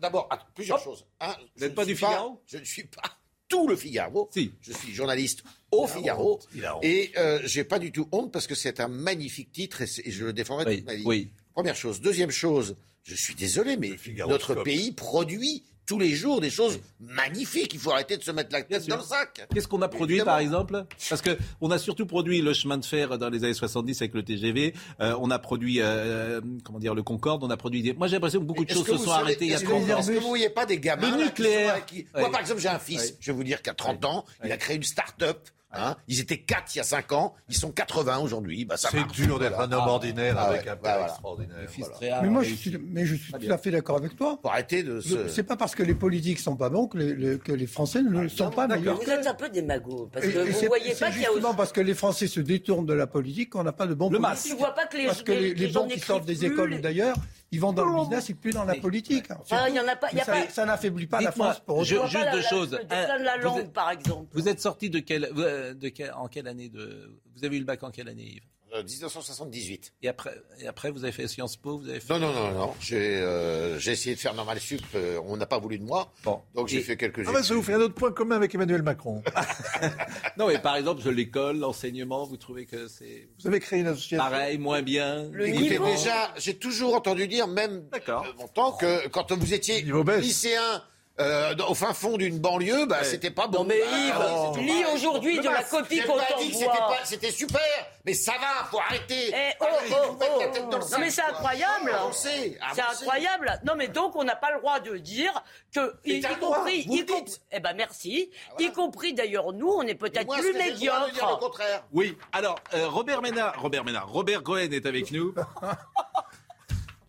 [0.00, 0.84] d'abord, att- plusieurs Hop.
[0.84, 1.04] choses.
[1.20, 2.40] Un, Vous je n'êtes pas du Figaro?
[2.46, 3.02] Je ne suis pas
[3.48, 4.28] tout le Figaro.
[4.32, 4.52] Si.
[4.60, 6.40] Je suis journaliste au Figaro.
[6.82, 10.24] Et euh, j'ai pas du tout honte parce que c'est un magnifique titre et, je
[10.24, 11.02] le défendrai Oui, toute ma vie.
[11.04, 11.30] oui.
[11.54, 12.00] Première chose.
[12.00, 13.92] Deuxième chose, je suis désolé, mais
[14.26, 17.74] notre pays produit tous les jours des choses magnifiques.
[17.74, 19.46] Il faut arrêter de se mettre la tête dans le sac.
[19.52, 20.30] Qu'est-ce qu'on a produit Évidemment.
[20.32, 20.84] par exemple?
[21.08, 24.14] Parce que on a surtout produit le chemin de fer dans les années 70 avec
[24.14, 24.74] le TGV.
[25.00, 27.44] euh, on a produit euh, comment dire le Concorde.
[27.44, 27.82] On a produit.
[27.82, 27.92] Des...
[27.92, 29.68] Moi j'ai l'impression que beaucoup de choses se sont arrêtées il y a est-ce que
[29.70, 29.98] 30 vous- ans.
[29.98, 31.76] Est-ce que vous voyez pas des gamins Le là, qui nucléaire.
[31.78, 32.20] sont qui- Ouais.
[32.20, 33.14] Moi, par exemple, j'ai un fils.
[33.20, 35.48] Je vais vous dire qu'à 30 ans, il a créé une start-up.
[35.76, 35.96] Hein.
[36.08, 37.34] Ils étaient 4 il y a 5 ans.
[37.48, 38.64] Ils sont 80 aujourd'hui.
[38.64, 41.12] Bah, C'est dur d'être un homme ordinaire Ah avec ouais, un bah, père voilà.
[41.12, 41.56] extraordinaire.
[42.00, 42.22] Voilà.
[42.22, 44.38] Mais moi, je suis, mais je suis Très tout à fait d'accord avec toi.
[44.42, 45.28] Faut arrêter de se.
[45.28, 48.02] C'est pas parce que les politiques sont pas bons que les, le- que les Français
[48.02, 50.94] ne le sont pas meilleurs Vous êtes un peu démago, parce que et vous voyez
[50.94, 51.56] pas qu'il y a justement aussi...
[51.56, 54.18] parce que les Français se détournent de la politique qu'on n'a pas de bons Le
[54.20, 54.52] politiques.
[54.52, 56.80] Tu vois pas que les, Parce que les, les gens bons qui sortent des écoles
[56.80, 57.16] d'ailleurs,
[57.54, 59.30] ils vont dans le business et plus dans la politique.
[59.30, 59.38] hein.
[59.50, 61.84] Ah, il y en a pas- il y a ça, n'affaiblit pas la France pour
[61.84, 62.06] je- autant.
[62.06, 62.78] juste deux choses.
[62.90, 64.28] la Vous langue, êtes- par exemple.
[64.32, 67.64] Vous êtes sorti de quelle, de quelle- en quelle année de Vous avez eu le
[67.64, 68.42] bac en quelle année, Yves?
[68.82, 69.92] 1978.
[70.02, 72.12] et après, et après, vous avez fait Sciences Po, vous avez fait.
[72.12, 72.74] Non, non, non, non.
[72.80, 74.82] J'ai euh, essayé de faire normal sup.
[74.94, 76.12] euh, on n'a pas voulu de moi.
[76.24, 76.40] Bon.
[76.54, 78.54] Donc j'ai Et- fait quelques Ah bah, ça vous fait un autre point commun avec
[78.54, 79.22] Emmanuel Macron.
[80.36, 84.18] Non, mais par exemple, l'école, l'enseignement, vous trouvez que c'est Vous avez créé une association.
[84.18, 85.84] pareil, moins bien Le Écoutez, niveau.
[85.86, 88.24] déjà, j'ai toujours entendu dire, même D'accord.
[88.26, 90.82] euh, longtemps, que quand vous étiez lycéen
[91.20, 93.58] euh, au fin fond d'une banlieue, bah, c'était pas bon.
[93.60, 93.80] Non mais
[94.12, 96.96] Ah, Yves, lis aujourd'hui de la copie qu'on pas dit que c'était t'envoie.
[96.96, 97.60] pas- C'était super,
[98.04, 99.28] mais ça va, faut arrêter.
[99.32, 100.38] Eh, oh, oh, la oh.
[100.52, 101.92] tête dans le Non mais c'est incroyable.
[101.94, 103.60] Avancez, C'est incroyable.
[103.64, 105.32] Non mais donc on n'a pas le droit de dire
[105.72, 108.68] que y, compris, y compris- eh ben merci, voilà.
[108.68, 111.38] y compris d'ailleurs nous, on est peut-être moi, plus de dire le médiocres.
[111.38, 115.32] contraire Oui, alors euh, Robert Ménard, Robert Ménard, Robert Cohen est avec nous.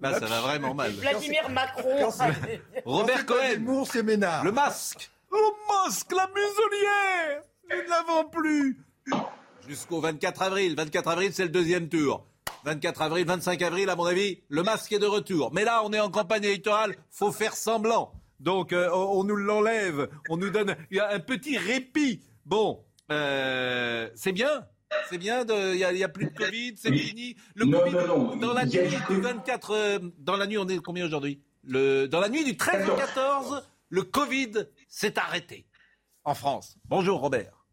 [0.02, 0.92] Là, ça va vraiment mal.
[0.92, 2.10] Vladimir Macron.
[2.86, 4.44] Robert Cohen, Ménard.
[4.44, 5.10] le masque.
[5.32, 7.42] Le masque, la muselière.
[7.70, 8.78] Nous ne l'avons plus.
[9.68, 10.76] Jusqu'au 24 avril.
[10.76, 12.26] 24 avril, c'est le deuxième tour.
[12.66, 15.54] 24 avril, 25 avril, à mon avis, le masque est de retour.
[15.54, 18.12] Mais là, on est en campagne électorale, faut faire semblant.
[18.40, 22.22] Donc, euh, on on nous l'enlève, on nous donne il y a un petit répit.
[22.46, 24.66] Bon, euh, c'est bien.
[25.10, 27.36] C'est bien, il n'y a, plus de Covid, c'est fini.
[27.56, 29.22] Le Non, Covid, non, non, dans la nuit du du Covid.
[29.22, 31.42] 24, euh, dans la nuit, on est combien aujourd'hui?
[31.64, 34.52] Le, Dans la nuit du 13 au 14, le Covid
[34.88, 35.66] s'est arrêté
[36.24, 36.78] en France.
[36.88, 37.66] Bonjour Robert.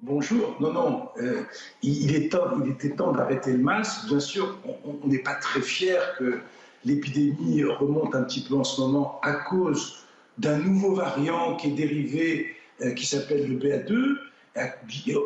[0.00, 0.56] Bonjour.
[0.60, 1.08] Non, non.
[1.18, 1.44] euh,
[1.82, 4.06] il, est temps, il était temps d'arrêter le masque.
[4.08, 6.40] Bien sûr, on- on n'est pas très fiers que
[6.84, 10.04] l'épidémie remonte un petit peu en ce moment à cause
[10.38, 14.16] d'un nouveau variant qui est dérivé, euh, qui s'appelle le BA2.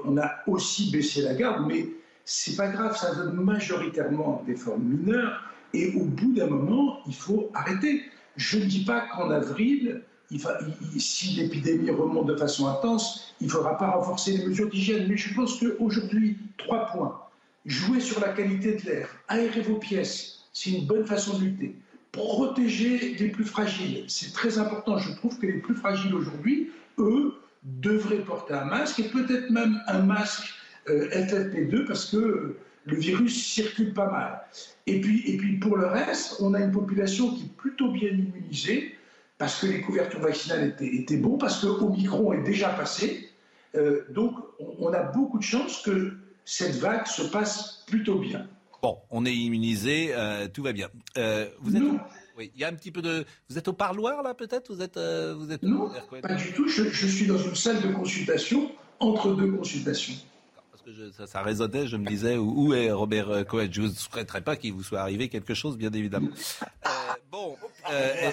[0.05, 1.89] On a aussi baissé la garde, mais
[2.25, 5.43] c'est pas grave, ça donne majoritairement des formes mineures.
[5.73, 8.03] Et au bout d'un moment, il faut arrêter.
[8.37, 10.03] Je ne dis pas qu'en avril,
[10.99, 15.07] si l'épidémie remonte de façon intense, il ne faudra pas renforcer les mesures d'hygiène.
[15.09, 17.21] Mais je pense qu'aujourd'hui, trois points.
[17.65, 21.75] Jouer sur la qualité de l'air, aérer vos pièces, c'est une bonne façon de lutter.
[22.13, 24.99] Protéger les plus fragiles, c'est très important.
[24.99, 27.35] Je trouve que les plus fragiles aujourd'hui, eux,
[27.67, 30.55] devraient porter un masque et peut-être même un masque
[30.89, 34.41] euh, FFP2 parce que le virus circule pas mal.
[34.87, 38.11] Et puis, et puis pour le reste, on a une population qui est plutôt bien
[38.11, 38.95] immunisée
[39.39, 43.29] parce que les couvertures vaccinales étaient, étaient bonnes, parce que Omicron est déjà passé.
[43.75, 48.47] Euh, donc on, on a beaucoup de chances que cette vague se passe plutôt bien.
[48.83, 50.89] Bon, on est immunisé, euh, tout va bien.
[51.19, 51.83] Euh, vous êtes,
[52.37, 53.25] oui, il y a un petit peu de.
[53.49, 54.73] Vous êtes au parloir là, peut-être?
[54.73, 55.63] Vous êtes, euh, vous êtes.
[55.63, 55.91] Non,
[56.23, 56.69] pas du tout.
[56.69, 60.15] Je, je suis dans une salle de consultation entre deux consultations.
[61.17, 64.73] ça, ça, résonnait, je me disais, où, est Robert Cohen Je ne souhaiterais pas qu'il
[64.73, 66.29] vous soit arrivé quelque chose, bien évidemment.
[66.87, 66.89] Euh,
[67.31, 67.57] bon.
[67.91, 68.31] Euh,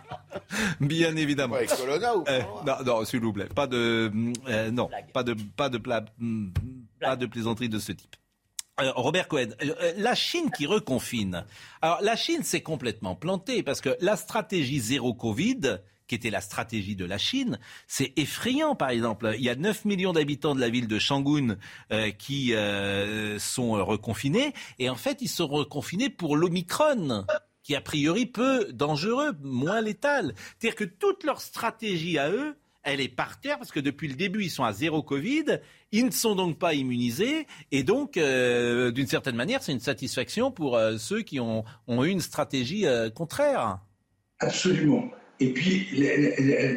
[0.80, 1.56] bien évidemment.
[1.56, 3.48] Avec Colonna ou euh, Non, non s'il vous plaît.
[3.54, 4.10] Pas de,
[4.48, 6.04] euh, non, pas de, pas de, pla,
[7.00, 8.16] pas de plaisanterie de ce type.
[8.78, 9.48] Robert Cohen,
[9.96, 11.44] la Chine qui reconfine.
[11.82, 16.40] Alors la Chine s'est complètement plantée parce que la stratégie zéro Covid, qui était la
[16.40, 17.58] stratégie de la Chine.
[17.86, 19.34] C'est effrayant, par exemple.
[19.36, 21.58] Il y a 9 millions d'habitants de la ville de Shangun
[21.92, 24.54] euh, qui euh, sont reconfinés.
[24.78, 27.26] Et en fait, ils sont reconfinés pour l'Omicron
[27.62, 30.34] qui a priori peu dangereux, moins létal.
[30.58, 32.56] C'est-à-dire que toute leur stratégie à eux,
[32.92, 35.60] elle est par terre parce que depuis le début, ils sont à zéro Covid.
[35.92, 37.46] Ils ne sont donc pas immunisés.
[37.72, 42.20] Et donc, euh, d'une certaine manière, c'est une satisfaction pour ceux qui ont, eu une
[42.20, 42.84] stratégie
[43.14, 43.78] contraire.
[44.40, 45.10] Absolument.
[45.40, 45.86] Et puis,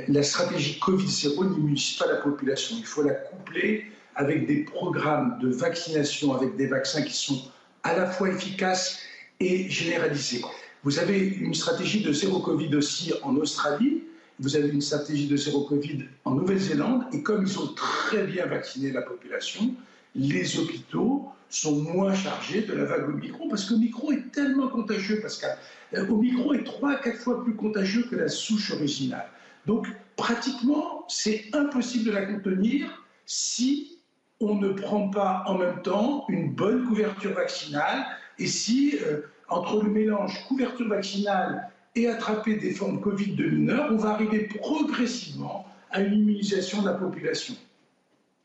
[0.07, 2.75] la, stratégie Covid-0 n'immunise pas la population.
[2.77, 3.85] Il faut la coupler
[4.15, 7.41] avec des programmes de vaccination, avec des vaccins qui sont
[7.83, 8.99] à la fois efficaces
[9.39, 10.41] et généralisés.
[10.83, 14.03] Vous avez une stratégie de zéro Covid aussi en Australie,
[14.41, 18.47] vous avez une stratégie de zéro Covid en Nouvelle-Zélande, et comme ils ont très bien
[18.47, 19.75] vacciné la population,
[20.15, 25.21] les hôpitaux sont moins chargés de la vague Omicron, parce que Omicron est tellement contagieux,
[25.21, 25.57] Pascal.
[25.93, 29.27] Euh, Omicron est trois à quatre fois plus contagieux que la souche originale.
[29.67, 33.99] Donc, pratiquement, c'est impossible de la contenir si
[34.39, 38.05] on ne prend pas en même temps une bonne couverture vaccinale
[38.39, 43.91] et si, euh, entre le mélange couverture vaccinale et attraper des formes Covid de mineurs,
[43.91, 47.55] on va arriver progressivement à une immunisation de la population.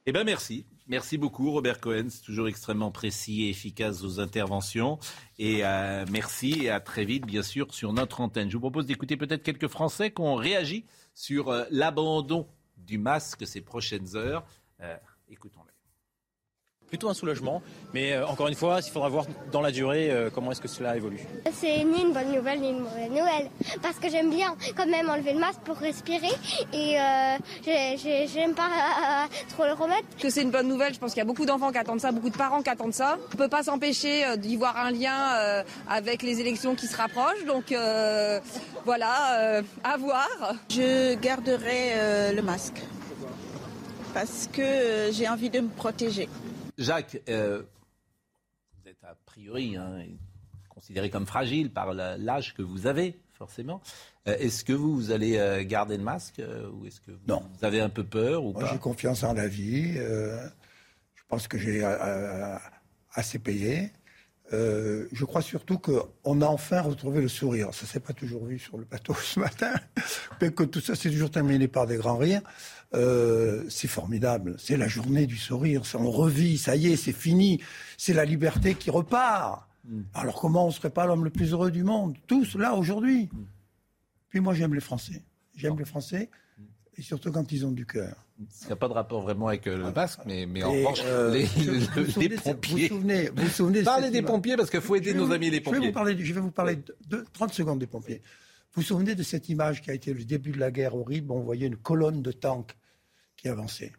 [0.06, 0.64] Eh bien, merci.
[0.88, 2.06] Merci beaucoup, Robert Cohen.
[2.08, 5.00] C'est toujours extrêmement précis et efficace aux interventions.
[5.38, 8.48] Et euh, merci et à très vite, bien sûr, sur notre antenne.
[8.48, 12.46] Je vous propose d'écouter peut-être quelques Français qui ont réagi sur euh, l'abandon
[12.76, 14.44] du masque ces prochaines heures.
[14.80, 14.96] Euh,
[15.28, 15.65] écoutons-les
[16.88, 17.62] plutôt un soulagement.
[17.94, 20.68] Mais euh, encore une fois, il faudra voir dans la durée euh, comment est-ce que
[20.68, 21.20] cela évolue.
[21.52, 23.50] C'est ni une bonne nouvelle ni une mauvaise nouvelle.
[23.82, 26.32] Parce que j'aime bien quand même enlever le masque pour respirer.
[26.72, 27.36] Et euh,
[28.32, 30.06] j'aime pas trop le remettre.
[30.20, 32.12] Que c'est une bonne nouvelle, je pense qu'il y a beaucoup d'enfants qui attendent ça,
[32.12, 33.18] beaucoup de parents qui attendent ça.
[33.32, 37.44] On peut pas s'empêcher d'y voir un lien avec les élections qui se rapprochent.
[37.46, 37.74] Donc
[38.84, 40.28] voilà, à voir.
[40.70, 42.82] Je garderai le masque.
[44.14, 46.28] Parce que j'ai envie de me protéger.
[46.78, 47.62] Jacques, euh,
[48.82, 50.04] vous êtes a priori hein,
[50.68, 53.80] considéré comme fragile par l'âge que vous avez, forcément.
[54.28, 56.42] Euh, est-ce que vous, allez euh, garder le masque
[56.74, 59.94] ou est-ce que vous, avez un peu peur ou J'ai confiance en la vie.
[59.94, 61.82] je pense que j'ai
[63.14, 63.90] assez payé.
[64.52, 67.72] je crois surtout qu'on a enfin retrouvé le sourire.
[67.72, 69.72] Ça s'est pas toujours vu sur le plateau ce matin,
[70.42, 72.42] mais que tout ça s'est toujours terminé par des grands rires.
[72.94, 74.56] Euh, c'est formidable.
[74.58, 75.82] C'est la journée du sourire.
[75.94, 77.60] On revit, ça y est, c'est fini.
[77.96, 79.68] C'est la liberté qui repart.
[79.84, 80.02] Mm.
[80.14, 82.16] Alors comment on ne serait pas l'homme le plus heureux du monde?
[82.26, 83.28] Tous, là, aujourd'hui.
[83.32, 83.44] Mm.
[84.28, 85.22] Puis moi, j'aime les Français.
[85.56, 86.28] J'aime les Français,
[86.98, 88.14] et surtout quand ils ont du cœur.
[88.38, 91.00] Il n'y a pas de rapport vraiment avec euh, le basque, mais, mais en revanche,
[91.06, 91.46] euh, les,
[92.36, 92.88] pompiers.
[92.88, 95.78] Vous souvenez, vous souvenez Parlez des pompiers, parce qu'il faut aider nos amis les pompiers.
[95.78, 98.20] Je vais vous parler, je vais vous parler de 30 secondes des pompiers.
[98.76, 101.32] Vous vous souvenez de cette image qui a été le début de la guerre horrible
[101.32, 102.76] On voyait une colonne de tanks
[103.34, 103.92] qui avançait.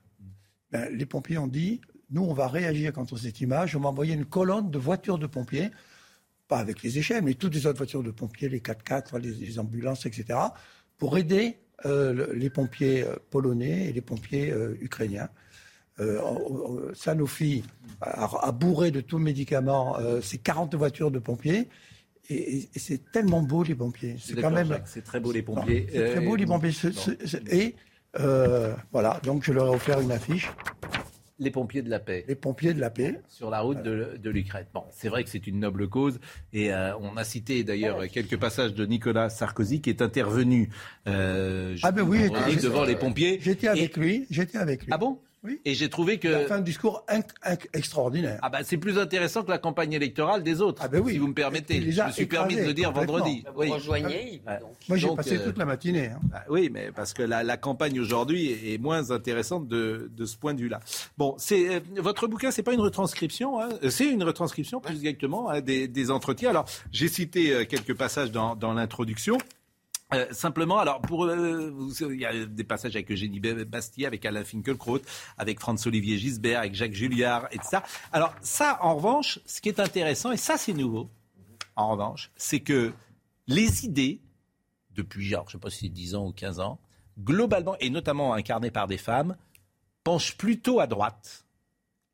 [0.71, 1.81] Ben, les pompiers ont dit
[2.11, 3.75] nous, on va réagir contre cette image.
[3.75, 5.71] On va envoyer une colonne de voitures de pompiers,
[6.47, 10.05] pas avec les échelles, mais toutes les autres voitures de pompiers, les 4x4, les, ambulances,
[10.05, 10.37] etc.,
[10.99, 15.29] pour aider euh, les pompiers euh, polonais et les pompiers euh, ukrainiens.
[16.93, 17.63] Sanofi
[18.01, 21.69] a, bourré de tout le médicament ces 40 voitures de pompiers
[22.29, 24.15] et, c'est tellement beau les pompiers.
[24.19, 24.79] C'est quand même.
[24.85, 25.87] C'est très beau les pompiers.
[25.91, 26.71] C'est très beau les pompiers.
[27.51, 27.75] et
[28.19, 30.49] euh, voilà, donc je leur ai offert une affiche.
[31.39, 32.25] Les pompiers de la paix.
[32.27, 33.21] Les pompiers de la paix.
[33.27, 34.65] Sur la route de, de l'Ukraine.
[34.73, 36.19] Bon, c'est vrai que c'est une noble cause.
[36.51, 40.71] Et euh, on a cité d'ailleurs quelques passages de Nicolas Sarkozy qui est intervenu
[41.07, 42.27] euh, ah ben oui,
[42.61, 43.39] devant les pompiers.
[43.39, 44.25] J'étais avec lui.
[44.31, 44.89] J'étais avec lui.
[44.91, 45.19] Ah bon?
[45.65, 46.27] Et j'ai trouvé que.
[46.27, 47.05] Il a un discours
[47.73, 48.39] extraordinaire.
[48.41, 51.13] Ah bah, c'est plus intéressant que la campagne électorale des autres, ah ben oui.
[51.13, 51.91] si vous me permettez.
[51.91, 53.43] Je me suis permis de le dire vendredi.
[53.53, 54.41] Vous rejoignez
[54.87, 56.07] Moi j'ai passé euh, toute la matinée.
[56.07, 56.19] Hein.
[56.23, 60.53] Bah oui, mais parce que la, campagne aujourd'hui est moins intéressante de, de ce point
[60.53, 60.79] de vue-là.
[61.17, 63.69] Bon, c'est euh, votre bouquin, c'est pas une retranscription, hein.
[63.89, 66.51] c'est une retranscription plus exactement hein, des, des, entretiens.
[66.51, 69.37] Alors j'ai cité euh, quelques passages dans, dans l'introduction.
[70.13, 74.45] Euh, simplement, alors pour euh, il y a des passages avec Eugénie Bastier, avec Alain
[74.45, 75.01] Finkielkraut,
[75.37, 77.83] avec Franz-Olivier Gisbert, avec Jacques Julliard, et ça.
[78.13, 81.09] Alors ça, en revanche, ce qui est intéressant, et ça c'est nouveau,
[81.75, 82.93] en revanche, c'est que
[83.47, 84.21] les idées,
[84.91, 86.79] depuis, genre, je ne sais pas si c'est 10 ans ou 15 ans,
[87.19, 89.35] globalement, et notamment incarnées par des femmes,
[90.05, 91.45] penchent plutôt à droite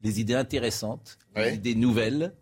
[0.01, 2.33] les idées intéressantes, les idées nouvelles.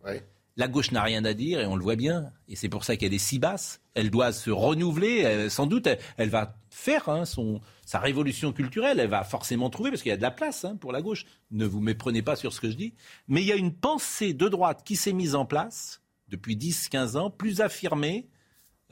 [0.57, 2.31] La gauche n'a rien à dire et on le voit bien.
[2.47, 3.80] Et c'est pour ça qu'elle est si basse.
[3.93, 5.49] Elle doit se renouveler.
[5.49, 8.99] Sans doute, elle, elle va faire hein, son, sa révolution culturelle.
[8.99, 11.25] Elle va forcément trouver, parce qu'il y a de la place hein, pour la gauche.
[11.51, 12.93] Ne vous méprenez pas sur ce que je dis.
[13.27, 17.17] Mais il y a une pensée de droite qui s'est mise en place depuis 10-15
[17.17, 18.29] ans, plus affirmée,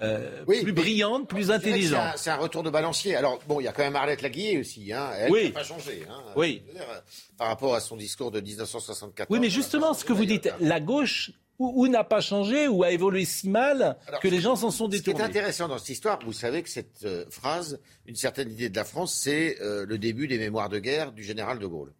[0.01, 1.99] euh, plus brillante, plus c'est intelligente.
[1.99, 3.15] un- C'est un, retour de balancier.
[3.15, 4.91] Alors, bon, il y a quand même Arlette Laguillet aussi.
[4.93, 5.09] Hein.
[5.17, 5.43] Elle Oui.
[5.45, 6.03] n'a pas changé.
[6.09, 6.21] Hein.
[6.35, 6.61] Oui.
[6.73, 6.99] Dire, euh,
[7.37, 9.27] par rapport à son discours de 1974.
[9.29, 12.83] Oui, mais justement, ce que vous dites, la gauche ou, ou n'a pas changé, ou
[12.83, 15.23] a évolué si mal que les gens s'en sont Ce qui est détournés.
[15.25, 18.85] intéressant dans cette histoire, vous savez que cette euh, phrase, une certaine idée de la
[18.85, 21.93] France, c'est euh, le début des mémoires de guerre du général de Gaulle.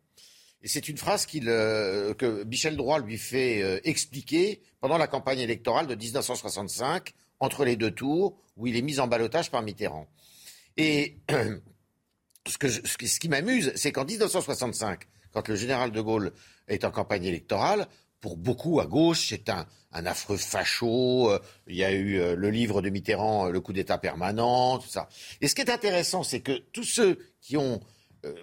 [0.61, 5.87] Et c'est une phrase euh, que Michel Droit lui fait expliquer pendant la campagne électorale
[5.87, 10.07] de 1965, entre les deux tours, où il est mis en balotage par Mitterrand.
[10.75, 11.15] Et
[12.47, 16.01] ce, que je- ce qui- ce qui m'amuse, c'est qu'en 1965, quand le général de
[16.01, 16.33] Gaulle
[16.67, 17.87] est en campagne électorale,
[18.21, 21.31] pour beaucoup à gauche, c'est un, affreux facho.
[21.31, 24.77] euh, Il y a eu euh, le livre de Mitterrand, euh, Le coup d'État permanent,
[24.79, 25.09] tout ça.
[25.41, 27.79] Et ce qui est intéressant, c'est que tous ceux qui ont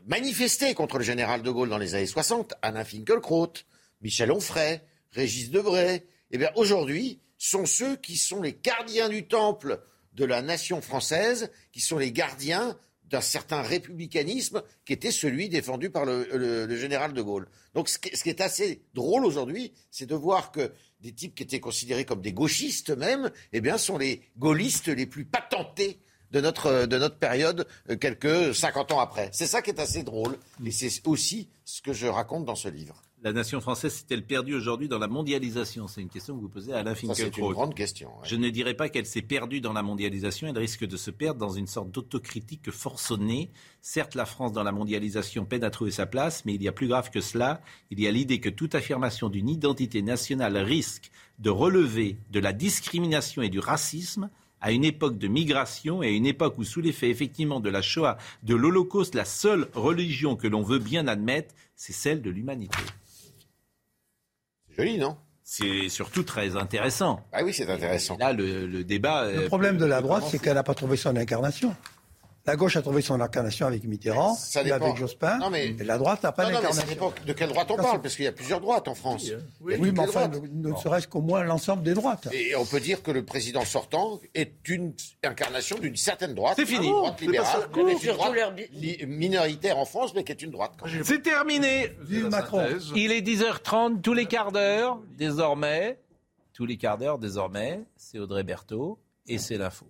[0.06, 3.52] manifesté contre le général de Gaulle dans les années 60, Alain Finkielkraut,
[4.00, 4.80] Michel Onfray,
[5.12, 9.82] Régis Debray, eh bien aujourd'hui, sont ceux qui sont les gardiens du temple
[10.14, 12.78] de la nation française, qui sont les gardiens
[13.08, 17.48] d'un certain républicanisme qui était celui défendu par le, général de Gaulle.
[17.74, 21.34] Donc ce qui, ce qui est assez drôle aujourd'hui, c'est de voir que des types
[21.34, 26.00] qui étaient considérés comme des gauchistes même, eh bien, sont les gaullistes les plus patentés
[26.32, 29.30] de notre, de notre période, euh, quelques 50 ans après.
[29.32, 32.68] C'est ça qui est assez drôle, et c'est aussi ce que je raconte dans ce
[32.68, 33.02] livre.
[33.26, 35.88] La nation française s'est-elle perdue aujourd'hui dans la mondialisation?
[35.88, 37.48] C'est une question que vous posez à Alain Ça, c'est Finkielkraut.
[37.48, 38.10] une grande question.
[38.10, 38.22] ouais.
[38.28, 41.40] Je ne dirais pas qu'elle s'est perdue dans la mondialisation, elle risque de se perdre
[41.40, 43.50] dans une sorte d'autocritique forçonnée.
[43.82, 46.72] Certes, la France dans la mondialisation peine à trouver sa place, mais il y a
[46.72, 47.62] plus grave que cela.
[47.90, 52.52] Il y a l'idée que toute affirmation d'une identité nationale risque de relever de la
[52.52, 54.30] discrimination et du racisme
[54.60, 57.82] à une époque de migration et à une époque où, sous l'effet effectivement de la
[57.82, 62.78] Shoah, de l'Holocauste, la seule religion que l'on veut bien admettre, c'est celle de l'humanité.
[64.76, 65.16] Joli, non?
[65.42, 67.20] C'est surtout très intéressant.
[67.32, 68.16] Ah oui, c'est intéressant.
[68.16, 69.30] Et là, le, le débat.
[69.30, 71.74] Le euh, problème de la droite, c'est qu'elle n'a pas trouvé son incarnation.
[72.46, 75.84] La gauche a trouvé son incarnation avec Mitterrand, Ça et avec Jospin, Non, mais- et
[75.84, 76.94] la droite n'a pas Non, non, mais ça d'incarnation.
[77.10, 79.30] dépend de quelle droite on parle, parce qu'il y a plusieurs droites en France.
[79.60, 80.42] Oui, toutes mais enfin, droites.
[80.52, 82.28] ne, ne serait-ce qu'au moins l'ensemble des droites.
[82.32, 84.92] Et on peut dire que le président sortant est une
[85.24, 86.54] incarnation d'une certaine droite.
[86.56, 86.86] C'est fini.
[86.86, 88.34] Une droite libérale, est une droite
[88.72, 90.72] li- minoritaire en France, mais qui est une droite.
[91.02, 91.92] C'est terminé.
[92.02, 92.64] Vive Macron.
[92.94, 95.98] Il est 10h30 tous les quarts d'heure désormais.
[96.52, 99.84] Tous les quarts d'heure désormais, c'est Audrey Berthaud et c'est l'info.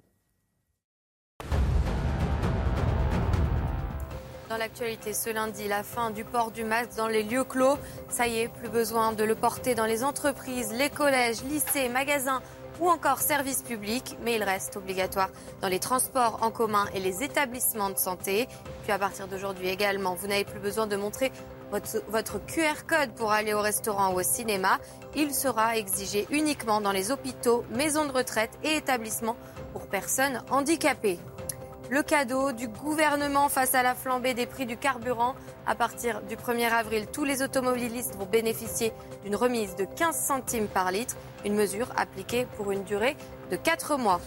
[4.48, 7.76] Dans l'actualité ce lundi, la fin du port du masque dans les lieux clos.
[8.08, 12.40] Ça y est, plus besoin de le porter dans les entreprises, les collèges, lycées, magasins
[12.78, 15.30] ou encore services publics, mais il reste obligatoire
[15.62, 18.46] dans les transports en commun et les établissements de santé.
[18.84, 21.32] Puis à partir d'aujourd'hui également, vous n'avez plus besoin de montrer
[21.72, 24.78] votre, QR code pour aller au restaurant ou au cinéma.
[25.16, 29.36] Il sera exigé uniquement dans les hôpitaux, maisons de retraite et établissements
[29.72, 31.18] pour personnes handicapées.
[31.88, 35.36] Le cadeau du gouvernement face à la flambée des prix du carburant.
[35.68, 38.92] À partir du 1er avril, tous les automobilistes vont bénéficier
[39.22, 41.14] d'une remise de 15 centimes par litre,
[41.44, 43.16] une mesure appliquée pour une durée
[43.52, 44.20] de 4 mois.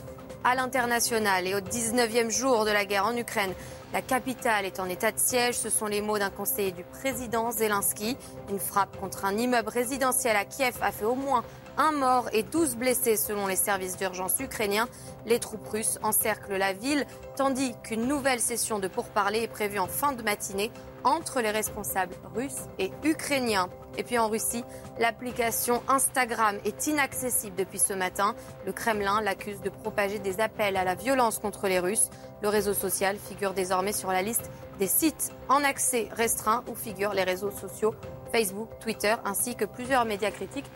[0.45, 3.53] À l'international et au 19e jour de la guerre en Ukraine,
[3.91, 5.57] la capitale est en état de siège.
[5.57, 8.15] Ce sont les mots d'un conseiller du président Zelensky.
[8.49, 11.43] Une frappe contre un immeuble résidentiel à Kiev a fait au moins
[11.79, 14.87] un mort et 12 blessés selon les services d'urgence ukrainiens.
[15.25, 19.87] Les troupes russes encerclent la ville, tandis qu'une nouvelle session de pourparlers est prévue en
[19.87, 20.71] fin de matinée
[21.05, 23.69] entre les responsables russes et ukrainiens.
[23.97, 24.63] Et puis en Russie,
[24.99, 28.35] l'application Instagram est inaccessible depuis ce matin.
[28.65, 32.09] Le Kremlin l'accuse de propager des appels à la violence contre les Russes.
[32.41, 37.13] Le réseau social figure désormais sur la liste des sites en accès restreint où figurent
[37.13, 37.95] les réseaux sociaux
[38.31, 40.69] Facebook, Twitter ainsi que plusieurs médias critiques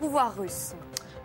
[0.00, 0.74] pouvoir russe.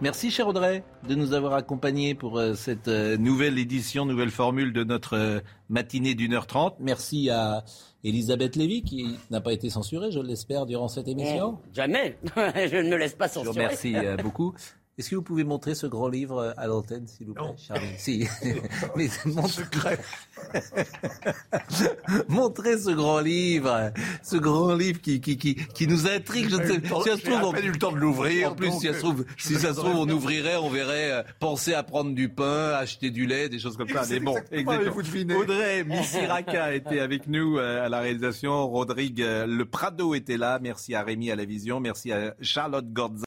[0.01, 4.73] Merci, cher Audrey, de nous avoir accompagnés pour euh, cette euh, nouvelle édition, nouvelle formule
[4.73, 5.39] de notre euh,
[5.69, 6.75] matinée d'une heure trente.
[6.81, 7.63] Merci à
[8.03, 11.59] Elisabeth Lévy, qui n'a pas été censurée, je l'espère, durant cette émission.
[11.73, 12.17] Jamais.
[12.35, 13.65] Je ne me laisse pas Je vous censurer.
[13.65, 14.53] remercie euh, beaucoup.
[14.97, 17.87] Est-ce que vous pouvez montrer ce grand livre à l'antenne, s'il vous plaît, Charlie?
[17.97, 18.25] Si.
[18.95, 19.97] Mais montrez...
[22.29, 23.91] montrez ce grand livre,
[24.23, 26.49] ce grand livre qui, qui, qui, qui nous intrigue.
[26.49, 27.55] Je ne sais, si ça se trouve, on...
[27.55, 28.51] eu le temps de l'ouvrir.
[28.51, 31.23] En plus, si ça se trouve, si ça se trouve, on ouvrirait, on verrait euh,
[31.41, 34.03] penser à prendre du pain, acheter du lait, des choses comme ça.
[34.09, 35.39] Mais bon, exactement.
[35.39, 38.67] Audrey Missiraka était avec nous euh, à la réalisation.
[38.69, 40.59] Rodrigue euh, Le Prado était là.
[40.61, 41.81] Merci à Rémi à la vision.
[41.81, 43.25] Merci à Charlotte Gordza.